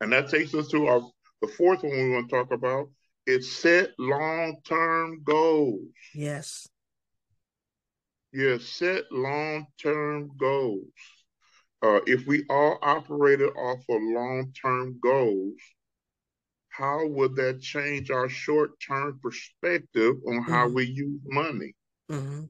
and 0.00 0.12
that 0.12 0.28
takes 0.30 0.54
us 0.54 0.68
to 0.68 0.86
our 0.86 1.02
the 1.42 1.48
fourth 1.48 1.82
one 1.82 1.92
we 1.92 2.10
want 2.10 2.28
to 2.28 2.36
talk 2.36 2.52
about 2.52 2.88
is 3.26 3.54
set 3.54 3.90
long-term 3.98 5.22
goals 5.24 5.80
yes 6.14 6.68
yes 8.34 8.64
set 8.64 9.04
long-term 9.10 10.30
goals 10.36 10.92
uh, 11.84 12.00
if 12.06 12.26
we 12.26 12.44
all 12.48 12.78
operated 12.80 13.50
off 13.50 13.80
of 13.90 14.00
long-term 14.00 14.98
goals, 15.02 15.60
how 16.70 17.06
would 17.06 17.36
that 17.36 17.60
change 17.60 18.10
our 18.10 18.28
short-term 18.28 19.20
perspective 19.22 20.14
on 20.26 20.42
how 20.42 20.64
mm-hmm. 20.64 20.76
we 20.76 20.84
use 20.86 21.20
money? 21.26 21.74
Mm-hmm. 22.10 22.44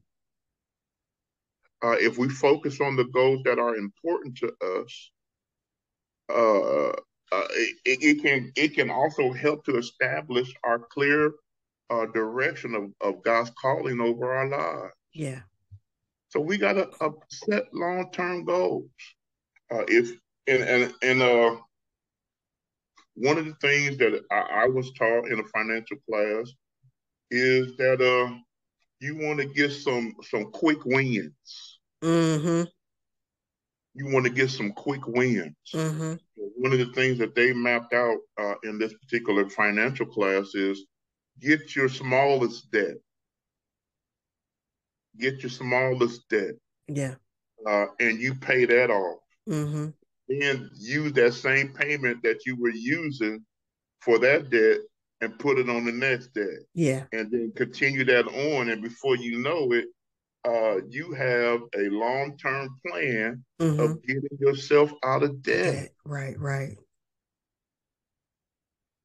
Uh, 1.83 1.97
if 1.99 2.17
we 2.17 2.29
focus 2.29 2.81
on 2.81 2.95
the 2.95 3.05
goals 3.05 3.43
that 3.45 3.59
are 3.59 3.75
important 3.75 4.39
to 4.39 4.53
us, 4.63 5.11
uh, 6.31 6.91
uh 6.91 7.49
it, 7.51 7.77
it, 7.85 8.23
can 8.23 8.53
it 8.55 8.75
can 8.75 8.89
also 8.89 9.33
help 9.33 9.65
to 9.65 9.77
establish 9.77 10.55
our 10.63 10.79
clear 10.79 11.33
uh, 11.91 12.07
direction 12.07 12.75
of, 12.75 12.93
of 13.01 13.23
God's 13.25 13.51
calling 13.61 14.01
over 14.01 14.33
our 14.33 14.49
lives. 14.49 14.95
Yeah. 15.13 15.41
So 16.35 16.41
we 16.41 16.59
got 16.59 16.73
to 16.73 17.13
set 17.29 17.73
long 17.73 18.11
term 18.11 18.45
goals 18.45 18.91
uh, 19.73 19.85
if 19.87 20.11
and 20.49 20.65
and 20.65 20.93
and 21.01 21.23
uh, 21.23 21.57
one 23.15 23.39
of 23.39 23.45
the 23.45 23.55
things 23.61 23.99
that 23.99 24.21
I, 24.33 24.65
I, 24.65 24.67
was 24.67 24.91
taught 24.95 25.29
in 25.29 25.39
a 25.39 25.45
financial 25.45 25.97
class 26.11 26.53
is 27.31 27.77
that 27.77 28.01
uh, 28.01 28.35
you 28.99 29.17
want 29.17 29.39
to 29.39 29.47
get 29.47 29.71
some 29.71 30.17
some 30.29 30.51
quick 30.51 30.85
wins. 30.85 31.79
Mm-hmm. 32.03 32.65
You 33.95 34.13
want 34.13 34.27
to 34.27 34.33
get 34.33 34.51
some 34.51 34.73
quick 34.73 35.07
wins. 35.07 35.55
Mm-hmm. 35.73 36.15
One 36.57 36.73
of 36.73 36.81
the 36.81 36.93
things 36.95 37.19
that 37.19 37.37
they 37.37 37.53
mapped 37.53 37.95
out 37.95 38.19
uh, 38.41 38.55
in 38.65 38.77
this 38.77 38.93
particular 38.95 39.49
financial 39.49 40.07
class 40.07 40.53
is 40.57 40.85
get 41.41 41.77
your 41.77 41.89
smallest 41.89 42.73
debt. 42.73 42.97
Get 45.19 45.43
your 45.43 45.51
smallest 45.51 46.29
debt. 46.29 46.55
Yeah. 46.89 47.15
Uh, 47.67 47.87
and 48.01 48.21
you 48.21 48.35
pay 48.35 48.65
that 48.65 48.91
off. 48.91 49.21
Mm-hmm. 49.49 49.89
Then 50.29 50.71
use 50.79 51.13
that 51.13 51.35
same 51.35 51.73
payment 51.73 52.23
that 52.23 52.47
you 52.47 52.57
were 52.57 52.71
using 52.71 53.45
for 54.01 54.19
that 54.19 54.51
debt 54.51 54.79
and 55.21 55.39
put 55.39 55.59
it 55.59 55.69
on 55.69 55.85
the 55.85 55.93
next 55.93 56.35
debt. 56.35 56.61
Yeah. 56.75 57.05
And 57.13 57.31
then 57.31 57.53
continue 57.57 58.05
that 58.05 58.27
on. 58.27 58.69
And 58.69 58.83
before 58.83 59.17
you 59.17 59.39
know 59.41 59.73
it, 59.73 59.87
uh, 60.47 60.85
you 60.89 61.13
have 61.13 61.63
a 61.75 61.89
long 61.89 62.37
term 62.37 62.69
plan 62.87 63.45
mm-hmm. 63.61 63.81
of 63.81 64.03
getting 64.03 64.39
yourself 64.39 64.93
out 65.03 65.23
of 65.23 65.43
debt. 65.43 65.91
Right, 66.05 66.39
right. 66.39 66.77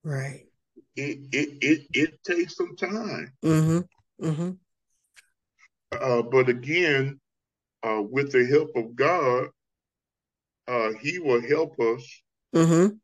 Right. 0.03 0.45
It 0.95 1.19
it 1.31 1.57
it, 1.61 1.87
it 1.93 2.23
takes 2.23 2.55
some 2.55 2.75
time. 2.75 3.31
Mm-hmm. 3.43 4.25
Mm-hmm. 4.25 4.49
Uh, 5.91 6.21
but 6.21 6.49
again, 6.49 7.19
uh, 7.83 8.01
with 8.01 8.31
the 8.31 8.45
help 8.45 8.69
of 8.75 8.95
God, 8.95 9.47
uh, 10.67 10.91
He 11.01 11.19
will 11.19 11.41
help 11.41 11.79
us 11.79 12.21
mm-hmm. 12.55 12.95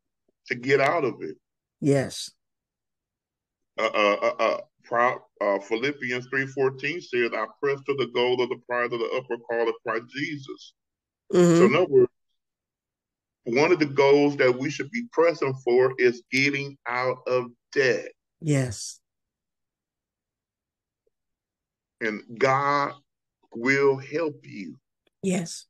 to 0.48 0.56
get 0.56 0.80
out 0.80 1.04
of 1.04 1.16
it. 1.22 1.38
Yes. 1.82 2.32
Uh, 3.78 3.90
uh, 3.94 4.32
uh, 4.40 4.58
uh, 4.92 5.16
uh, 5.42 5.60
Philippians 5.60 6.28
3.14 6.28 7.04
says, 7.04 7.32
I 7.34 7.46
press 7.62 7.80
to 7.88 7.96
the 7.98 8.08
goal 8.14 8.42
of 8.42 8.50
the 8.50 8.60
prize 8.68 8.92
of 8.92 9.00
the 9.00 9.10
upper 9.18 9.38
call 9.38 9.68
of 9.68 9.76
Christ 9.86 10.06
Jesus. 10.16 10.74
Mm-hmm. 11.34 11.58
So 11.58 11.66
in 11.66 11.76
other 11.76 11.86
words, 11.86 12.12
one 13.46 13.72
of 13.72 13.80
the 13.80 13.86
goals 13.86 14.38
that 14.38 14.58
we 14.58 14.70
should 14.70 14.90
be 14.92 15.06
pressing 15.12 15.54
for 15.64 15.94
is 15.98 16.24
getting 16.32 16.78
out 16.88 17.18
of 17.28 17.46
debt. 17.74 18.10
Yes. 18.42 19.00
And 22.02 22.22
God 22.38 22.94
will 23.54 23.98
help 23.98 24.40
you. 24.44 24.78
Yes. 25.24 25.66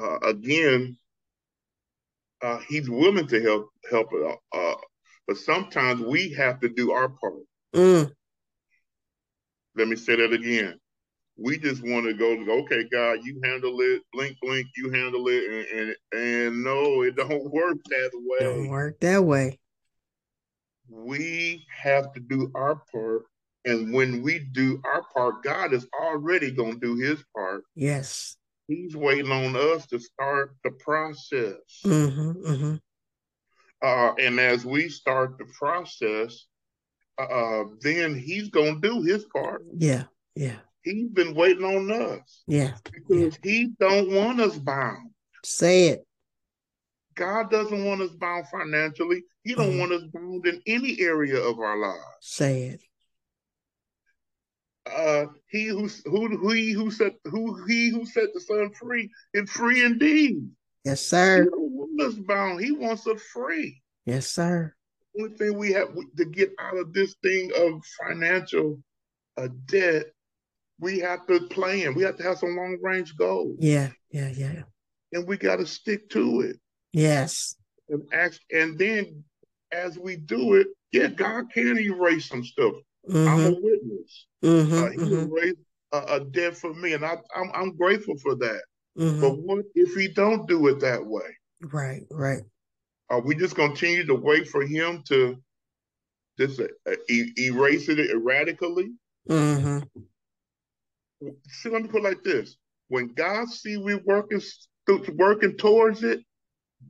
Uh, 0.00 0.18
again, 0.20 0.96
uh, 2.42 2.58
He's 2.68 2.88
willing 2.88 3.26
to 3.28 3.42
help 3.42 3.70
help 3.90 4.08
it. 4.12 4.38
Uh, 4.52 4.74
but 5.26 5.36
sometimes 5.36 6.00
we 6.00 6.32
have 6.32 6.60
to 6.60 6.68
do 6.68 6.92
our 6.92 7.08
part. 7.08 7.34
Mm. 7.74 8.12
Let 9.76 9.88
me 9.88 9.96
say 9.96 10.16
that 10.16 10.32
again. 10.32 10.78
We 11.38 11.56
just 11.56 11.82
want 11.82 12.04
to 12.04 12.12
go, 12.12 12.32
okay, 12.62 12.84
God, 12.90 13.20
you 13.22 13.40
handle 13.42 13.80
it, 13.80 14.02
blink, 14.12 14.36
blink, 14.42 14.66
you 14.76 14.90
handle 14.90 15.26
it, 15.28 15.44
and 15.50 15.80
and, 15.80 15.96
and 16.12 16.64
no, 16.64 17.02
it 17.02 17.16
don't 17.16 17.50
work 17.52 17.78
that 17.88 18.10
way. 18.12 18.38
Don't 18.40 18.68
work 18.68 19.00
that 19.00 19.24
way. 19.24 19.58
We 20.88 21.64
have 21.82 22.12
to 22.12 22.20
do 22.20 22.50
our 22.54 22.82
part, 22.92 23.22
and 23.64 23.92
when 23.92 24.22
we 24.22 24.40
do 24.40 24.80
our 24.84 25.02
part, 25.14 25.42
God 25.42 25.72
is 25.72 25.86
already 26.00 26.50
going 26.50 26.80
to 26.80 26.80
do 26.80 26.96
His 26.96 27.22
part. 27.34 27.64
Yes, 27.74 28.36
He's 28.68 28.96
waiting 28.96 29.32
on 29.32 29.56
us 29.56 29.86
to 29.86 29.98
start 29.98 30.54
the 30.64 30.70
process. 30.72 31.56
Mm-hmm, 31.84 32.46
mm-hmm. 32.46 32.74
Uh, 33.82 34.14
and 34.14 34.38
as 34.38 34.64
we 34.64 34.88
start 34.88 35.38
the 35.38 35.46
process, 35.58 36.46
uh, 37.18 37.64
then 37.80 38.14
he's 38.14 38.48
going 38.48 38.80
to 38.80 38.88
do 38.88 39.02
his 39.02 39.24
part. 39.24 39.62
Yeah, 39.76 40.04
yeah. 40.34 40.56
He's 40.82 41.10
been 41.10 41.34
waiting 41.34 41.64
on 41.64 41.90
us. 41.90 42.42
Yeah, 42.46 42.72
because 42.84 43.38
yeah. 43.42 43.50
he 43.50 43.68
don't 43.78 44.10
want 44.12 44.40
us 44.40 44.56
bound. 44.56 45.10
Say 45.44 45.88
it. 45.88 46.06
God 47.14 47.50
doesn't 47.50 47.84
want 47.84 48.00
us 48.00 48.10
bound 48.10 48.46
financially. 48.48 49.22
He 49.44 49.54
don't 49.54 49.72
mm. 49.72 49.80
want 49.80 49.92
us 49.92 50.02
bound 50.12 50.46
in 50.46 50.62
any 50.66 51.00
area 51.00 51.38
of 51.40 51.58
our 51.58 51.76
lives. 51.76 52.02
Say 52.20 52.62
it. 52.64 52.82
Uh, 54.84 55.26
he 55.48 55.66
who 55.66 55.88
who 56.06 56.50
he 56.50 56.72
who 56.72 56.90
set 56.90 57.14
who 57.24 57.64
he 57.66 57.90
who 57.90 58.04
set 58.04 58.32
the 58.34 58.40
son 58.40 58.70
free 58.72 59.08
is 59.32 59.48
free 59.50 59.84
indeed. 59.84 60.48
Yes, 60.84 61.00
sir. 61.00 61.44
He 61.44 61.50
don't 61.50 61.72
want 61.72 62.00
us 62.02 62.14
bound. 62.14 62.60
He 62.60 62.72
wants 62.72 63.06
us 63.06 63.22
free. 63.32 63.80
Yes, 64.06 64.26
sir. 64.26 64.74
The 65.14 65.22
only 65.22 65.36
thing 65.36 65.56
we 65.56 65.72
have 65.72 65.94
to 66.16 66.24
get 66.24 66.52
out 66.58 66.76
of 66.76 66.92
this 66.92 67.14
thing 67.22 67.52
of 67.56 67.82
financial 68.04 68.82
uh, 69.36 69.48
debt, 69.66 70.06
we 70.80 70.98
have 70.98 71.26
to 71.28 71.46
plan. 71.48 71.94
We 71.94 72.02
have 72.02 72.16
to 72.16 72.24
have 72.24 72.38
some 72.38 72.56
long 72.56 72.78
range 72.82 73.16
goals. 73.16 73.56
Yeah, 73.60 73.90
yeah, 74.10 74.28
yeah. 74.28 74.62
And 75.12 75.28
we 75.28 75.36
got 75.36 75.56
to 75.56 75.66
stick 75.66 76.08
to 76.10 76.40
it. 76.40 76.56
Yes. 76.92 77.54
And 77.88 78.02
ask, 78.12 78.40
and 78.50 78.78
then 78.78 79.22
as 79.70 79.98
we 79.98 80.16
do 80.16 80.54
it, 80.54 80.66
yeah, 80.92 81.06
God 81.08 81.52
can 81.52 81.78
erase 81.78 82.26
some 82.26 82.44
stuff. 82.44 82.74
Mm-hmm. 83.08 83.28
I'm 83.28 83.46
a 83.46 83.60
witness. 83.60 84.26
Mm-hmm, 84.42 84.74
uh, 84.74 84.90
he 84.90 84.96
mm-hmm. 84.96 85.32
erased 85.32 85.58
a, 85.92 85.98
a 86.16 86.20
debt 86.20 86.56
for 86.56 86.72
me, 86.74 86.92
and 86.92 87.04
I, 87.04 87.16
I'm, 87.34 87.50
I'm 87.54 87.76
grateful 87.76 88.16
for 88.18 88.34
that. 88.36 88.62
Mm-hmm. 88.98 89.20
But 89.20 89.38
what 89.38 89.64
if 89.74 89.94
he 89.94 90.08
don't 90.08 90.48
do 90.48 90.68
it 90.68 90.80
that 90.80 91.04
way? 91.04 91.36
Right, 91.62 92.02
right. 92.10 92.42
Are 93.10 93.20
we 93.20 93.34
just 93.34 93.54
continue 93.54 94.06
to 94.06 94.14
wait 94.14 94.48
for 94.48 94.62
him 94.62 95.02
to 95.08 95.36
just 96.38 96.60
uh, 96.60 96.92
e- 97.08 97.32
erase 97.38 97.88
it 97.88 97.98
erratically? 97.98 98.92
Mm-hmm. 99.28 99.78
See, 101.46 101.68
let 101.68 101.82
me 101.82 101.88
put 101.88 102.02
it 102.02 102.04
like 102.04 102.22
this: 102.22 102.56
When 102.88 103.08
God 103.08 103.48
see 103.48 103.76
we 103.76 103.96
working 103.96 104.40
working 105.14 105.56
towards 105.56 106.02
it, 106.02 106.20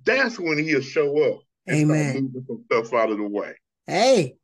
that's 0.04 0.38
when 0.38 0.58
He'll 0.58 0.80
show 0.80 1.32
up. 1.32 1.40
Amen. 1.70 2.14
moving 2.14 2.44
some 2.46 2.64
stuff 2.66 2.92
out 2.92 3.10
of 3.10 3.18
the 3.18 3.28
way. 3.28 3.52
Hey. 3.86 4.36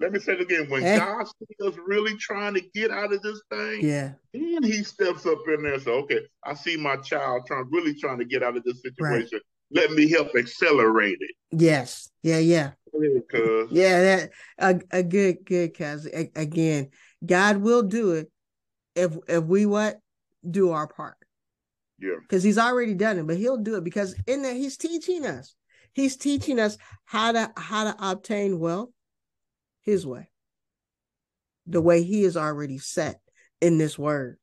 Let 0.00 0.12
me 0.12 0.20
say 0.20 0.34
it 0.34 0.40
again. 0.40 0.70
When 0.70 0.82
hey. 0.82 0.98
God 0.98 1.26
sees 1.26 1.68
us 1.68 1.78
really 1.84 2.16
trying 2.16 2.54
to 2.54 2.60
get 2.74 2.90
out 2.90 3.12
of 3.12 3.20
this 3.22 3.40
thing, 3.50 3.80
yeah, 3.84 4.12
then 4.32 4.62
He 4.62 4.84
steps 4.84 5.26
up 5.26 5.38
in 5.48 5.62
there 5.62 5.74
and 5.74 5.82
says, 5.82 5.88
"Okay, 5.88 6.20
I 6.44 6.54
see 6.54 6.76
my 6.76 6.96
child 6.96 7.42
trying, 7.46 7.68
really 7.70 7.94
trying 7.94 8.18
to 8.18 8.24
get 8.24 8.42
out 8.42 8.56
of 8.56 8.62
this 8.64 8.80
situation. 8.82 9.28
Right 9.32 9.42
let 9.70 9.92
me 9.92 10.10
help 10.10 10.34
accelerate 10.36 11.18
it. 11.20 11.30
Yes. 11.50 12.10
Yeah. 12.22 12.38
Yeah. 12.38 12.72
Yeah. 12.94 13.64
yeah 13.70 14.02
that 14.02 14.30
a, 14.58 14.80
a 14.90 15.02
good 15.02 15.44
good 15.44 15.76
cuz 15.76 16.06
again, 16.06 16.90
God 17.24 17.58
will 17.58 17.82
do 17.82 18.12
it 18.12 18.30
if 18.94 19.16
if 19.28 19.44
we 19.44 19.66
what 19.66 19.98
do 20.48 20.70
our 20.70 20.86
part. 20.86 21.16
Yeah. 21.98 22.16
Because 22.20 22.42
he's 22.42 22.58
already 22.58 22.94
done 22.94 23.18
it, 23.18 23.26
but 23.26 23.36
he'll 23.36 23.58
do 23.58 23.76
it 23.76 23.84
because 23.84 24.14
in 24.26 24.42
there 24.42 24.54
he's 24.54 24.76
teaching 24.76 25.26
us. 25.26 25.54
He's 25.92 26.16
teaching 26.16 26.58
us 26.58 26.78
how 27.04 27.32
to 27.32 27.52
how 27.56 27.84
to 27.84 28.10
obtain 28.10 28.58
wealth 28.58 28.90
his 29.82 30.06
way. 30.06 30.30
The 31.66 31.80
way 31.80 32.02
he 32.02 32.24
is 32.24 32.36
already 32.36 32.78
set 32.78 33.20
in 33.60 33.78
this 33.78 33.98
word. 33.98 34.38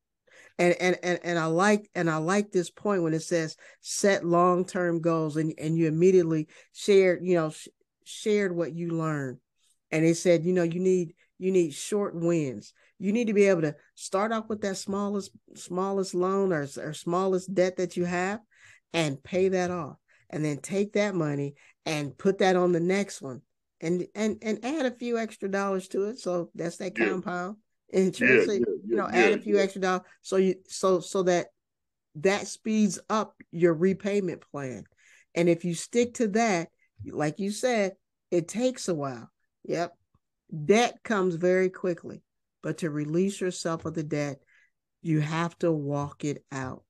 And 0.58 0.74
and 0.80 0.98
and, 1.04 1.20
and 1.24 1.38
i 1.38 1.48
like 1.48 1.90
and 1.96 2.10
i 2.10 2.16
like 2.16 2.52
this 2.52 2.70
point 2.70 3.04
when 3.04 3.14
it 3.14 3.24
says 3.24 3.58
set 3.82 4.26
long-term 4.26 5.02
goals 5.02 5.36
and 5.36 5.54
and 5.58 5.78
you 5.78 5.88
immediately 5.88 6.48
shared 6.72 7.20
you 7.24 7.36
know 7.36 7.50
sh- 7.50 7.68
shared 8.06 8.56
what 8.56 8.74
you 8.74 8.90
learned. 8.92 9.40
And 9.92 10.06
it 10.06 10.16
said 10.16 10.46
you 10.46 10.54
know 10.54 10.64
you 10.64 10.80
need 10.80 11.16
you 11.38 11.52
need 11.52 11.74
short 11.74 12.16
wins. 12.16 12.74
You 13.00 13.12
need 13.12 13.28
to 13.28 13.34
be 13.34 13.46
able 13.46 13.64
to 13.64 13.76
start 13.96 14.32
off 14.32 14.48
with 14.48 14.62
that 14.62 14.78
smallest 14.78 15.32
smallest 15.56 16.14
loan 16.14 16.54
or, 16.54 16.68
or 16.78 16.94
smallest 16.94 17.54
debt 17.54 17.78
that 17.78 17.98
you 17.98 18.06
have 18.06 18.40
and 18.94 19.22
pay 19.22 19.50
that 19.50 19.72
off 19.72 19.98
and 20.30 20.44
then 20.44 20.58
take 20.58 20.94
that 20.94 21.16
money 21.16 21.56
and 21.86 22.18
put 22.18 22.38
that 22.38 22.56
on 22.56 22.72
the 22.72 22.80
next 22.80 23.22
one 23.22 23.42
and 23.82 24.06
and 24.16 24.38
and 24.42 24.64
add 24.64 24.86
a 24.86 24.92
few 24.92 25.18
extra 25.18 25.50
dollars 25.50 25.88
to 25.88 26.06
it 26.06 26.20
so 26.20 26.50
that's 26.56 26.78
that 26.78 26.98
yeah. 26.98 27.10
compound 27.10 27.58
interest, 27.92 28.48
yeah, 28.48 28.54
yeah, 28.54 28.66
you 28.88 28.96
know, 28.96 29.08
add 29.08 29.34
a 29.34 29.42
few 29.42 29.60
extra 29.60 29.82
dollars 29.82 30.02
so 30.22 30.38
you 30.38 30.56
so 30.68 31.00
so 31.00 31.24
that 31.24 31.48
that 32.16 32.48
speeds 32.48 33.00
up 33.10 33.36
your 33.52 33.74
repayment 33.74 34.42
plan. 34.52 34.86
And 35.34 35.50
if 35.50 35.66
you 35.66 35.74
stick 35.74 36.16
to 36.16 36.30
that, 36.30 36.70
like 37.06 37.40
you 37.40 37.52
said, 37.52 37.94
it 38.32 38.48
takes 38.48 38.88
a 38.88 38.96
while. 38.96 39.30
Yep. 39.66 39.96
Debt 40.66 41.00
comes 41.04 41.36
very 41.36 41.70
quickly, 41.70 42.22
but 42.64 42.80
to 42.80 42.90
release 42.90 43.42
yourself 43.42 43.86
of 43.86 43.96
the 43.96 44.04
debt, 44.04 44.40
you 45.02 45.20
have 45.20 45.58
to 45.60 45.72
walk 45.72 46.24
it 46.24 46.44
out 46.52 46.84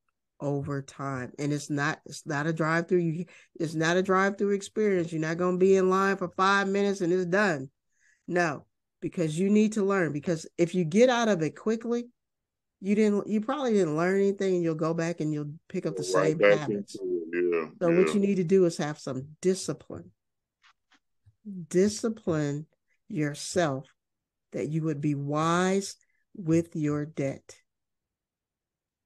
over 0.46 0.82
time. 0.82 1.34
And 1.40 1.52
it's 1.52 1.70
not 1.70 2.00
it's 2.06 2.26
not 2.26 2.48
a 2.48 2.54
drive 2.54 2.88
through. 2.88 3.00
You 3.00 3.26
it's 3.60 3.76
not 3.76 3.98
a 3.98 4.04
drive 4.04 4.38
through 4.38 4.52
experience. 4.52 5.12
You're 5.12 5.22
not 5.22 5.38
going 5.38 5.56
to 5.56 5.66
be 5.66 5.76
in 5.76 5.90
line 5.90 6.18
for 6.18 6.30
5 6.30 6.68
minutes 6.68 7.02
and 7.02 7.12
it's 7.12 7.26
done. 7.26 7.70
No 8.28 8.66
because 9.06 9.38
you 9.38 9.52
need 9.52 9.74
to 9.74 9.84
learn 9.84 10.12
because 10.12 10.48
if 10.58 10.74
you 10.74 10.84
get 10.84 11.10
out 11.10 11.28
of 11.28 11.44
it 11.44 11.56
quickly 11.56 12.08
you 12.82 12.96
didn't 12.96 13.28
you 13.28 13.40
probably 13.40 13.72
didn't 13.72 13.96
learn 13.96 14.20
anything 14.20 14.56
and 14.56 14.64
you'll 14.64 14.74
go 14.74 14.96
back 14.96 15.20
and 15.20 15.32
you'll 15.32 15.54
pick 15.70 15.86
up 15.86 15.96
the 15.96 16.04
same 16.04 16.40
habits 16.40 16.98
yeah, 17.00 17.66
so 17.80 17.90
yeah. 17.90 18.00
what 18.00 18.14
you 18.16 18.20
need 18.20 18.38
to 18.38 18.44
do 18.44 18.66
is 18.66 18.78
have 18.78 18.98
some 18.98 19.28
discipline 19.42 20.10
discipline 21.70 22.66
yourself 23.08 23.86
that 24.54 24.70
you 24.70 24.82
would 24.82 25.02
be 25.02 25.14
wise 25.14 25.98
with 26.36 26.76
your 26.76 27.06
debt 27.06 27.56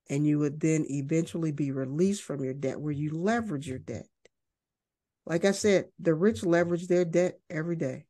and 0.10 0.26
you 0.26 0.40
would 0.40 0.60
then 0.60 0.86
eventually 0.90 1.52
be 1.52 1.72
released 1.72 2.24
from 2.24 2.44
your 2.44 2.54
debt 2.54 2.80
where 2.80 2.92
you 2.92 3.12
leverage 3.12 3.68
your 3.68 3.80
debt. 3.80 4.08
Like 5.26 5.46
i 5.46 5.52
said 5.52 5.86
the 6.00 6.16
rich 6.16 6.44
leverage 6.44 6.88
their 6.88 7.06
debt 7.06 7.40
every 7.50 7.76
day. 7.76 8.06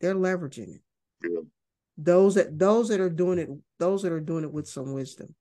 They're 0.00 0.14
leveraging 0.14 0.76
it. 0.76 0.82
Yeah. 1.24 1.40
those 1.96 2.36
that 2.36 2.56
those 2.56 2.88
that 2.88 3.00
are 3.00 3.10
doing 3.10 3.40
it 3.40 3.48
those 3.80 4.02
that 4.02 4.12
are 4.12 4.20
doing 4.20 4.44
it 4.44 4.52
with 4.52 4.68
some 4.68 4.92
wisdom 4.92 5.34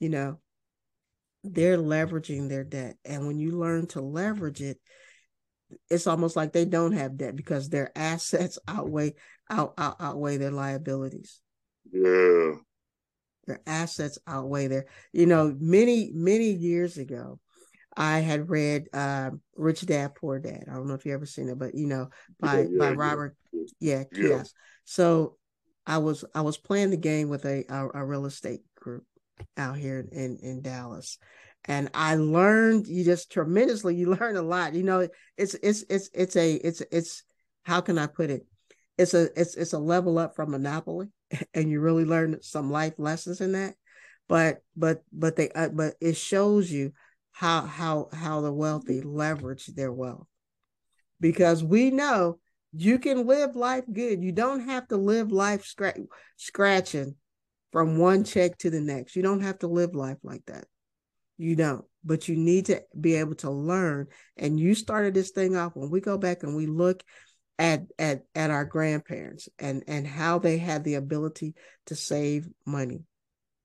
you 0.00 0.08
know 0.08 0.40
they're 1.44 1.78
leveraging 1.78 2.48
their 2.48 2.64
debt. 2.64 2.96
And 3.04 3.26
when 3.26 3.38
you 3.38 3.52
learn 3.52 3.86
to 3.88 4.00
leverage 4.00 4.60
it 4.60 4.80
it's 5.88 6.08
almost 6.08 6.34
like 6.34 6.52
they 6.52 6.64
don't 6.64 6.92
have 6.92 7.16
debt 7.16 7.36
because 7.36 7.68
their 7.68 7.92
assets 7.96 8.58
outweigh 8.68 9.14
out, 9.48 9.74
out 9.78 9.96
outweigh 10.00 10.38
their 10.38 10.50
liabilities. 10.50 11.40
Yeah 11.92 12.54
their 13.46 13.60
assets 13.66 14.18
outweigh 14.26 14.66
their 14.68 14.86
you 15.12 15.26
know 15.26 15.54
many 15.58 16.10
many 16.14 16.50
years 16.50 16.98
ago 16.98 17.38
I 17.96 18.20
had 18.20 18.48
read 18.48 18.88
uh, 18.92 19.30
Rich 19.56 19.86
Dad 19.86 20.14
Poor 20.14 20.38
Dad. 20.38 20.64
I 20.70 20.74
don't 20.74 20.86
know 20.86 20.94
if 20.94 21.04
you 21.04 21.12
ever 21.12 21.26
seen 21.26 21.48
it, 21.48 21.58
but 21.58 21.74
you 21.74 21.86
know, 21.86 22.08
by 22.40 22.60
yeah, 22.60 22.68
yeah, 22.70 22.78
by 22.78 22.90
Robert, 22.92 23.36
yeah, 23.52 24.04
yeah, 24.12 24.28
yeah. 24.28 24.42
So 24.84 25.36
I 25.86 25.98
was 25.98 26.24
I 26.34 26.40
was 26.42 26.58
playing 26.58 26.90
the 26.90 26.96
game 26.96 27.28
with 27.28 27.44
a, 27.44 27.64
a, 27.68 28.00
a 28.00 28.04
real 28.04 28.26
estate 28.26 28.60
group 28.76 29.04
out 29.56 29.76
here 29.76 30.06
in 30.10 30.38
in 30.42 30.62
Dallas, 30.62 31.18
and 31.66 31.90
I 31.94 32.16
learned 32.16 32.86
you 32.86 33.04
just 33.04 33.30
tremendously. 33.30 33.96
You 33.96 34.14
learn 34.20 34.36
a 34.36 34.42
lot. 34.42 34.74
You 34.74 34.84
know, 34.84 35.08
it's 35.36 35.54
it's 35.54 35.84
it's 35.90 36.08
it's 36.14 36.36
a 36.36 36.54
it's 36.54 36.82
it's 36.92 37.24
how 37.64 37.80
can 37.80 37.98
I 37.98 38.06
put 38.06 38.30
it? 38.30 38.46
It's 38.96 39.14
a 39.14 39.28
it's 39.38 39.54
it's 39.54 39.72
a 39.72 39.78
level 39.78 40.18
up 40.18 40.34
from 40.34 40.52
Monopoly, 40.52 41.08
and 41.54 41.70
you 41.70 41.80
really 41.80 42.04
learn 42.04 42.38
some 42.42 42.70
life 42.70 42.94
lessons 42.98 43.40
in 43.40 43.52
that. 43.52 43.74
But 44.28 44.62
but 44.76 45.02
but 45.12 45.36
they 45.36 45.50
uh, 45.50 45.68
but 45.68 45.94
it 46.00 46.16
shows 46.16 46.70
you 46.70 46.92
how 47.32 47.62
how 47.62 48.08
how 48.12 48.40
the 48.40 48.52
wealthy 48.52 49.00
leverage 49.02 49.66
their 49.66 49.92
wealth 49.92 50.26
because 51.20 51.62
we 51.62 51.90
know 51.90 52.38
you 52.72 52.98
can 52.98 53.26
live 53.26 53.56
life 53.56 53.84
good. 53.92 54.22
You 54.22 54.32
don't 54.32 54.60
have 54.60 54.88
to 54.88 54.96
live 54.96 55.30
life 55.30 55.64
scratch, 55.64 55.98
scratching 56.36 57.16
from 57.70 57.98
one 57.98 58.24
check 58.24 58.58
to 58.58 58.70
the 58.70 58.80
next. 58.80 59.16
You 59.16 59.22
don't 59.22 59.40
have 59.40 59.58
to 59.60 59.66
live 59.66 59.94
life 59.94 60.18
like 60.22 60.44
that. 60.46 60.66
You 61.38 61.56
don't. 61.56 61.84
But 62.04 62.28
you 62.28 62.36
need 62.36 62.66
to 62.66 62.82
be 62.98 63.14
able 63.14 63.34
to 63.36 63.50
learn. 63.50 64.08
And 64.36 64.58
you 64.58 64.74
started 64.74 65.14
this 65.14 65.30
thing 65.30 65.56
off 65.56 65.76
when 65.76 65.90
we 65.90 66.00
go 66.00 66.18
back 66.18 66.42
and 66.42 66.56
we 66.56 66.66
look 66.66 67.02
at 67.58 67.82
at 67.98 68.24
at 68.34 68.50
our 68.50 68.64
grandparents 68.64 69.48
and 69.58 69.84
and 69.86 70.06
how 70.06 70.38
they 70.38 70.58
had 70.58 70.84
the 70.84 70.94
ability 70.94 71.54
to 71.86 71.94
save 71.94 72.48
money. 72.66 73.04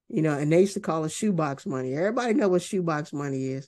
You 0.10 0.22
know, 0.22 0.38
and 0.38 0.52
they 0.52 0.62
used 0.62 0.76
to 0.76 0.80
call 0.80 1.04
it 1.04 1.12
shoebox 1.12 1.66
money. 1.66 1.94
Everybody 1.94 2.34
know 2.34 2.48
what 2.48 2.62
shoebox 2.62 3.12
money 3.12 3.48
is 3.48 3.68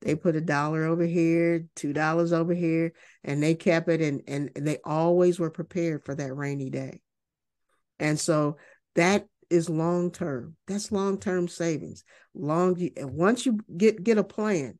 they 0.00 0.14
put 0.14 0.36
a 0.36 0.40
dollar 0.40 0.84
over 0.84 1.04
here, 1.04 1.66
two 1.74 1.92
dollars 1.92 2.32
over 2.32 2.54
here, 2.54 2.92
and 3.24 3.42
they 3.42 3.54
kept 3.54 3.88
it 3.88 4.00
and 4.00 4.22
and 4.28 4.50
they 4.54 4.78
always 4.84 5.38
were 5.38 5.50
prepared 5.50 6.04
for 6.04 6.14
that 6.14 6.34
rainy 6.34 6.70
day. 6.70 7.00
And 7.98 8.18
so 8.18 8.58
that 8.94 9.26
is 9.50 9.68
long 9.68 10.10
term. 10.10 10.56
That's 10.66 10.92
long 10.92 11.18
term 11.18 11.48
savings. 11.48 12.04
Long 12.34 12.76
once 12.98 13.44
you 13.44 13.58
get 13.76 14.04
get 14.04 14.18
a 14.18 14.24
plan, 14.24 14.78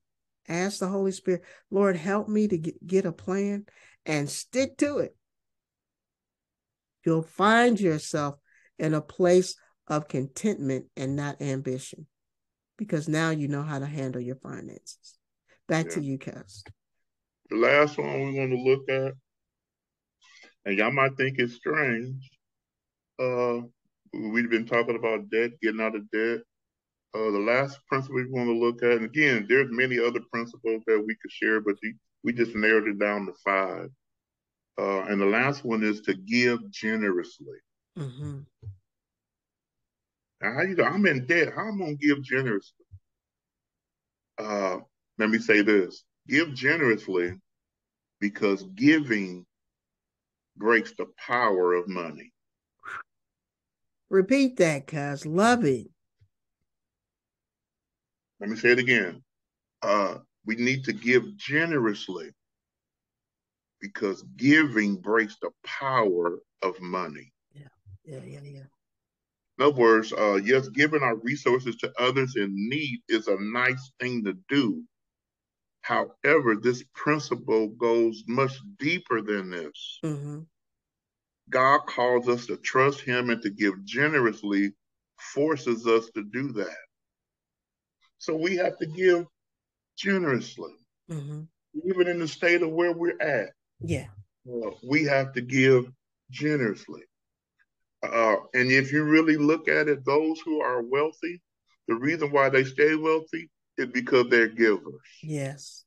ask 0.48 0.78
the 0.78 0.88
Holy 0.88 1.12
Spirit, 1.12 1.42
Lord, 1.70 1.96
help 1.96 2.28
me 2.28 2.46
to 2.48 2.58
get, 2.58 2.86
get 2.86 3.06
a 3.06 3.12
plan 3.12 3.66
and 4.08 4.28
stick 4.28 4.76
to 4.78 4.98
it. 4.98 5.14
You'll 7.04 7.22
find 7.22 7.78
yourself 7.78 8.36
in 8.78 8.94
a 8.94 9.00
place 9.00 9.54
of 9.86 10.08
contentment 10.08 10.86
and 10.96 11.14
not 11.14 11.40
ambition 11.40 12.06
because 12.76 13.08
now 13.08 13.30
you 13.30 13.48
know 13.48 13.62
how 13.62 13.78
to 13.78 13.86
handle 13.86 14.20
your 14.20 14.36
finances. 14.36 15.18
Back 15.68 15.86
yeah. 15.86 15.92
to 15.92 16.00
you, 16.02 16.18
Cass. 16.18 16.64
The 17.50 17.56
last 17.56 17.98
one 17.98 18.26
we 18.26 18.38
want 18.38 18.50
to 18.50 18.58
look 18.58 18.88
at, 18.88 19.12
and 20.64 20.78
y'all 20.78 20.90
might 20.90 21.16
think 21.16 21.38
it's 21.38 21.54
strange. 21.54 22.30
Uh, 23.18 23.60
we've 24.12 24.50
been 24.50 24.66
talking 24.66 24.96
about 24.96 25.30
debt, 25.30 25.52
getting 25.62 25.80
out 25.80 25.96
of 25.96 26.10
debt. 26.10 26.40
Uh, 27.14 27.30
the 27.30 27.38
last 27.38 27.78
principle 27.88 28.16
we 28.16 28.26
want 28.30 28.48
to 28.48 28.58
look 28.58 28.82
at, 28.82 28.98
and 28.98 29.06
again, 29.06 29.46
there's 29.48 29.68
many 29.70 29.98
other 29.98 30.20
principles 30.30 30.82
that 30.86 31.02
we 31.06 31.16
could 31.20 31.32
share, 31.32 31.60
but 31.60 31.74
we 32.22 32.32
just 32.32 32.54
narrowed 32.54 32.88
it 32.88 32.98
down 32.98 33.26
to 33.26 33.32
five. 33.44 33.88
Uh, 34.78 35.02
and 35.08 35.20
the 35.20 35.26
last 35.26 35.64
one 35.64 35.82
is 35.82 36.00
to 36.02 36.14
give 36.14 36.70
generously. 36.70 37.58
Mm-hmm. 37.98 38.40
Now, 40.40 40.54
how 40.54 40.62
you 40.62 40.76
go? 40.76 40.84
I'm 40.84 41.04
in 41.06 41.26
debt. 41.26 41.52
How 41.54 41.66
am 41.68 41.82
I 41.82 41.86
gonna 41.86 41.96
give 41.96 42.22
generously? 42.22 42.86
Uh, 44.38 44.78
let 45.18 45.30
me 45.30 45.38
say 45.38 45.62
this: 45.62 46.04
give 46.28 46.54
generously, 46.54 47.32
because 48.20 48.62
giving 48.76 49.44
breaks 50.56 50.92
the 50.96 51.06
power 51.16 51.74
of 51.74 51.88
money. 51.88 52.32
Repeat 54.10 54.56
that, 54.58 54.86
cuz 54.86 55.26
love 55.26 55.64
it. 55.64 55.88
Let 58.40 58.50
me 58.50 58.56
say 58.56 58.70
it 58.70 58.78
again. 58.78 59.24
Uh, 59.82 60.18
we 60.46 60.54
need 60.54 60.84
to 60.84 60.92
give 60.92 61.36
generously 61.36 62.30
because 63.80 64.22
giving 64.36 64.96
breaks 64.96 65.36
the 65.40 65.50
power 65.64 66.38
of 66.62 66.80
money. 66.80 67.32
Yeah, 67.52 67.68
yeah, 68.04 68.20
yeah, 68.24 68.40
yeah. 68.42 68.64
In 69.58 69.64
other 69.66 69.76
words, 69.76 70.12
uh, 70.12 70.40
yes, 70.44 70.68
giving 70.68 71.02
our 71.02 71.16
resources 71.16 71.76
to 71.76 71.92
others 71.98 72.36
in 72.36 72.52
need 72.54 73.00
is 73.08 73.26
a 73.26 73.36
nice 73.40 73.90
thing 73.98 74.24
to 74.24 74.36
do. 74.48 74.82
However, 75.80 76.54
this 76.54 76.84
principle 76.94 77.68
goes 77.68 78.22
much 78.28 78.56
deeper 78.78 79.20
than 79.20 79.50
this. 79.50 79.98
Mm-hmm. 80.04 80.40
God 81.50 81.80
calls 81.86 82.28
us 82.28 82.46
to 82.46 82.56
trust 82.58 83.00
Him 83.00 83.30
and 83.30 83.42
to 83.42 83.50
give 83.50 83.84
generously, 83.84 84.72
forces 85.18 85.86
us 85.86 86.10
to 86.14 86.22
do 86.22 86.52
that. 86.52 86.76
So 88.18 88.36
we 88.36 88.56
have 88.56 88.76
to 88.78 88.86
give 88.86 89.26
generously, 89.96 90.74
mm-hmm. 91.10 91.42
even 91.84 92.08
in 92.08 92.18
the 92.18 92.28
state 92.28 92.62
of 92.62 92.70
where 92.70 92.92
we're 92.92 93.20
at. 93.20 93.50
Yeah. 93.80 94.06
Uh, 94.46 94.70
we 94.82 95.04
have 95.04 95.32
to 95.34 95.40
give 95.40 95.90
generously. 96.30 97.02
Uh, 98.02 98.36
and 98.54 98.70
if 98.70 98.92
you 98.92 99.04
really 99.04 99.36
look 99.36 99.68
at 99.68 99.88
it, 99.88 100.04
those 100.04 100.40
who 100.44 100.60
are 100.60 100.82
wealthy, 100.82 101.42
the 101.88 101.94
reason 101.94 102.30
why 102.30 102.48
they 102.48 102.64
stay 102.64 102.94
wealthy 102.94 103.50
is 103.76 103.86
because 103.86 104.28
they're 104.28 104.48
givers. 104.48 104.94
Yes. 105.22 105.84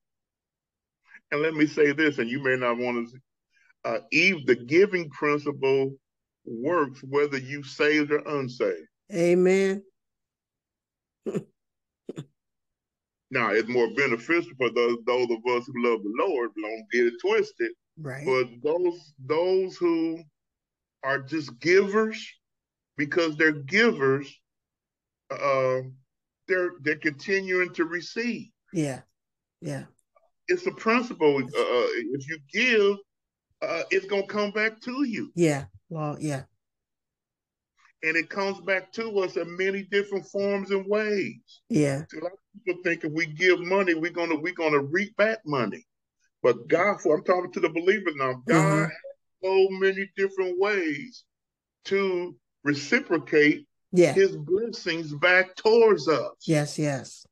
And 1.32 1.42
let 1.42 1.54
me 1.54 1.66
say 1.66 1.94
this, 1.94 2.18
and 2.18 2.30
you 2.30 2.44
may 2.44 2.56
not 2.58 2.78
want 2.78 3.10
to. 3.10 3.20
Uh, 3.84 4.00
Eve, 4.12 4.46
the 4.46 4.56
giving 4.56 5.10
principle 5.10 5.96
works 6.46 7.02
whether 7.04 7.38
you 7.38 7.64
saved 7.64 8.12
or 8.12 8.20
unsaved. 8.28 8.88
Amen. 9.14 9.84
now 11.26 11.42
it's 13.52 13.70
more 13.70 13.94
beneficial 13.96 14.52
for 14.58 14.70
those 14.72 14.98
those 15.06 15.30
of 15.30 15.38
us 15.52 15.66
who 15.68 15.90
love 15.90 16.02
the 16.04 16.14
Lord. 16.20 16.52
Don't 16.56 16.86
get 16.92 17.08
it 17.08 17.14
twisted. 17.22 17.72
Right. 17.98 18.26
But 18.26 18.48
those 18.64 19.14
those 19.26 19.76
who 19.78 20.24
are 21.04 21.20
just 21.20 21.60
givers 21.60 22.26
because 22.98 23.36
they're 23.36 23.52
givers. 23.52 24.32
Uh, 25.30 25.82
they're 26.48 26.72
they're 26.82 26.98
continuing 26.98 27.74
to 27.74 27.86
receive. 27.86 28.50
Yeah, 28.74 29.02
yeah. 29.62 29.86
It's 30.48 30.68
a 30.68 30.72
principle. 30.72 31.38
Uh, 31.38 31.48
if 31.54 32.28
you 32.28 32.38
give, 32.52 32.98
uh, 33.62 33.84
it's 33.90 34.06
gonna 34.06 34.28
come 34.28 34.52
back 34.52 34.82
to 34.82 35.04
you. 35.06 35.32
Yeah. 35.36 35.66
Well, 35.90 36.18
yeah. 36.20 36.44
And 38.04 38.18
it 38.18 38.30
comes 38.30 38.60
back 38.62 38.92
to 38.94 39.20
us 39.20 39.38
in 39.38 39.56
many 39.56 39.84
different 39.84 40.26
forms 40.26 40.72
and 40.72 40.86
ways. 40.88 41.62
Yeah. 41.70 42.04
a 42.14 42.24
lot 42.24 42.34
of 42.34 42.40
people 42.66 42.82
think 42.84 43.04
if 43.04 43.12
we 43.12 43.28
give 43.28 43.60
money, 43.60 43.94
we're 43.94 44.12
gonna 44.12 44.36
we're 44.36 44.54
gonna 44.54 44.82
reap 44.82 45.16
back 45.16 45.40
money. 45.46 45.86
But 46.44 46.68
God, 46.68 47.02
for 47.02 47.16
I'm 47.16 47.24
talking 47.24 47.52
to 47.52 47.60
the 47.60 47.70
believers 47.70 48.16
now, 48.16 48.42
God 48.48 48.56
mm-hmm 48.56 48.94
so 49.44 49.68
many 49.72 50.10
different 50.16 50.60
ways 50.60 51.24
to 51.86 52.36
reciprocate 52.64 53.66
yeah. 53.92 54.14
his 54.14 54.36
blessings 54.36 55.14
back 55.14 55.56
towards 55.56 56.08
us. 56.08 56.32
Yes, 56.46 56.78
yes. 56.78 57.26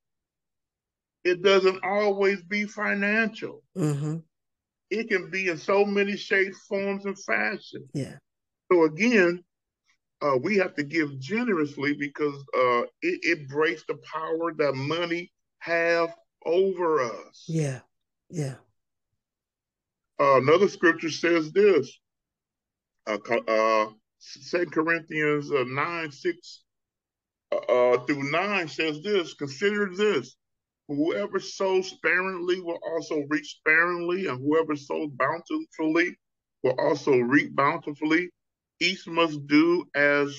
It 1.24 1.41
doesn't 1.41 1.84
always 1.84 2.41
be 2.43 2.66
financial. 2.66 3.62
Mm-hmm. 3.78 4.18
It 4.89 5.10
can 5.10 5.30
be 5.30 5.49
in 5.49 5.57
so 5.57 5.86
many 5.86 6.18
shapes, 6.18 6.57
forms, 6.68 7.05
and 7.05 7.20
fashions. 7.20 7.89
Yeah. 7.93 8.16
So 8.72 8.86
again, 8.86 9.43
uh, 10.22 10.38
we 10.41 10.57
have 10.57 10.76
to 10.76 10.84
give 10.84 11.20
generously 11.20 11.93
because 11.93 12.36
uh, 12.57 12.82
it, 13.01 13.20
it 13.24 13.49
breaks 13.49 13.84
the 13.88 13.99
power 14.12 14.53
that 14.57 14.74
money 14.74 15.32
have 15.60 16.14
over 16.45 17.01
us. 17.01 17.45
Yeah. 17.47 17.82
Yeah. 18.30 18.55
Uh, 20.20 20.38
another 20.41 20.67
scripture 20.67 21.09
says 21.09 21.51
this, 21.53 21.97
uh, 23.07 23.17
uh, 23.47 23.89
2 24.51 24.65
Corinthians 24.65 25.49
uh, 25.49 25.63
9, 25.65 26.11
6 26.11 26.63
uh, 27.51 27.55
uh, 27.55 28.05
through 28.05 28.30
9 28.30 28.67
says 28.67 29.01
this, 29.01 29.34
consider 29.34 29.89
this, 29.95 30.36
whoever 30.89 31.39
sows 31.39 31.89
sparingly 31.89 32.59
will 32.59 32.80
also 32.86 33.24
reap 33.30 33.45
sparingly, 33.45 34.28
and 34.28 34.41
whoever 34.41 34.76
sows 34.76 35.09
bountifully 35.13 36.17
will 36.63 36.76
also 36.80 37.17
reap 37.17 37.55
bountifully. 37.55 38.30
Each 38.82 39.07
must 39.07 39.47
do 39.47 39.86
as 39.95 40.38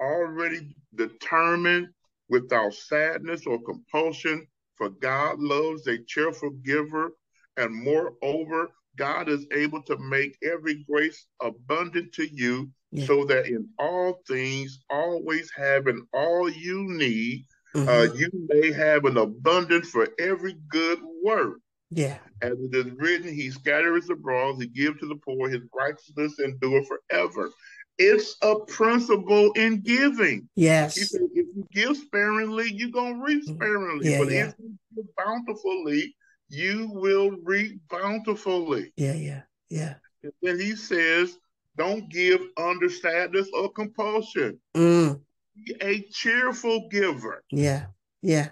already 0.00 0.74
determined 0.94 1.88
without 2.28 2.74
sadness 2.74 3.46
or 3.46 3.62
compulsion, 3.62 4.46
for 4.76 4.90
God 4.90 5.38
loves 5.38 5.86
a 5.86 5.98
cheerful 6.04 6.50
giver, 6.64 7.12
and 7.56 7.74
moreover, 7.74 8.70
God 9.00 9.30
is 9.30 9.46
able 9.56 9.80
to 9.84 9.96
make 9.96 10.36
every 10.42 10.84
grace 10.84 11.24
abundant 11.40 12.12
to 12.12 12.28
you, 12.30 12.68
yeah. 12.92 13.06
so 13.06 13.24
that 13.24 13.46
in 13.46 13.66
all 13.78 14.20
things, 14.28 14.78
always 14.90 15.50
having 15.56 16.06
all 16.12 16.50
you 16.50 16.82
need, 16.82 17.46
uh, 17.74 17.78
mm-hmm. 17.78 17.88
uh, 17.88 18.14
you 18.14 18.28
may 18.48 18.70
have 18.70 19.06
an 19.06 19.16
abundance 19.16 19.88
for 19.88 20.06
every 20.18 20.54
good 20.68 20.98
work. 21.24 21.60
Yeah. 21.88 22.18
As 22.42 22.52
it 22.52 22.74
is 22.74 22.92
written, 22.98 23.32
he 23.32 23.50
scatters 23.50 24.10
abroad, 24.10 24.56
he 24.60 24.66
gives 24.66 25.00
to 25.00 25.08
the 25.08 25.16
poor, 25.16 25.48
his 25.48 25.62
righteousness 25.74 26.38
endure 26.38 26.84
forever. 26.84 27.48
It's 27.96 28.36
a 28.42 28.56
principle 28.66 29.50
in 29.52 29.80
giving. 29.80 30.46
Yes. 30.56 30.96
Said, 31.10 31.22
if 31.34 31.46
you 31.56 31.66
give 31.72 31.96
sparingly, 31.96 32.70
you're 32.70 32.90
gonna 32.90 33.22
reap 33.24 33.44
mm-hmm. 33.44 33.54
sparingly. 33.54 34.10
Yeah, 34.10 34.18
but 34.18 34.30
yeah. 34.30 34.48
if 34.48 34.54
you 34.58 34.78
give 34.94 35.06
bountifully, 35.16 36.14
you 36.50 36.90
will 36.92 37.30
reap 37.44 37.80
bountifully. 37.88 38.92
Yeah, 38.96 39.14
yeah, 39.14 39.42
yeah. 39.70 39.94
And 40.22 40.32
then 40.42 40.60
he 40.60 40.74
says, 40.76 41.38
don't 41.76 42.08
give 42.10 42.40
under 42.56 42.90
sadness 42.90 43.48
or 43.54 43.72
compulsion. 43.72 44.60
Mm. 44.76 45.20
Be 45.54 45.76
a 45.80 46.00
cheerful 46.12 46.88
giver. 46.90 47.42
Yeah, 47.50 47.86
yeah. 48.20 48.48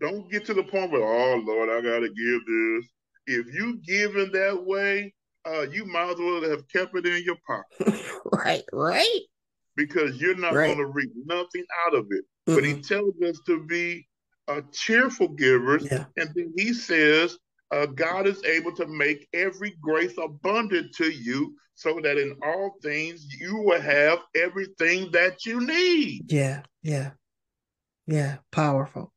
Don't 0.00 0.30
get 0.30 0.46
to 0.46 0.54
the 0.54 0.62
point 0.62 0.92
where, 0.92 1.02
oh 1.02 1.42
Lord, 1.44 1.68
I 1.68 1.80
gotta 1.80 2.08
give 2.08 2.46
this. 2.46 2.88
If 3.26 3.54
you 3.54 3.80
give 3.84 4.16
in 4.16 4.32
that 4.32 4.64
way, 4.64 5.14
uh, 5.46 5.62
you 5.62 5.84
might 5.86 6.10
as 6.10 6.18
well 6.18 6.42
have 6.50 6.68
kept 6.68 6.96
it 6.96 7.06
in 7.06 7.22
your 7.24 7.36
pocket. 7.46 8.00
right, 8.32 8.64
right. 8.72 9.20
Because 9.76 10.20
you're 10.20 10.36
not 10.36 10.52
right. 10.52 10.66
going 10.66 10.78
to 10.78 10.86
reap 10.86 11.10
nothing 11.24 11.64
out 11.86 11.94
of 11.94 12.06
it. 12.10 12.24
mm 12.48 12.54
But 12.54 12.64
he 12.64 12.80
tells 12.80 13.14
us 13.22 13.38
to 13.46 13.64
be 13.66 14.06
uh, 14.48 14.60
cheerful 14.72 15.28
givers. 15.28 15.86
Yeah. 15.90 16.04
And 16.16 16.30
then 16.34 16.52
he 16.56 16.72
says, 16.72 17.38
uh, 17.70 17.86
God 17.86 18.26
is 18.26 18.42
able 18.44 18.74
to 18.76 18.86
make 18.86 19.28
every 19.32 19.76
grace 19.80 20.14
abundant 20.18 20.94
to 20.96 21.10
you 21.10 21.54
so 21.74 22.00
that 22.02 22.18
in 22.18 22.36
all 22.42 22.74
things 22.82 23.26
you 23.38 23.56
will 23.58 23.80
have 23.80 24.18
everything 24.34 25.10
that 25.12 25.46
you 25.46 25.64
need. 25.64 26.30
Yeah, 26.30 26.62
yeah, 26.82 27.12
yeah. 28.06 28.38
Powerful. 28.50 29.12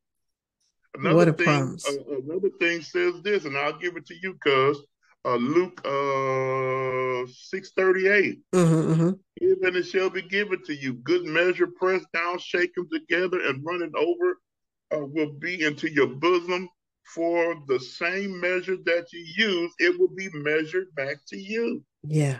Another 0.96 1.16
what 1.16 1.28
a 1.28 1.34
thing, 1.34 1.46
promise. 1.46 1.86
Uh, 1.88 2.20
another 2.24 2.50
thing 2.60 2.82
says 2.82 3.16
this, 3.24 3.46
and 3.46 3.58
I'll 3.58 3.78
give 3.80 3.98
it 3.98 4.06
to 4.06 4.16
you, 4.22 4.36
cuz 4.36 4.78
uh, 5.26 5.36
Luke 5.36 5.82
uh, 5.86 7.30
six 7.34 7.72
thirty 7.72 8.08
eight. 8.08 8.42
Mm-hmm, 8.54 8.92
mm-hmm. 8.94 9.12
Give 9.40 9.58
and 9.64 9.76
it 9.76 9.84
shall 9.84 10.12
be 10.12 10.22
given 10.22 10.64
to 10.66 10.76
you. 10.76 10.94
Good 10.94 11.26
measure, 11.26 11.68
pressed 11.68 12.12
down, 12.14 12.38
shaken 12.38 12.88
together, 12.92 13.42
and 13.42 13.66
running 13.66 13.94
over, 13.98 14.38
uh, 14.94 15.06
will 15.06 15.34
be 15.34 15.64
into 15.64 15.92
your 15.92 16.08
bosom. 16.08 16.70
For 17.16 17.56
the 17.68 17.80
same 17.80 18.40
measure 18.40 18.78
that 18.86 19.08
you 19.12 19.26
use, 19.36 19.74
it 19.78 20.00
will 20.00 20.16
be 20.16 20.30
measured 20.34 20.96
back 20.96 21.18
to 21.28 21.38
you. 21.38 21.84
Yeah. 22.02 22.40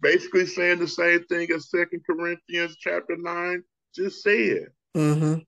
Basically 0.00 0.46
saying 0.46 0.78
the 0.78 0.86
same 0.88 1.24
thing 1.24 1.50
as 1.50 1.68
Second 1.68 2.02
Corinthians 2.06 2.76
chapter 2.78 3.16
nine 3.16 3.64
just 3.92 4.22
said. 4.22 4.68
Mm-hmm. 4.96 5.40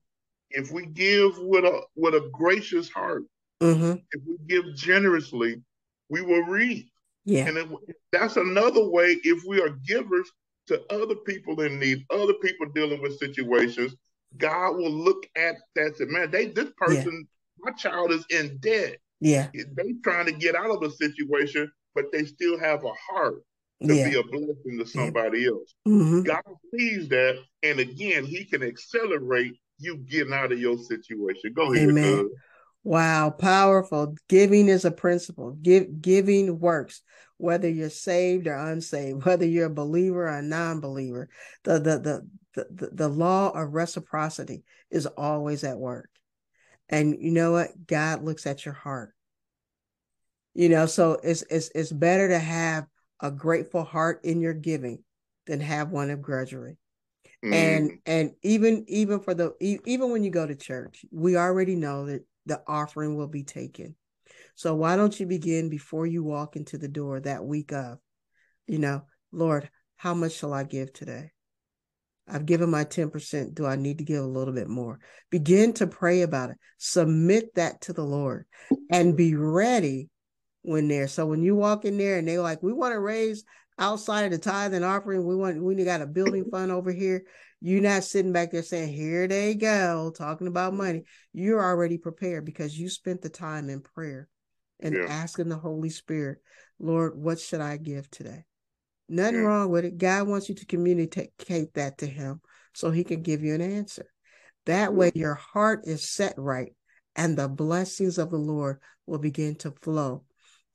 If 0.51 0.71
we 0.71 0.87
give 0.87 1.37
with 1.37 1.63
a 1.63 1.81
with 1.95 2.13
a 2.13 2.29
gracious 2.33 2.89
heart, 2.89 3.23
mm-hmm. 3.61 3.93
if 4.11 4.21
we 4.27 4.37
give 4.47 4.75
generously, 4.75 5.61
we 6.09 6.21
will 6.21 6.43
reap. 6.43 6.91
Yeah. 7.23 7.47
And 7.47 7.57
it, 7.57 7.67
that's 8.11 8.35
another 8.35 8.87
way 8.89 9.17
if 9.23 9.43
we 9.47 9.61
are 9.61 9.77
givers 9.87 10.29
to 10.67 10.81
other 10.93 11.15
people 11.15 11.61
in 11.61 11.79
need, 11.79 12.05
other 12.11 12.33
people 12.33 12.67
dealing 12.75 13.01
with 13.01 13.17
situations, 13.17 13.95
God 14.37 14.77
will 14.77 14.91
look 14.91 15.25
at 15.35 15.55
that 15.75 15.99
and 15.99 16.11
man, 16.11 16.31
they 16.31 16.47
this 16.47 16.69
person, 16.77 17.27
yeah. 17.63 17.71
my 17.71 17.71
child 17.77 18.11
is 18.11 18.25
in 18.29 18.57
debt. 18.59 18.97
Yeah. 19.19 19.47
They 19.53 19.93
trying 20.03 20.27
to 20.27 20.31
get 20.31 20.55
out 20.55 20.69
of 20.69 20.81
a 20.83 20.91
situation, 20.91 21.71
but 21.95 22.05
they 22.11 22.25
still 22.25 22.59
have 22.59 22.83
a 22.83 22.93
heart 23.11 23.43
to 23.85 23.95
yeah. 23.95 24.09
be 24.09 24.15
a 24.17 24.23
blessing 24.23 24.77
to 24.77 24.85
somebody 24.85 25.41
yeah. 25.41 25.49
else. 25.49 25.75
Mm-hmm. 25.87 26.21
God 26.23 26.43
sees 26.73 27.09
that, 27.09 27.39
and 27.63 27.79
again, 27.79 28.25
He 28.25 28.45
can 28.45 28.63
accelerate 28.63 29.53
you 29.77 29.97
getting 29.97 30.33
out 30.33 30.51
of 30.51 30.59
your 30.59 30.77
situation. 30.77 31.53
Go 31.53 31.73
ahead. 31.73 31.89
Amen. 31.89 32.29
Wow, 32.83 33.29
powerful. 33.29 34.15
Giving 34.27 34.67
is 34.67 34.85
a 34.85 34.91
principle. 34.91 35.51
Give 35.61 36.01
giving 36.01 36.59
works, 36.59 37.01
whether 37.37 37.69
you're 37.69 37.89
saved 37.89 38.47
or 38.47 38.55
unsaved, 38.55 39.25
whether 39.25 39.45
you're 39.45 39.67
a 39.67 39.73
believer 39.73 40.23
or 40.23 40.37
a 40.37 40.41
non-believer. 40.41 41.29
The 41.63 41.73
the 41.73 41.99
the 41.99 42.27
the, 42.69 42.89
the 42.91 43.07
law 43.07 43.49
of 43.49 43.73
reciprocity 43.73 44.63
is 44.89 45.05
always 45.05 45.63
at 45.63 45.77
work. 45.77 46.09
And 46.89 47.15
you 47.19 47.31
know 47.31 47.51
what? 47.53 47.69
God 47.85 48.23
looks 48.23 48.47
at 48.47 48.65
your 48.65 48.73
heart. 48.73 49.13
You 50.53 50.69
know, 50.69 50.87
so 50.87 51.19
it's 51.23 51.43
it's 51.49 51.69
it's 51.75 51.91
better 51.91 52.27
to 52.29 52.39
have 52.39 52.87
a 53.21 53.31
grateful 53.31 53.83
heart 53.83 54.21
in 54.23 54.41
your 54.41 54.53
giving 54.53 55.03
than 55.45 55.59
have 55.59 55.91
one 55.91 56.09
of 56.09 56.21
grudgery. 56.21 56.77
Mm. 57.45 57.53
And 57.53 57.91
and 58.05 58.31
even 58.41 58.85
even 58.87 59.19
for 59.19 59.33
the 59.33 59.53
even 59.61 60.11
when 60.11 60.23
you 60.23 60.31
go 60.31 60.45
to 60.45 60.55
church, 60.55 61.05
we 61.11 61.37
already 61.37 61.75
know 61.75 62.07
that 62.07 62.25
the 62.45 62.61
offering 62.67 63.15
will 63.15 63.27
be 63.27 63.43
taken. 63.43 63.95
So 64.55 64.75
why 64.75 64.95
don't 64.95 65.17
you 65.17 65.25
begin 65.25 65.69
before 65.69 66.05
you 66.05 66.23
walk 66.23 66.55
into 66.55 66.77
the 66.77 66.89
door 66.89 67.19
that 67.21 67.45
week 67.45 67.71
of, 67.71 67.99
you 68.67 68.79
know, 68.79 69.03
Lord, 69.31 69.69
how 69.95 70.13
much 70.13 70.33
shall 70.33 70.53
I 70.53 70.63
give 70.63 70.91
today? 70.91 71.31
I've 72.29 72.45
given 72.45 72.69
my 72.69 72.85
10%. 72.85 73.55
Do 73.55 73.65
I 73.65 73.75
need 73.75 73.97
to 73.97 74.03
give 74.03 74.23
a 74.23 74.27
little 74.27 74.53
bit 74.53 74.67
more? 74.67 74.99
Begin 75.29 75.73
to 75.73 75.87
pray 75.87 76.21
about 76.21 76.51
it. 76.51 76.57
Submit 76.77 77.55
that 77.55 77.81
to 77.81 77.93
the 77.93 78.03
Lord 78.03 78.45
and 78.91 79.17
be 79.17 79.35
ready 79.35 80.09
when 80.61 80.87
there. 80.87 81.07
So 81.07 81.25
when 81.25 81.41
you 81.41 81.55
walk 81.55 81.85
in 81.85 81.97
there 81.97 82.17
and 82.17 82.27
they're 82.27 82.41
like, 82.41 82.61
we 82.61 82.73
want 82.73 82.93
to 82.93 82.99
raise 82.99 83.43
outside 83.77 84.25
of 84.25 84.31
the 84.31 84.37
tithe 84.37 84.73
and 84.73 84.85
offering, 84.85 85.25
we 85.25 85.35
want 85.35 85.61
we 85.63 85.75
got 85.83 86.01
a 86.01 86.07
building 86.07 86.45
fund 86.51 86.71
over 86.71 86.91
here. 86.91 87.23
You're 87.61 87.81
not 87.81 88.03
sitting 88.03 88.31
back 88.31 88.51
there 88.51 88.63
saying, 88.63 88.93
here 88.93 89.27
they 89.27 89.53
go, 89.55 90.13
talking 90.15 90.47
about 90.47 90.73
money. 90.73 91.03
You're 91.33 91.63
already 91.63 91.97
prepared 91.97 92.45
because 92.45 92.77
you 92.77 92.89
spent 92.89 93.21
the 93.21 93.29
time 93.29 93.69
in 93.69 93.81
prayer 93.81 94.29
and 94.79 94.95
yeah. 94.95 95.05
asking 95.09 95.49
the 95.49 95.57
Holy 95.57 95.89
Spirit, 95.89 96.37
Lord, 96.79 97.17
what 97.17 97.39
should 97.39 97.59
I 97.59 97.75
give 97.75 98.09
today? 98.09 98.45
Nothing 99.09 99.41
yeah. 99.41 99.41
wrong 99.41 99.69
with 99.69 99.85
it. 99.85 99.97
God 99.97 100.27
wants 100.27 100.49
you 100.49 100.55
to 100.55 100.65
communicate 100.65 101.73
that 101.73 101.97
to 101.97 102.05
him 102.05 102.41
so 102.73 102.91
he 102.91 103.03
can 103.03 103.21
give 103.21 103.43
you 103.43 103.55
an 103.55 103.61
answer. 103.61 104.05
That 104.65 104.93
way 104.93 105.11
your 105.15 105.35
heart 105.35 105.81
is 105.85 106.07
set 106.07 106.35
right 106.37 106.73
and 107.15 107.35
the 107.35 107.49
blessings 107.49 108.17
of 108.17 108.29
the 108.29 108.37
Lord 108.37 108.79
will 109.07 109.19
begin 109.19 109.55
to 109.55 109.71
flow 109.71 110.23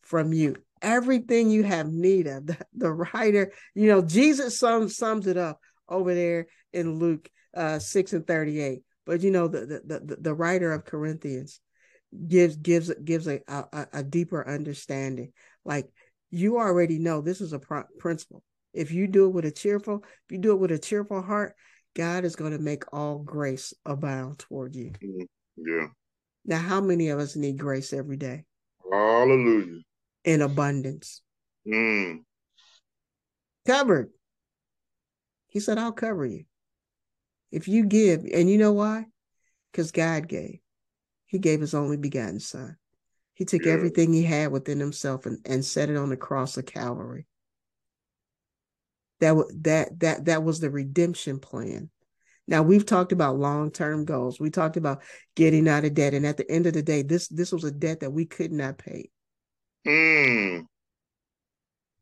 from 0.02 0.32
you. 0.32 0.56
Everything 0.82 1.50
you 1.50 1.62
have 1.62 1.88
need 1.88 2.26
of. 2.26 2.46
The, 2.46 2.58
the 2.74 2.92
writer, 2.92 3.52
you 3.74 3.86
know, 3.86 4.02
Jesus 4.02 4.58
sums, 4.58 4.96
sums 4.96 5.26
it 5.26 5.36
up 5.36 5.60
over 5.88 6.14
there 6.14 6.48
in 6.72 6.98
Luke 6.98 7.30
uh, 7.56 7.78
6 7.78 8.12
and 8.12 8.26
38. 8.26 8.82
But 9.06 9.20
you 9.22 9.30
know, 9.30 9.48
the, 9.48 9.80
the, 9.84 10.00
the, 10.00 10.16
the 10.20 10.34
writer 10.34 10.72
of 10.72 10.84
Corinthians 10.84 11.60
gives 12.26 12.56
gives 12.56 12.92
gives 13.04 13.26
a, 13.26 13.40
a, 13.48 13.86
a 13.92 14.02
deeper 14.02 14.46
understanding. 14.46 15.32
Like 15.64 15.88
you 16.38 16.58
already 16.58 16.98
know 16.98 17.20
this 17.20 17.40
is 17.40 17.52
a 17.52 17.58
pr- 17.58 17.80
principle. 17.98 18.42
If 18.72 18.90
you 18.90 19.06
do 19.06 19.26
it 19.26 19.30
with 19.30 19.44
a 19.44 19.50
cheerful, 19.50 20.04
if 20.04 20.32
you 20.32 20.38
do 20.38 20.52
it 20.52 20.58
with 20.58 20.72
a 20.72 20.78
cheerful 20.78 21.22
heart, 21.22 21.54
God 21.94 22.24
is 22.24 22.36
going 22.36 22.52
to 22.52 22.58
make 22.58 22.82
all 22.92 23.18
grace 23.18 23.72
abound 23.86 24.38
toward 24.40 24.74
you. 24.74 24.92
Mm-hmm. 25.02 25.22
Yeah. 25.56 25.86
Now, 26.44 26.58
how 26.58 26.80
many 26.80 27.08
of 27.08 27.18
us 27.20 27.36
need 27.36 27.58
grace 27.58 27.92
every 27.92 28.16
day? 28.16 28.44
Hallelujah. 28.90 29.80
In 30.24 30.42
abundance. 30.42 31.22
Mm. 31.66 32.24
Covered. 33.66 34.10
He 35.46 35.60
said, 35.60 35.78
I'll 35.78 35.92
cover 35.92 36.26
you. 36.26 36.44
If 37.52 37.68
you 37.68 37.86
give, 37.86 38.24
and 38.24 38.50
you 38.50 38.58
know 38.58 38.72
why? 38.72 39.06
Because 39.70 39.92
God 39.92 40.28
gave. 40.28 40.58
He 41.26 41.38
gave 41.38 41.60
his 41.60 41.74
only 41.74 41.96
begotten 41.96 42.40
son. 42.40 42.76
He 43.34 43.44
took 43.44 43.64
yeah. 43.64 43.72
everything 43.72 44.12
he 44.12 44.22
had 44.22 44.52
within 44.52 44.80
himself 44.80 45.26
and, 45.26 45.38
and 45.44 45.64
set 45.64 45.90
it 45.90 45.96
on 45.96 46.08
the 46.08 46.16
cross 46.16 46.56
of 46.56 46.66
Calvary. 46.66 47.26
That, 49.20 49.34
that, 49.62 50.00
that, 50.00 50.24
that 50.26 50.44
was 50.44 50.60
the 50.60 50.70
redemption 50.70 51.38
plan. 51.40 51.90
Now 52.46 52.62
we've 52.62 52.84
talked 52.84 53.12
about 53.12 53.38
long-term 53.38 54.04
goals. 54.04 54.38
We 54.38 54.50
talked 54.50 54.76
about 54.76 55.02
getting 55.34 55.68
out 55.68 55.84
of 55.84 55.94
debt. 55.94 56.14
And 56.14 56.26
at 56.26 56.36
the 56.36 56.50
end 56.50 56.66
of 56.66 56.74
the 56.74 56.82
day, 56.82 57.02
this 57.02 57.28
this 57.28 57.52
was 57.52 57.64
a 57.64 57.70
debt 57.70 58.00
that 58.00 58.12
we 58.12 58.26
could 58.26 58.52
not 58.52 58.78
pay. 58.78 59.10
Mm. 59.86 60.66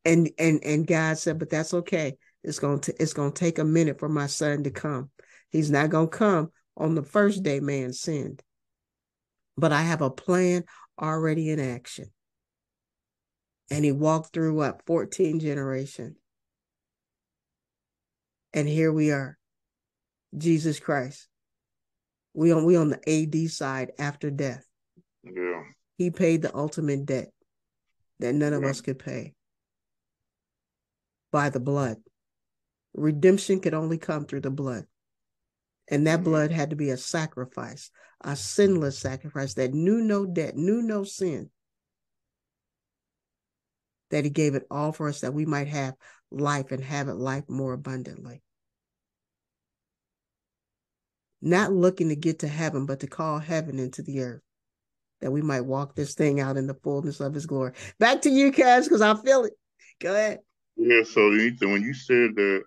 And 0.05 0.31
and 0.39 0.65
and 0.65 0.87
God 0.87 1.19
said, 1.19 1.39
but 1.39 1.49
that's 1.49 1.73
okay. 1.73 2.17
It's 2.43 2.59
going 2.59 2.81
to 2.81 2.95
it's 3.01 3.13
going 3.13 3.33
to 3.33 3.39
take 3.39 3.59
a 3.59 3.65
minute 3.65 4.01
for 4.01 4.09
my 4.09 4.27
son 4.27 4.65
to 4.65 4.71
come. 4.71 5.11
He's 5.51 5.71
not 5.71 5.91
going 5.91 6.11
to 6.11 6.17
come 6.17 6.51
on 6.77 6.97
the 6.97 7.05
first 7.05 7.45
day 7.45 7.61
man 7.61 7.93
sinned. 7.93 8.43
But 9.57 9.71
I 9.71 9.83
have 9.83 10.03
a 10.03 10.11
plan 10.11 10.65
already 11.01 11.51
in 11.51 11.61
action. 11.61 12.07
And 13.71 13.85
he 13.85 13.93
walked 13.93 14.33
through 14.33 14.55
what 14.55 14.85
14 14.87 15.41
generations. 15.41 16.17
And 18.53 18.69
here 18.69 18.93
we 18.93 19.11
are. 19.11 19.39
Jesus 20.37 20.79
Christ. 20.79 21.29
We 22.35 22.53
on 22.53 22.65
we 22.65 22.77
on 22.77 22.91
the 22.91 23.01
AD 23.09 23.51
side 23.51 23.93
after 23.99 24.31
death. 24.31 24.65
Yeah. 25.23 25.63
He 25.99 26.11
paid 26.11 26.43
the 26.43 26.55
ultimate 26.57 27.07
debt 27.07 27.31
that 28.19 28.35
none 28.35 28.53
of 28.53 28.63
yeah. 28.63 28.69
us 28.69 28.81
could 28.81 28.99
pay 28.99 29.35
by 31.31 31.51
the 31.51 31.61
blood. 31.61 31.97
Redemption 32.95 33.61
could 33.61 33.75
only 33.75 33.99
come 33.99 34.25
through 34.25 34.41
the 34.41 34.51
blood. 34.51 34.85
And 35.89 36.07
that 36.07 36.21
mm-hmm. 36.21 36.25
blood 36.25 36.51
had 36.51 36.71
to 36.71 36.77
be 36.77 36.91
a 36.91 36.97
sacrifice, 36.97 37.91
a 38.21 38.37
sinless 38.37 38.99
sacrifice 38.99 39.55
that 39.55 39.75
knew 39.75 40.01
no 40.01 40.27
debt, 40.27 40.57
knew 40.57 40.83
no 40.83 41.05
sin. 41.05 41.51
That 44.11 44.25
he 44.25 44.31
gave 44.31 44.55
it 44.55 44.67
all 44.71 44.93
for 44.93 45.09
us 45.09 45.21
that 45.21 45.35
we 45.35 45.47
might 45.47 45.69
have 45.69 45.95
life 46.31 46.71
and 46.71 46.83
have 46.85 47.09
it 47.09 47.15
life 47.15 47.45
more 47.49 47.73
abundantly. 47.73 48.43
Not 51.41 51.73
looking 51.73 52.11
to 52.11 52.17
get 52.17 52.41
to 52.41 52.49
heaven, 52.49 52.87
but 52.87 53.01
to 53.01 53.07
call 53.07 53.39
heaven 53.39 53.79
into 53.79 54.03
the 54.03 54.21
earth, 54.21 54.43
that 55.21 55.33
we 55.33 55.43
might 55.43 55.63
walk 55.63 55.97
this 55.97 56.15
thing 56.15 56.41
out 56.41 56.57
in 56.57 56.67
the 56.67 56.79
fullness 56.85 57.21
of 57.21 57.35
his 57.35 57.47
glory. 57.47 57.73
Back 57.99 58.23
to 58.23 58.31
you, 58.31 58.53
Cash, 58.53 58.85
because 58.85 59.01
I 59.01 59.15
feel 59.15 59.45
it. 59.45 59.55
Go 60.01 60.13
ahead. 60.15 60.39
Yeah, 60.77 61.03
so 61.03 61.33
Ethan, 61.33 61.73
when 61.73 61.83
you 61.83 61.95
said 61.95 62.35
that 62.37 62.63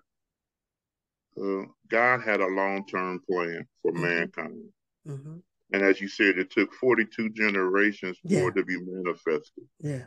uh, 1.40 1.64
God 1.88 2.22
had 2.22 2.40
a 2.40 2.46
long 2.46 2.86
term 2.86 3.20
plan 3.28 3.66
for 3.82 3.92
mm-hmm. 3.92 4.02
mankind. 4.02 4.64
Mm-hmm. 5.06 5.36
And 5.72 5.82
as 5.82 6.00
you 6.00 6.08
said, 6.08 6.38
it 6.38 6.50
took 6.50 6.72
42 6.74 7.30
generations 7.30 8.18
for 8.22 8.48
it 8.48 8.54
to 8.54 8.64
be 8.64 8.76
manifested. 8.80 9.64
Yeah. 9.80 10.04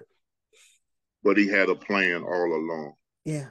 But 1.23 1.37
he 1.37 1.47
had 1.47 1.69
a 1.69 1.75
plan 1.75 2.23
all 2.23 2.53
along. 2.53 2.93
Yeah. 3.25 3.47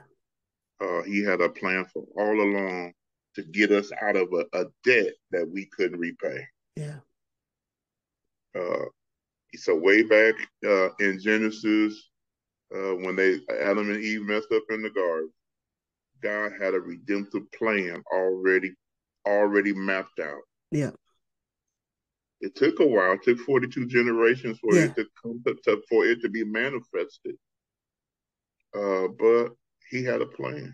Uh, 0.81 1.03
he 1.03 1.23
had 1.23 1.41
a 1.41 1.49
plan 1.49 1.85
for 1.93 2.03
all 2.17 2.41
along 2.41 2.93
to 3.35 3.43
get 3.43 3.71
us 3.71 3.91
out 4.01 4.15
of 4.15 4.29
a, 4.33 4.59
a 4.59 4.65
debt 4.83 5.13
that 5.31 5.47
we 5.47 5.67
couldn't 5.67 5.99
repay. 5.99 6.43
Yeah. 6.75 6.97
Uh, 8.59 8.85
so 9.55 9.75
way 9.75 10.03
back 10.03 10.35
uh, 10.65 10.89
in 10.99 11.19
Genesis, 11.19 12.09
uh, 12.75 12.95
when 12.95 13.15
they 13.15 13.39
Adam 13.61 13.89
and 13.91 14.03
Eve 14.03 14.23
messed 14.23 14.51
up 14.51 14.63
in 14.69 14.81
the 14.81 14.89
garden, 14.89 15.31
God 16.21 16.51
had 16.59 16.73
a 16.73 16.79
redemptive 16.79 17.51
plan 17.51 18.01
already 18.13 18.73
already 19.25 19.73
mapped 19.73 20.19
out. 20.19 20.41
Yeah. 20.71 20.91
It 22.41 22.55
took 22.55 22.79
a 22.79 22.85
while. 22.85 23.13
It 23.13 23.23
took 23.23 23.39
42 23.39 23.87
generations 23.87 24.59
for 24.59 24.73
yeah. 24.73 24.85
it 24.85 24.95
to 24.95 25.05
come 25.21 25.41
to, 25.45 25.55
to, 25.65 25.81
for 25.89 26.05
it 26.05 26.21
to 26.21 26.29
be 26.29 26.43
manifested. 26.43 27.35
Uh, 28.73 29.07
but 29.19 29.49
he 29.89 30.03
had 30.03 30.21
a 30.21 30.25
plan. 30.25 30.73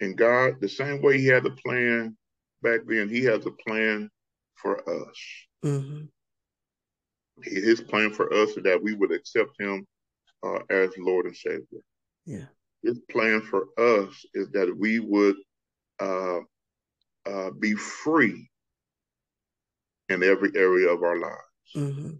And 0.00 0.16
God, 0.16 0.60
the 0.60 0.68
same 0.68 1.02
way 1.02 1.18
he 1.18 1.26
had 1.26 1.46
a 1.46 1.50
plan 1.50 2.16
back 2.62 2.80
then, 2.86 3.08
he 3.08 3.24
has 3.24 3.46
a 3.46 3.50
plan 3.50 4.10
for 4.56 4.78
us. 4.88 5.16
Mm-hmm. 5.64 6.04
His 7.42 7.80
plan 7.80 8.12
for 8.12 8.32
us 8.32 8.50
is 8.50 8.62
that 8.64 8.82
we 8.82 8.94
would 8.94 9.12
accept 9.12 9.60
him 9.60 9.86
uh, 10.42 10.58
as 10.70 10.90
Lord 10.98 11.26
and 11.26 11.36
Savior. 11.36 11.80
Yeah. 12.24 12.46
His 12.86 13.00
plan 13.10 13.42
for 13.42 13.66
us 13.76 14.24
is 14.32 14.48
that 14.50 14.72
we 14.76 15.00
would 15.00 15.34
uh, 15.98 16.38
uh, 17.26 17.50
be 17.58 17.74
free 17.74 18.48
in 20.08 20.22
every 20.22 20.52
area 20.54 20.88
of 20.88 21.02
our 21.02 21.18
lives. 21.18 21.72
Mm-hmm. 21.74 22.10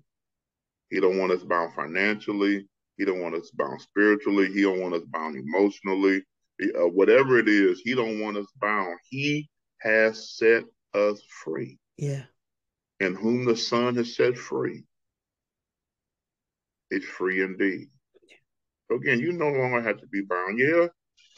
He 0.90 1.00
don't 1.00 1.18
want 1.18 1.30
us 1.30 1.44
bound 1.44 1.72
financially. 1.74 2.66
He 2.96 3.04
don't 3.04 3.20
want 3.20 3.36
us 3.36 3.50
bound 3.50 3.80
spiritually. 3.80 4.52
He 4.52 4.62
don't 4.62 4.80
want 4.80 4.94
us 4.94 5.04
bound 5.04 5.36
emotionally. 5.36 6.24
Uh, 6.60 6.88
whatever 6.88 7.38
it 7.38 7.48
is, 7.48 7.80
he 7.84 7.94
don't 7.94 8.20
want 8.20 8.36
us 8.36 8.46
bound. 8.60 8.98
He 9.08 9.48
has 9.82 10.36
set 10.36 10.64
us 10.94 11.22
free. 11.44 11.78
Yeah. 11.96 12.24
And 12.98 13.16
whom 13.16 13.44
the 13.44 13.56
Son 13.56 13.94
has 13.96 14.16
set 14.16 14.36
free 14.36 14.82
is 16.90 17.04
free 17.04 17.42
indeed. 17.42 17.88
Again, 18.90 19.18
you 19.18 19.32
no 19.32 19.48
longer 19.48 19.82
have 19.82 19.98
to 19.98 20.06
be 20.06 20.22
bound. 20.22 20.58
Yeah, 20.58 20.86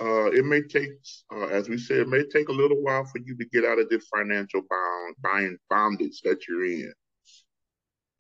uh, 0.01 0.27
it 0.27 0.45
may 0.45 0.63
take, 0.63 0.91
uh, 1.35 1.47
as 1.47 1.69
we 1.69 1.77
said, 1.77 1.99
it 1.99 2.09
may 2.09 2.23
take 2.25 2.49
a 2.49 2.53
little 2.53 2.81
while 2.83 3.05
for 3.05 3.19
you 3.19 3.37
to 3.37 3.45
get 3.47 3.65
out 3.65 3.81
of 3.81 3.89
this 3.89 4.07
financial 4.15 4.63
bound, 4.71 5.17
buying 5.23 5.59
bondage 5.69 6.21
that 6.23 6.47
you're 6.47 6.65
in. 6.65 6.93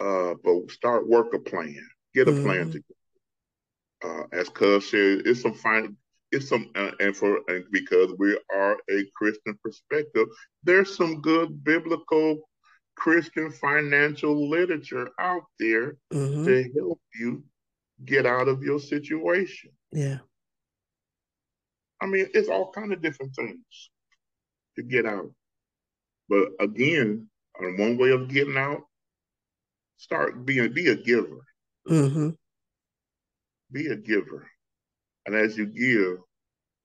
Uh, 0.00 0.34
but 0.42 0.70
start 0.70 1.08
work 1.08 1.34
a 1.34 1.38
plan. 1.38 1.88
Get 2.14 2.28
a 2.28 2.32
mm-hmm. 2.32 2.44
plan 2.44 2.66
together. 2.66 2.84
Uh, 4.04 4.22
as 4.32 4.48
Cuz 4.48 4.90
said, 4.90 5.22
it's 5.24 5.42
some 5.42 5.54
fine, 5.54 5.96
it's 6.32 6.48
some, 6.48 6.70
uh, 6.74 6.92
and 7.00 7.16
for 7.16 7.40
and 7.48 7.64
because 7.70 8.12
we 8.18 8.38
are 8.52 8.76
a 8.90 9.04
Christian 9.16 9.58
perspective, 9.62 10.26
there's 10.64 10.96
some 10.96 11.20
good 11.20 11.62
biblical 11.64 12.48
Christian 12.96 13.50
financial 13.52 14.48
literature 14.48 15.10
out 15.20 15.44
there 15.60 15.96
mm-hmm. 16.12 16.44
to 16.44 16.70
help 16.76 17.00
you 17.14 17.44
get 18.04 18.26
out 18.26 18.48
of 18.48 18.62
your 18.62 18.78
situation. 18.78 19.70
Yeah. 19.92 20.18
I 22.00 22.06
mean, 22.06 22.28
it's 22.34 22.48
all 22.48 22.70
kind 22.70 22.92
of 22.92 23.02
different 23.02 23.34
things 23.34 23.90
to 24.76 24.82
get 24.82 25.04
out. 25.06 25.32
But 26.28 26.48
again, 26.60 27.28
one 27.58 27.98
way 27.98 28.10
of 28.10 28.28
getting 28.28 28.56
out, 28.56 28.82
start 29.96 30.46
being 30.46 30.72
be 30.72 30.88
a 30.88 30.94
giver. 30.94 31.44
Mm-hmm. 31.88 32.30
Be 33.72 33.88
a 33.88 33.96
giver. 33.96 34.48
And 35.26 35.34
as 35.34 35.56
you 35.58 35.66
give, 35.66 36.18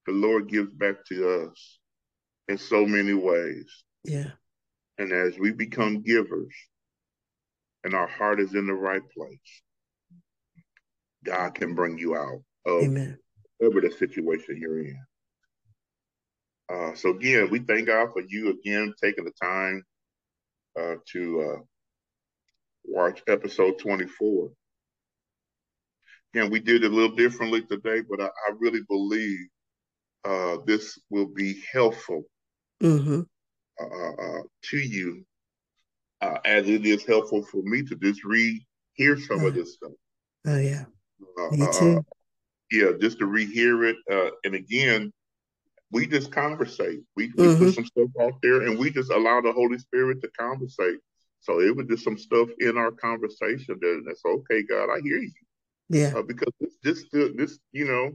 the 0.06 0.14
Lord 0.14 0.50
gives 0.50 0.74
back 0.74 1.06
to 1.10 1.48
us 1.48 1.80
in 2.48 2.58
so 2.58 2.86
many 2.86 3.14
ways. 3.14 3.84
Yeah. 4.04 4.32
And 4.98 5.12
as 5.12 5.38
we 5.38 5.52
become 5.52 6.02
givers 6.02 6.54
and 7.84 7.94
our 7.94 8.08
heart 8.08 8.40
is 8.40 8.54
in 8.54 8.68
the 8.68 8.74
right 8.74 9.02
place, 9.16 9.62
God 11.24 11.56
can 11.56 11.76
bring 11.76 11.98
you 11.98 12.16
out 12.16 12.42
of 12.66 12.84
Amen. 12.84 13.18
whatever 13.58 13.82
the 13.82 13.94
situation 13.94 14.58
you're 14.60 14.80
in. 14.80 15.00
Uh, 16.72 16.96
so 16.96 17.10
again, 17.10 17.50
we 17.50 17.60
thank 17.60 17.88
God 17.88 18.10
for 18.14 18.22
you 18.28 18.50
again 18.50 18.94
taking 19.02 19.26
the 19.26 19.34
time 19.42 19.84
uh, 20.80 20.96
to 21.12 21.42
uh, 21.42 21.62
watch 22.86 23.22
episode 23.28 23.78
24. 23.80 24.50
Again, 26.34 26.50
we 26.50 26.60
did 26.60 26.84
it 26.84 26.92
a 26.92 26.96
little 26.96 27.16
differently 27.16 27.62
today, 27.62 28.02
but 28.10 28.22
I, 28.22 28.26
I 28.26 28.52
really 28.60 28.82
believe 28.90 29.48
uh, 30.26 30.58
this 30.66 30.98
will 31.10 31.28
be 31.28 31.62
helpful 31.72 32.24
mm-hmm. 32.82 33.22
Uh, 33.80 34.12
uh, 34.22 34.42
to 34.64 34.78
you, 34.78 35.26
as 36.22 36.70
it 36.70 36.86
is 36.86 37.04
helpful 37.06 37.44
for 37.44 37.64
me 37.64 37.82
to 37.82 37.96
just 37.96 38.24
read, 38.24 38.62
hear 38.94 39.18
some 39.18 39.44
of 39.44 39.56
this 39.56 39.74
stuff. 39.74 39.92
Oh 40.46 40.60
yeah. 40.60 40.86
Uh, 41.40 41.50
Me 41.52 41.62
uh, 41.64 41.72
too. 41.72 41.98
Uh, 41.98 42.02
yeah, 42.72 42.92
just 43.00 43.20
to 43.20 43.26
rehear 43.26 43.90
it. 43.90 43.98
Uh, 44.12 44.32
and 44.44 44.56
again, 44.56 45.14
we 45.92 46.08
just 46.08 46.32
conversate. 46.32 47.02
We, 47.16 47.32
we 47.38 47.46
mm-hmm. 47.46 47.66
put 47.66 47.76
some 47.76 47.86
stuff 47.86 48.10
out 48.20 48.34
there 48.42 48.64
and 48.64 48.80
we 48.80 48.90
just 48.90 49.12
allow 49.12 49.42
the 49.42 49.54
Holy 49.54 49.78
Spirit 49.78 50.22
to 50.22 50.30
conversate. 50.40 50.98
So 51.42 51.60
it 51.60 51.76
was 51.76 51.86
just 51.88 52.04
some 52.04 52.18
stuff 52.18 52.50
in 52.60 52.78
our 52.78 52.92
conversation 52.92 53.78
that 53.80 54.04
that's 54.06 54.26
okay, 54.26 54.64
God, 54.64 54.90
I 54.90 55.02
hear 55.02 55.18
you. 55.18 55.32
Yeah. 55.90 56.14
Uh, 56.16 56.24
because 56.24 56.54
this, 56.82 57.06
this, 57.12 57.32
this, 57.36 57.60
you 57.74 57.86
know, 57.86 58.12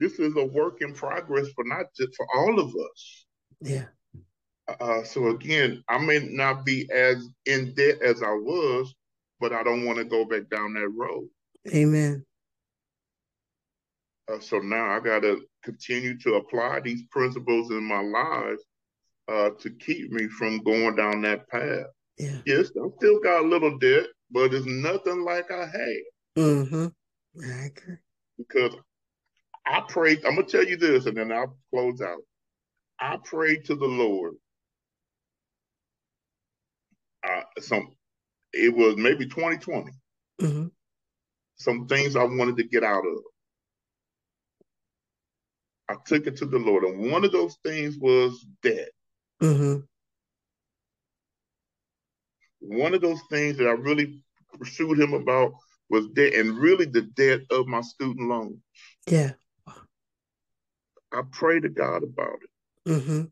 this 0.00 0.18
is 0.18 0.36
a 0.36 0.44
work 0.44 0.82
in 0.82 0.92
progress 0.92 1.48
for 1.54 1.64
not 1.64 1.86
just 1.96 2.14
for 2.16 2.26
all 2.36 2.60
of 2.60 2.68
us. 2.68 3.26
Yeah. 3.60 3.84
Uh, 4.80 5.02
so 5.04 5.28
again, 5.28 5.82
I 5.88 5.98
may 5.98 6.18
not 6.18 6.64
be 6.64 6.90
as 6.92 7.26
in 7.46 7.74
debt 7.74 8.02
as 8.02 8.22
I 8.22 8.32
was, 8.32 8.94
but 9.40 9.52
I 9.52 9.62
don't 9.62 9.84
want 9.84 9.98
to 9.98 10.04
go 10.04 10.24
back 10.24 10.50
down 10.50 10.74
that 10.74 10.88
road. 10.88 11.28
Amen. 11.68 12.24
Uh, 14.32 14.40
so 14.40 14.58
now 14.58 14.90
I 14.90 15.00
got 15.00 15.20
to 15.20 15.42
continue 15.62 16.18
to 16.20 16.34
apply 16.34 16.80
these 16.80 17.02
principles 17.10 17.70
in 17.70 17.84
my 17.84 18.00
life 18.00 18.58
uh, 19.28 19.50
to 19.60 19.70
keep 19.70 20.10
me 20.10 20.28
from 20.28 20.62
going 20.62 20.96
down 20.96 21.22
that 21.22 21.48
path. 21.48 21.86
Yeah. 22.18 22.38
Yes, 22.46 22.70
I 22.70 22.88
still 22.96 23.20
got 23.20 23.44
a 23.44 23.46
little 23.46 23.78
debt, 23.78 24.04
but 24.30 24.54
it's 24.54 24.66
nothing 24.66 25.24
like 25.24 25.50
I 25.50 25.66
had. 25.66 26.02
Mm-hmm. 26.38 26.86
I 27.42 27.64
agree. 27.66 27.96
Because 28.38 28.76
I 29.66 29.80
prayed, 29.80 30.24
I'm 30.24 30.36
going 30.36 30.46
to 30.46 30.52
tell 30.52 30.64
you 30.64 30.76
this 30.76 31.06
and 31.06 31.16
then 31.16 31.32
I'll 31.32 31.56
close 31.70 32.00
out. 32.00 32.22
I 32.98 33.18
prayed 33.24 33.64
to 33.66 33.74
the 33.74 33.86
Lord. 33.86 34.34
Uh, 37.26 37.42
some, 37.60 37.88
it 38.52 38.74
was 38.74 38.96
maybe 38.96 39.26
2020. 39.26 39.90
Mm-hmm. 40.40 40.66
Some 41.56 41.86
things 41.86 42.16
I 42.16 42.24
wanted 42.24 42.56
to 42.58 42.64
get 42.64 42.84
out 42.84 43.04
of. 43.06 43.18
I 45.88 45.96
took 46.06 46.26
it 46.26 46.36
to 46.38 46.46
the 46.46 46.58
Lord. 46.58 46.84
And 46.84 47.10
one 47.10 47.24
of 47.24 47.32
those 47.32 47.56
things 47.64 47.98
was 47.98 48.46
debt. 48.62 48.90
Mm-hmm. 49.42 49.80
One 52.60 52.94
of 52.94 53.02
those 53.02 53.20
things 53.30 53.58
that 53.58 53.66
I 53.66 53.72
really 53.72 54.22
pursued 54.58 54.98
him 54.98 55.12
about 55.12 55.52
was 55.90 56.08
debt, 56.08 56.34
and 56.34 56.56
really 56.56 56.86
the 56.86 57.02
debt 57.02 57.40
of 57.50 57.66
my 57.66 57.82
student 57.82 58.28
loan. 58.28 58.60
Yeah. 59.06 59.32
I 61.12 61.22
prayed 61.30 61.62
to 61.62 61.68
God 61.68 62.02
about 62.02 62.38
it. 62.42 62.90
Mm-hmm. 62.90 63.22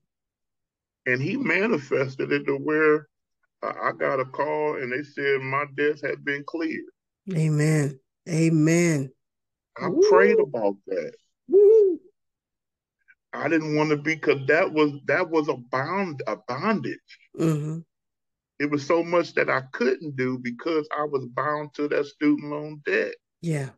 And 1.07 1.23
he 1.23 1.37
manifested 1.37 2.31
it 2.31 2.47
to 2.47 2.57
where 2.57 3.09
I 3.63 3.93
got 3.97 4.21
a 4.21 4.25
call 4.25 4.77
and 4.77 4.93
they 4.93 5.03
said 5.03 5.41
my 5.41 5.65
debts 5.77 6.03
had 6.03 6.25
been 6.25 6.45
cleared. 6.45 6.85
Amen. 7.33 7.99
Amen. 8.29 9.11
I 9.81 9.89
Woo. 9.89 10.09
prayed 10.11 10.39
about 10.39 10.77
that. 10.89 11.13
I 13.33 13.49
didn't 13.49 13.77
want 13.77 13.91
to 13.91 13.97
be 13.97 14.15
because 14.15 14.47
that 14.49 14.73
was 14.73 14.93
that 15.07 15.31
was 15.31 15.49
a 15.49 15.57
bound 15.57 16.23
a 16.27 16.37
bondage. 16.37 16.99
Mm-hmm. 17.39 17.79
It 18.59 18.71
was 18.71 18.87
so 18.87 19.03
much 19.03 19.35
that 19.35 19.51
I 19.51 19.63
couldn't 19.73 20.17
do 20.17 20.39
because 20.39 20.89
I 20.97 21.05
was 21.05 21.27
bound 21.35 21.75
to 21.75 21.89
that 21.89 22.07
student 22.07 22.51
loan 22.51 22.83
debt. 22.87 23.15
Yeah. 23.41 23.71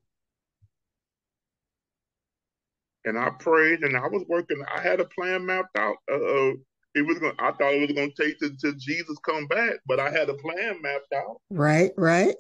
And 3.06 3.18
I 3.18 3.30
prayed, 3.30 3.80
and 3.80 3.96
I 3.96 4.08
was 4.08 4.24
working. 4.28 4.62
I 4.74 4.80
had 4.80 5.00
a 5.00 5.04
plan 5.04 5.46
mapped 5.46 5.78
out. 5.78 5.96
Uh, 6.10 6.14
uh 6.16 6.52
it 6.94 7.04
was 7.04 7.18
going. 7.18 7.34
I 7.38 7.52
thought 7.52 7.74
it 7.74 7.80
was 7.80 7.92
going 7.92 8.12
to 8.12 8.24
take 8.24 8.36
until 8.40 8.72
Jesus 8.78 9.18
come 9.24 9.46
back, 9.46 9.74
but 9.86 10.00
I 10.00 10.10
had 10.10 10.28
a 10.28 10.34
plan 10.34 10.80
mapped 10.80 11.12
out. 11.14 11.40
Right. 11.50 11.92
Right. 11.96 12.34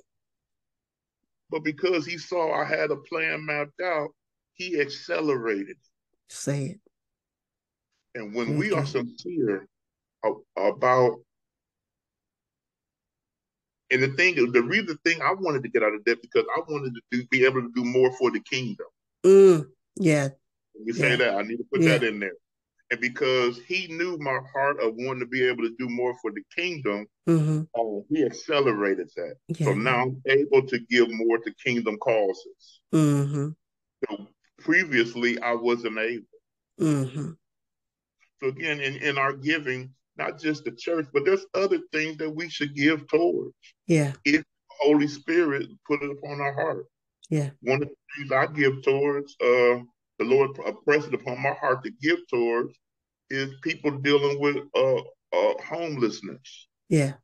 But 1.50 1.64
because 1.64 2.06
he 2.06 2.18
saw 2.18 2.52
I 2.52 2.64
had 2.64 2.90
a 2.90 2.96
plan 2.96 3.44
mapped 3.44 3.80
out, 3.80 4.10
he 4.54 4.80
accelerated. 4.80 5.76
Say 6.28 6.64
it. 6.64 6.80
And 8.14 8.34
when 8.34 8.56
we 8.58 8.72
are 8.72 8.86
sincere 8.86 9.66
about, 10.56 11.20
and 13.90 14.02
the 14.02 14.08
thing, 14.08 14.36
the 14.52 14.62
reason 14.62 14.96
thing 15.04 15.20
I 15.20 15.32
wanted 15.32 15.62
to 15.64 15.68
get 15.68 15.82
out 15.82 15.94
of 15.94 16.04
that 16.04 16.22
because 16.22 16.44
I 16.56 16.60
wanted 16.68 16.94
to 16.94 17.00
do, 17.10 17.26
be 17.30 17.44
able 17.44 17.62
to 17.62 17.70
do 17.74 17.84
more 17.84 18.12
for 18.16 18.30
the 18.30 18.40
kingdom. 18.40 18.86
Mm, 19.24 19.66
yeah. 19.96 20.28
When 20.72 20.86
you 20.86 20.92
say 20.92 21.16
that, 21.16 21.34
I 21.36 21.42
need 21.42 21.58
to 21.58 21.66
put 21.72 21.82
yeah. 21.82 21.98
that 21.98 22.04
in 22.04 22.20
there. 22.20 22.32
And 22.90 23.00
because 23.00 23.58
he 23.66 23.86
knew 23.88 24.18
my 24.18 24.38
heart 24.52 24.80
of 24.80 24.94
wanting 24.96 25.20
to 25.20 25.26
be 25.26 25.42
able 25.44 25.62
to 25.62 25.74
do 25.78 25.88
more 25.88 26.14
for 26.20 26.30
the 26.30 26.42
kingdom, 26.54 27.06
mm-hmm. 27.28 27.62
uh, 27.74 28.02
he 28.10 28.24
accelerated 28.24 29.10
that. 29.16 29.34
Yeah. 29.48 29.66
So 29.66 29.74
now 29.74 30.02
I'm 30.02 30.22
able 30.26 30.66
to 30.66 30.78
give 30.90 31.08
more 31.10 31.38
to 31.38 31.54
kingdom 31.64 31.96
causes. 31.98 32.80
Mm-hmm. 32.92 33.48
So 34.08 34.28
previously, 34.58 35.40
I 35.40 35.54
wasn't 35.54 35.98
able. 35.98 36.26
Mm-hmm. 36.80 37.30
So 38.42 38.48
again, 38.48 38.80
in, 38.80 38.96
in 38.96 39.18
our 39.18 39.32
giving, 39.32 39.90
not 40.16 40.38
just 40.40 40.64
the 40.64 40.72
church, 40.72 41.06
but 41.12 41.24
there's 41.24 41.46
other 41.54 41.78
things 41.92 42.16
that 42.18 42.30
we 42.30 42.48
should 42.48 42.74
give 42.74 43.06
towards. 43.08 43.54
Yeah. 43.86 44.12
If 44.24 44.42
Holy 44.80 45.08
Spirit 45.08 45.68
put 45.86 46.02
it 46.02 46.10
upon 46.10 46.40
our 46.40 46.52
heart. 46.52 46.86
Yeah. 47.30 47.50
One 47.62 47.82
of 47.82 47.88
the 47.88 47.94
things 48.16 48.32
I 48.32 48.46
give 48.46 48.82
towards, 48.82 49.34
uh, 49.40 49.80
the 50.18 50.24
Lord 50.24 50.50
pressed 50.84 51.08
it 51.08 51.14
upon 51.14 51.42
my 51.42 51.54
heart 51.60 51.82
to 51.84 51.90
give 52.02 52.18
towards 52.28 52.74
is 53.30 53.50
people 53.62 53.90
dealing 53.98 54.40
with 54.40 54.58
uh, 54.76 55.00
uh, 55.32 55.54
homelessness. 55.64 56.68
Yeah. 56.88 57.14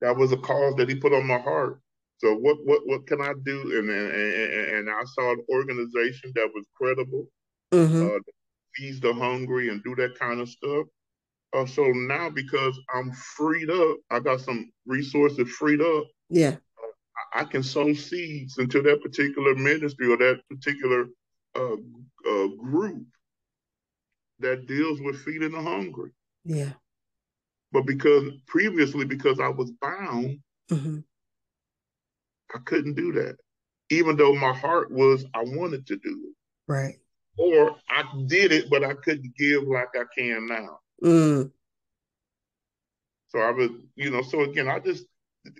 That 0.00 0.16
was 0.16 0.32
a 0.32 0.36
cause 0.36 0.74
that 0.76 0.88
he 0.88 0.94
put 0.96 1.12
on 1.12 1.26
my 1.26 1.38
heart. 1.38 1.80
So 2.18 2.34
what 2.34 2.56
what 2.64 2.80
what 2.86 3.06
can 3.06 3.20
I 3.20 3.32
do? 3.44 3.78
And 3.78 3.90
and, 3.90 4.76
and 4.76 4.90
I 4.90 5.02
saw 5.04 5.32
an 5.32 5.44
organization 5.50 6.32
that 6.34 6.50
was 6.54 6.64
credible, 6.74 7.26
mm-hmm. 7.72 8.06
uh, 8.06 8.18
feeds 8.76 9.00
the 9.00 9.12
hungry 9.12 9.68
and 9.68 9.82
do 9.82 9.94
that 9.96 10.18
kind 10.18 10.40
of 10.40 10.48
stuff. 10.48 10.86
Uh, 11.52 11.66
so 11.66 11.84
now 11.86 12.28
because 12.28 12.78
I'm 12.94 13.12
freed 13.12 13.70
up, 13.70 13.96
I 14.10 14.20
got 14.20 14.40
some 14.40 14.70
resources 14.86 15.48
freed 15.48 15.80
up. 15.80 16.04
Yeah. 16.28 16.56
I 17.34 17.44
can 17.44 17.62
sow 17.62 17.92
seeds 17.92 18.58
into 18.58 18.82
that 18.82 19.02
particular 19.02 19.54
ministry 19.54 20.08
or 20.08 20.16
that 20.18 20.40
particular 20.50 21.06
uh, 21.54 21.76
uh, 22.28 22.46
group 22.58 23.06
that 24.40 24.66
deals 24.66 25.00
with 25.00 25.22
feeding 25.22 25.52
the 25.52 25.60
hungry. 25.60 26.10
Yeah. 26.44 26.72
But 27.72 27.86
because 27.86 28.32
previously, 28.46 29.04
because 29.04 29.40
I 29.40 29.48
was 29.48 29.70
bound, 29.80 30.38
mm-hmm. 30.70 30.98
I 32.54 32.58
couldn't 32.64 32.94
do 32.94 33.12
that. 33.12 33.36
Even 33.90 34.16
though 34.16 34.34
my 34.34 34.52
heart 34.52 34.90
was, 34.90 35.24
I 35.34 35.42
wanted 35.42 35.86
to 35.86 35.96
do 35.96 36.20
it. 36.28 36.34
Right. 36.70 36.96
Or 37.38 37.76
I 37.90 38.04
did 38.26 38.52
it, 38.52 38.70
but 38.70 38.82
I 38.82 38.94
couldn't 38.94 39.36
give 39.36 39.64
like 39.64 39.88
I 39.94 40.04
can 40.16 40.46
now. 40.46 40.78
Mm. 41.02 41.50
So 43.28 43.40
I 43.40 43.50
was, 43.50 43.70
you 43.96 44.10
know, 44.10 44.22
so 44.22 44.42
again, 44.42 44.68
I 44.68 44.78
just 44.78 45.04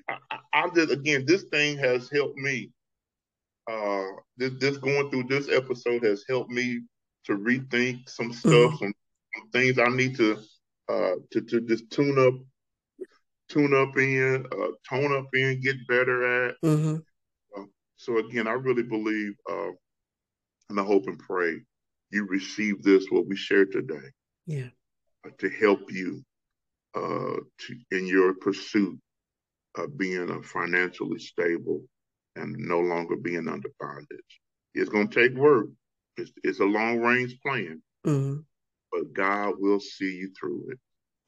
I, 0.08 0.38
I 0.52 0.68
just 0.74 0.90
again, 0.90 1.24
this 1.26 1.44
thing 1.44 1.76
has 1.78 2.10
helped 2.10 2.38
me. 2.38 2.70
Uh, 3.70 4.04
this 4.36 4.52
this 4.60 4.76
going 4.78 5.10
through 5.10 5.24
this 5.24 5.48
episode 5.48 6.04
has 6.04 6.24
helped 6.28 6.50
me 6.50 6.80
to 7.24 7.32
rethink 7.32 8.08
some 8.08 8.32
stuff, 8.32 8.52
mm-hmm. 8.52 8.76
some, 8.76 8.94
some, 9.34 9.50
things 9.50 9.78
I 9.78 9.88
need 9.88 10.16
to 10.16 10.38
uh 10.88 11.14
to 11.32 11.40
to 11.40 11.60
just 11.62 11.90
tune 11.90 12.18
up, 12.18 12.34
tune 13.48 13.74
up 13.74 13.96
in, 13.96 14.46
uh, 14.52 14.68
tone 14.88 15.14
up 15.16 15.26
in, 15.34 15.60
get 15.60 15.76
better 15.88 16.46
at. 16.46 16.54
Mm-hmm. 16.64 16.96
Uh, 17.56 17.64
so 17.96 18.18
again, 18.18 18.46
I 18.46 18.52
really 18.52 18.84
believe, 18.84 19.34
uh, 19.50 19.70
and 20.68 20.80
I 20.80 20.84
hope 20.84 21.06
and 21.06 21.18
pray 21.18 21.60
you 22.10 22.26
receive 22.26 22.82
this 22.82 23.06
what 23.10 23.26
we 23.26 23.36
shared 23.36 23.72
today. 23.72 24.08
Yeah. 24.46 24.68
Uh, 25.26 25.30
to 25.38 25.50
help 25.50 25.80
you 25.90 26.24
uh, 26.94 27.36
to 27.58 27.76
in 27.90 28.06
your 28.06 28.34
pursuit 28.34 28.98
of 29.76 29.98
being 29.98 30.30
a 30.30 30.42
financially 30.42 31.18
stable 31.18 31.82
and 32.36 32.56
no 32.56 32.80
longer 32.80 33.16
being 33.16 33.48
under 33.48 33.68
bondage. 33.80 34.40
It's 34.74 34.88
going 34.88 35.08
to 35.08 35.28
take 35.28 35.36
work. 35.36 35.68
It's, 36.16 36.30
it's 36.42 36.60
a 36.60 36.64
long 36.64 37.00
range 37.00 37.38
plan, 37.40 37.82
mm-hmm. 38.06 38.40
but 38.92 39.12
God 39.12 39.54
will 39.58 39.80
see 39.80 40.14
you 40.14 40.32
through 40.38 40.70
it. 40.70 40.78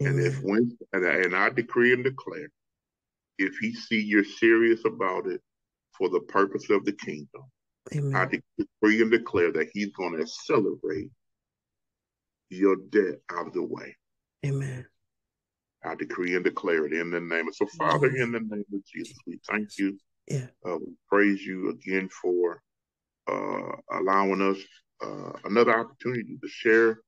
And 0.01 0.21
if 0.21 0.41
when 0.43 0.71
and 0.93 1.05
I, 1.05 1.15
and 1.15 1.35
I 1.35 1.49
decree 1.51 1.93
and 1.93 2.05
declare, 2.05 2.49
if 3.37 3.59
He 3.59 3.75
see 3.75 4.01
you're 4.01 4.25
serious 4.25 4.81
about 4.87 5.27
it 5.27 5.41
for 5.97 6.09
the 6.09 6.21
purpose 6.21 6.71
of 6.71 6.85
the 6.85 6.93
kingdom, 6.93 7.43
Amen. 7.95 8.15
I 8.15 8.27
decree 8.27 9.03
and 9.03 9.11
declare 9.11 9.53
that 9.53 9.69
He's 9.73 9.91
going 9.93 10.17
to 10.17 10.23
accelerate 10.23 11.11
your 12.51 12.77
debt 12.91 13.21
out 13.33 13.49
of 13.49 13.53
the 13.53 13.63
way. 13.63 13.97
Amen. 14.45 14.87
I 15.85 15.95
decree 15.95 16.35
and 16.35 16.45
declare 16.45 16.87
it 16.87 16.93
in 16.93 17.11
the 17.11 17.21
name 17.21 17.49
of 17.49 17.55
so 17.55 17.67
Father, 17.79 18.09
in 18.09 18.33
the 18.33 18.41
name 18.41 18.65
of 18.75 18.85
Jesus, 18.85 19.17
we 19.27 19.39
thank 19.49 19.69
you. 19.79 19.99
Yeah. 20.27 20.47
Uh, 20.67 20.77
we 20.79 20.93
praise 21.09 21.45
you 21.45 21.71
again 21.71 22.09
for 22.09 22.61
uh, 23.31 23.73
allowing 23.93 24.43
us 24.43 24.59
uh, 25.03 25.33
another 25.45 25.79
opportunity 25.79 26.37
to 26.41 26.49
share 26.49 27.01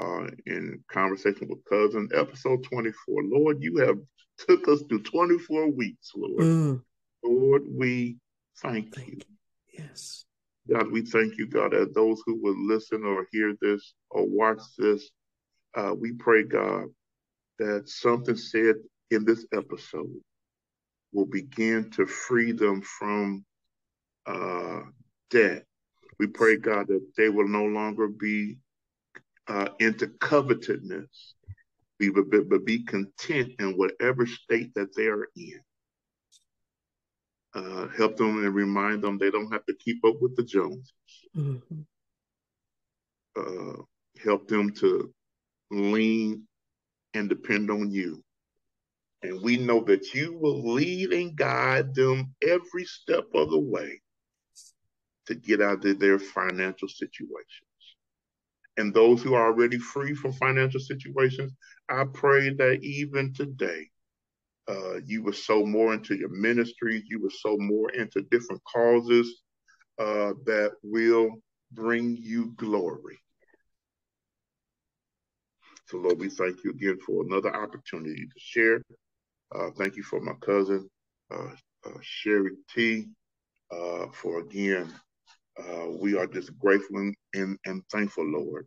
uh, 0.00 0.26
in 0.46 0.82
conversation 0.90 1.48
with 1.48 1.64
cousin. 1.64 2.08
Episode 2.14 2.62
24. 2.64 3.22
Lord, 3.24 3.62
you 3.62 3.78
have 3.78 3.98
took 4.38 4.68
us 4.68 4.82
through 4.88 5.02
24 5.02 5.70
weeks, 5.70 6.10
Lord. 6.14 6.44
Mm. 6.44 6.82
Lord, 7.24 7.62
we 7.68 8.18
thank, 8.62 8.94
thank 8.94 9.08
you. 9.08 9.14
you. 9.16 9.29
Yes. 9.72 10.24
God, 10.70 10.90
we 10.90 11.02
thank 11.02 11.38
you, 11.38 11.46
God, 11.46 11.72
that 11.72 11.94
those 11.94 12.22
who 12.26 12.40
will 12.40 12.56
listen 12.66 13.04
or 13.04 13.26
hear 13.32 13.54
this 13.60 13.94
or 14.10 14.26
watch 14.26 14.60
this. 14.78 15.10
Uh, 15.76 15.94
we 15.98 16.12
pray, 16.12 16.42
God, 16.42 16.86
that 17.58 17.88
something 17.88 18.36
said 18.36 18.76
in 19.10 19.24
this 19.24 19.46
episode 19.52 20.10
will 21.12 21.26
begin 21.26 21.90
to 21.90 22.06
free 22.06 22.52
them 22.52 22.82
from 22.82 23.44
uh, 24.26 24.80
debt. 25.30 25.64
We 26.18 26.26
pray, 26.26 26.56
God, 26.56 26.88
that 26.88 27.04
they 27.16 27.28
will 27.28 27.48
no 27.48 27.64
longer 27.64 28.08
be 28.08 28.58
uh, 29.48 29.70
into 29.80 30.06
covetousness, 30.06 31.34
but, 31.98 32.48
but 32.48 32.64
be 32.64 32.84
content 32.84 33.52
in 33.58 33.76
whatever 33.76 34.26
state 34.26 34.72
that 34.74 34.94
they 34.96 35.06
are 35.06 35.28
in. 35.36 35.60
Uh, 37.52 37.88
help 37.96 38.16
them 38.16 38.44
and 38.44 38.54
remind 38.54 39.02
them 39.02 39.18
they 39.18 39.30
don't 39.30 39.52
have 39.52 39.66
to 39.66 39.74
keep 39.74 40.04
up 40.04 40.14
with 40.20 40.36
the 40.36 40.44
Joneses. 40.44 40.92
Mm-hmm. 41.36 41.80
Uh, 43.36 43.82
help 44.22 44.46
them 44.46 44.72
to 44.74 45.12
lean 45.70 46.46
and 47.14 47.28
depend 47.28 47.70
on 47.70 47.90
you. 47.90 48.22
And 49.22 49.42
we 49.42 49.56
know 49.56 49.80
that 49.84 50.14
you 50.14 50.38
will 50.38 50.72
lead 50.72 51.12
and 51.12 51.36
guide 51.36 51.94
them 51.94 52.34
every 52.42 52.84
step 52.84 53.26
of 53.34 53.50
the 53.50 53.58
way 53.58 54.00
to 55.26 55.34
get 55.34 55.60
out 55.60 55.84
of 55.84 55.98
their 55.98 56.18
financial 56.18 56.88
situations. 56.88 57.44
And 58.76 58.94
those 58.94 59.22
who 59.22 59.34
are 59.34 59.46
already 59.46 59.78
free 59.78 60.14
from 60.14 60.32
financial 60.32 60.80
situations, 60.80 61.52
I 61.88 62.04
pray 62.04 62.50
that 62.50 62.82
even 62.82 63.34
today, 63.34 63.89
uh, 64.68 64.96
you 65.04 65.22
will 65.22 65.32
sow 65.32 65.64
more 65.64 65.94
into 65.94 66.14
your 66.14 66.28
ministries, 66.28 67.04
you 67.08 67.20
will 67.20 67.30
sow 67.30 67.56
more 67.58 67.90
into 67.90 68.22
different 68.30 68.62
causes 68.64 69.42
uh, 69.98 70.32
that 70.46 70.72
will 70.82 71.30
bring 71.72 72.16
you 72.20 72.52
glory. 72.56 73.18
So, 75.88 75.98
Lord, 75.98 76.20
we 76.20 76.28
thank 76.28 76.62
you 76.64 76.70
again 76.70 76.98
for 77.04 77.24
another 77.24 77.54
opportunity 77.54 78.26
to 78.26 78.38
share. 78.38 78.82
Uh, 79.54 79.70
thank 79.76 79.96
you 79.96 80.04
for 80.04 80.20
my 80.20 80.34
cousin, 80.40 80.88
uh, 81.32 81.50
uh, 81.84 81.98
Sherry 82.00 82.52
T, 82.72 83.08
uh, 83.72 84.06
for 84.12 84.40
again, 84.40 84.92
uh, 85.58 85.88
we 85.90 86.16
are 86.16 86.26
just 86.26 86.56
grateful 86.58 87.12
and, 87.34 87.58
and 87.64 87.82
thankful, 87.90 88.24
Lord, 88.24 88.66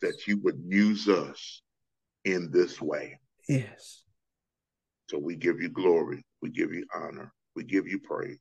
that 0.00 0.26
you 0.26 0.38
would 0.42 0.60
use 0.66 1.08
us 1.08 1.62
in 2.24 2.50
this 2.50 2.80
way. 2.80 3.18
Yes. 3.48 4.04
So 5.08 5.18
we 5.18 5.36
give 5.36 5.60
you 5.60 5.70
glory, 5.70 6.22
we 6.42 6.50
give 6.50 6.72
you 6.72 6.84
honor, 6.94 7.32
we 7.56 7.64
give 7.64 7.88
you 7.88 7.98
praise. 7.98 8.38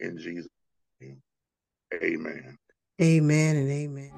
In 0.00 0.16
Jesus' 0.16 0.48
name, 1.00 1.20
amen. 2.02 2.56
Amen 3.02 3.56
and 3.56 3.70
amen. 3.70 4.10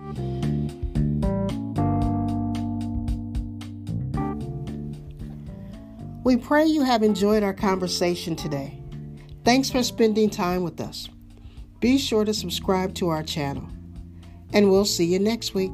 We 6.22 6.36
pray 6.36 6.66
you 6.66 6.82
have 6.82 7.02
enjoyed 7.02 7.42
our 7.42 7.54
conversation 7.54 8.36
today. 8.36 8.80
Thanks 9.44 9.70
for 9.70 9.82
spending 9.82 10.30
time 10.30 10.62
with 10.62 10.80
us. 10.80 11.08
Be 11.80 11.98
sure 11.98 12.24
to 12.24 12.34
subscribe 12.34 12.94
to 12.96 13.08
our 13.08 13.22
channel, 13.22 13.66
and 14.52 14.70
we'll 14.70 14.84
see 14.84 15.04
you 15.04 15.18
next 15.18 15.54
week. 15.54 15.72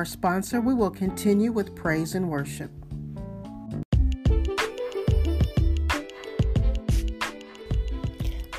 Our 0.00 0.04
sponsor, 0.06 0.62
we 0.62 0.72
will 0.72 0.90
continue 0.90 1.52
with 1.52 1.76
praise 1.76 2.14
and 2.14 2.30
worship. 2.30 2.70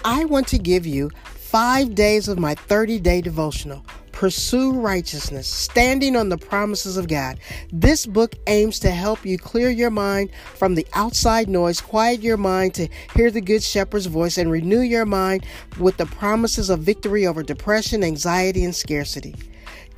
I 0.06 0.24
want 0.26 0.48
to 0.50 0.60
give 0.60 0.86
you 0.86 1.10
five 1.24 1.96
days 1.96 2.28
of 2.28 2.38
my 2.38 2.54
30 2.54 3.00
day 3.00 3.22
devotional. 3.22 3.84
Pursue 4.12 4.74
righteousness, 4.74 5.48
standing 5.48 6.16
on 6.16 6.30
the 6.30 6.38
promises 6.38 6.96
of 6.96 7.08
God. 7.08 7.40
This 7.74 8.06
book 8.06 8.36
aims 8.46 8.78
to 8.82 8.92
help 8.92 9.26
you 9.26 9.40
clear 9.40 9.72
your 9.72 9.90
mind 9.90 10.30
from 10.54 10.76
the 10.76 10.86
outside 10.94 11.50
noise, 11.50 11.82
quiet 11.82 12.22
your 12.22 12.38
mind 12.38 12.76
to 12.76 12.88
hear 13.16 13.32
the 13.32 13.42
Good 13.42 13.64
Shepherd's 13.64 14.06
voice, 14.06 14.38
and 14.38 14.52
renew 14.52 14.82
your 14.82 15.08
mind 15.08 15.44
with 15.80 15.98
the 15.98 16.06
promises 16.06 16.70
of 16.70 16.82
victory 16.82 17.26
over 17.26 17.42
depression, 17.42 18.04
anxiety, 18.04 18.64
and 18.64 18.76
scarcity. 18.76 19.34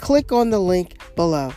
Click 0.03 0.33
on 0.33 0.49
the 0.49 0.59
link 0.59 0.97
below. 1.15 1.53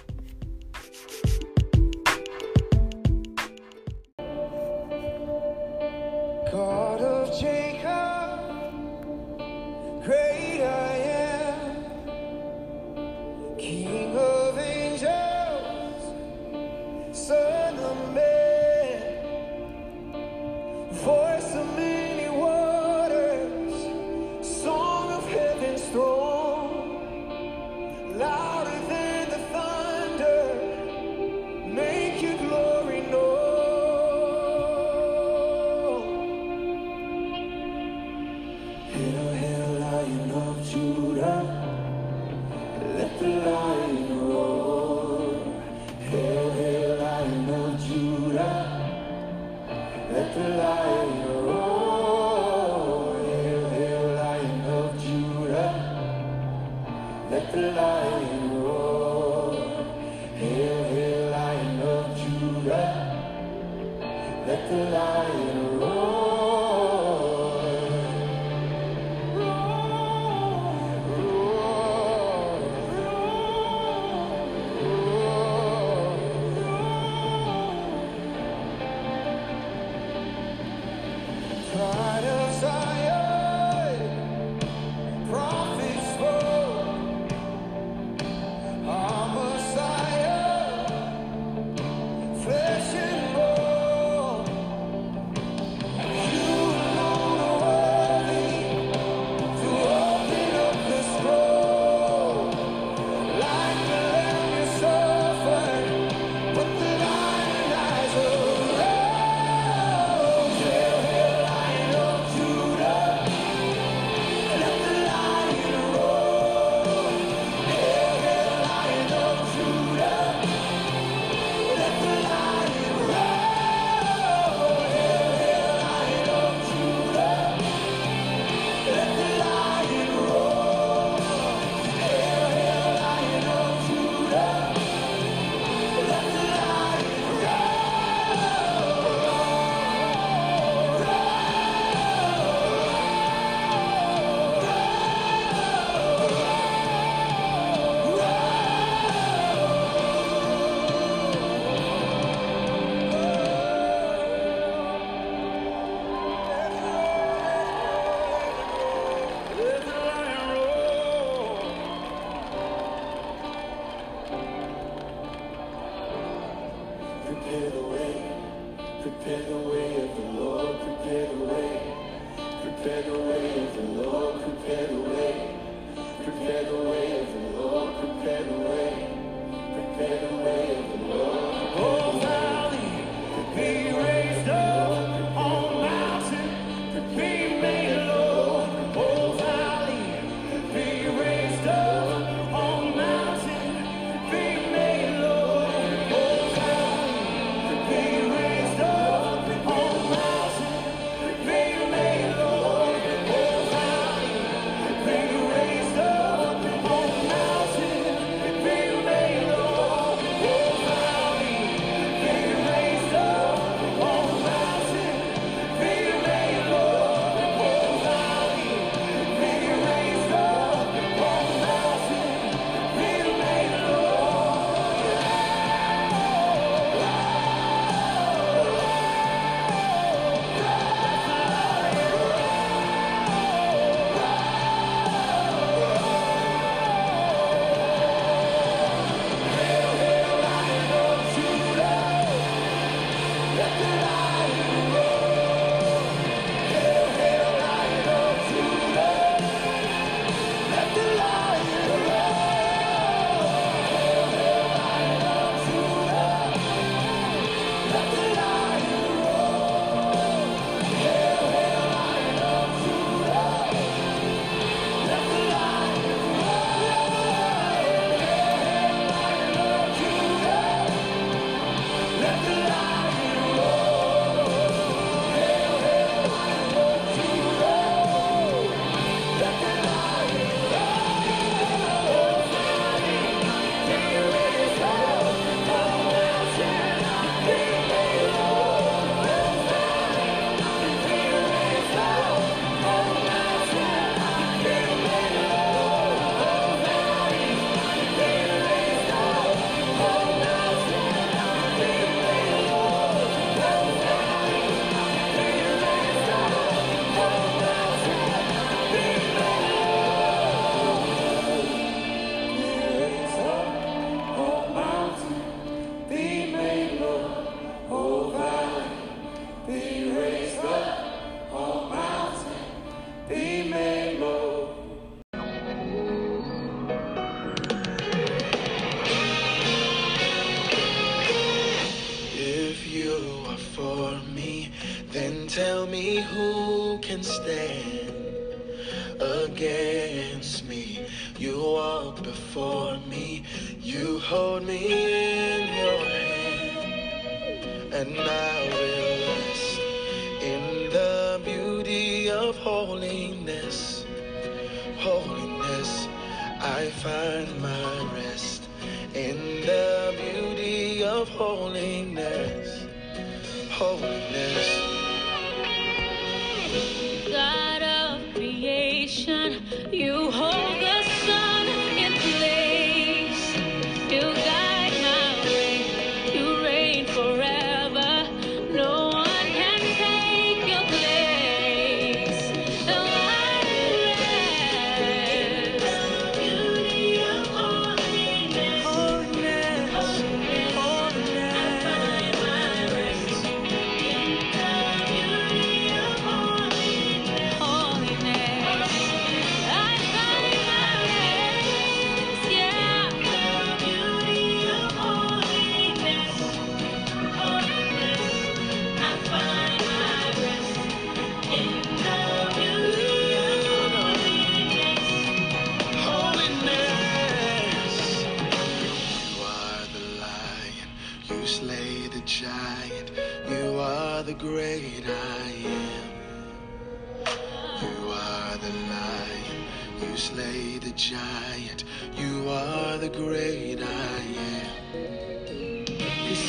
You 430.16 430.22
slay 430.22 430.78
the 430.78 430.92
giant, 430.92 431.84
you 432.16 432.48
are 432.48 432.96
the 432.96 433.10
great 433.10 433.82
I 433.82 434.22
am. 434.48 435.84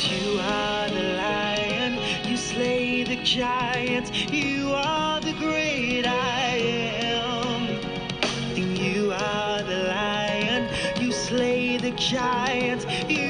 You 0.08 0.40
are 0.40 0.88
the 0.88 1.02
lion, 1.18 1.98
you 2.26 2.38
slay 2.38 3.04
the 3.04 3.22
giant, 3.22 4.10
you 4.32 4.70
are 4.72 5.20
the 5.20 5.34
great 5.34 6.06
I 6.06 6.56
am. 7.12 7.68
You 8.56 9.12
are 9.12 9.62
the 9.62 9.80
lion, 9.88 10.66
you 10.98 11.12
slay 11.12 11.76
the 11.76 11.90
giant, 11.90 12.86
you 13.10 13.27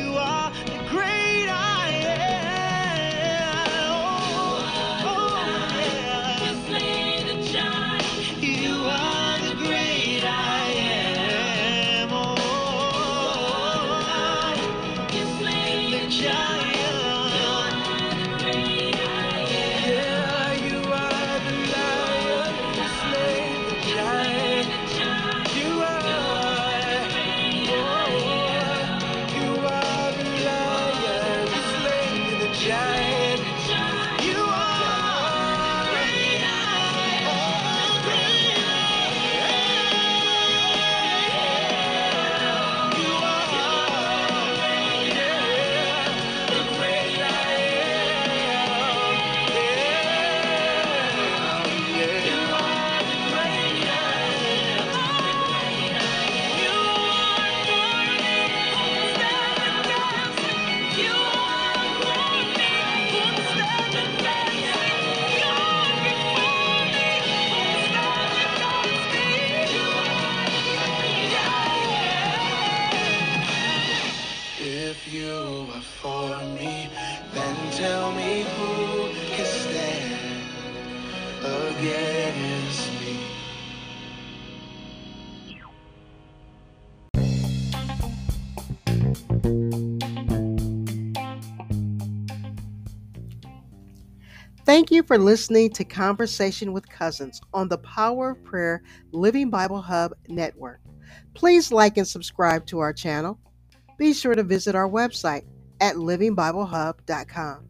you 94.99 95.03
for 95.05 95.17
listening 95.17 95.71
to 95.71 95.85
Conversation 95.85 96.73
with 96.73 96.89
Cousins 96.89 97.41
on 97.55 97.69
the 97.69 97.79
Power 97.79 98.31
of 98.31 98.43
Prayer 98.43 98.83
Living 99.13 99.49
Bible 99.49 99.81
Hub 99.81 100.13
Network. 100.27 100.81
Please 101.35 101.71
like 101.71 101.97
and 101.99 102.09
subscribe 102.09 102.67
to 102.67 102.81
our 102.81 102.93
channel. 102.93 103.39
Be 103.97 104.13
sure 104.13 104.35
to 104.35 104.43
visit 104.43 104.75
our 104.75 104.89
website 104.89 105.45
at 105.81 105.95
livingbiblehub.com. 105.95 107.69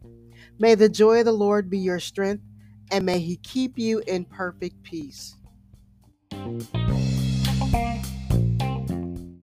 May 0.57 0.73
the 0.73 0.89
joy 0.89 1.19
of 1.19 1.25
the 1.25 1.31
Lord 1.31 1.69
be 1.69 1.77
your 1.77 1.99
strength, 1.99 2.43
and 2.89 3.05
may 3.05 3.19
He 3.19 3.37
keep 3.37 3.77
you 3.77 4.01
in 4.07 4.25
perfect 4.25 4.81
peace. 4.81 5.37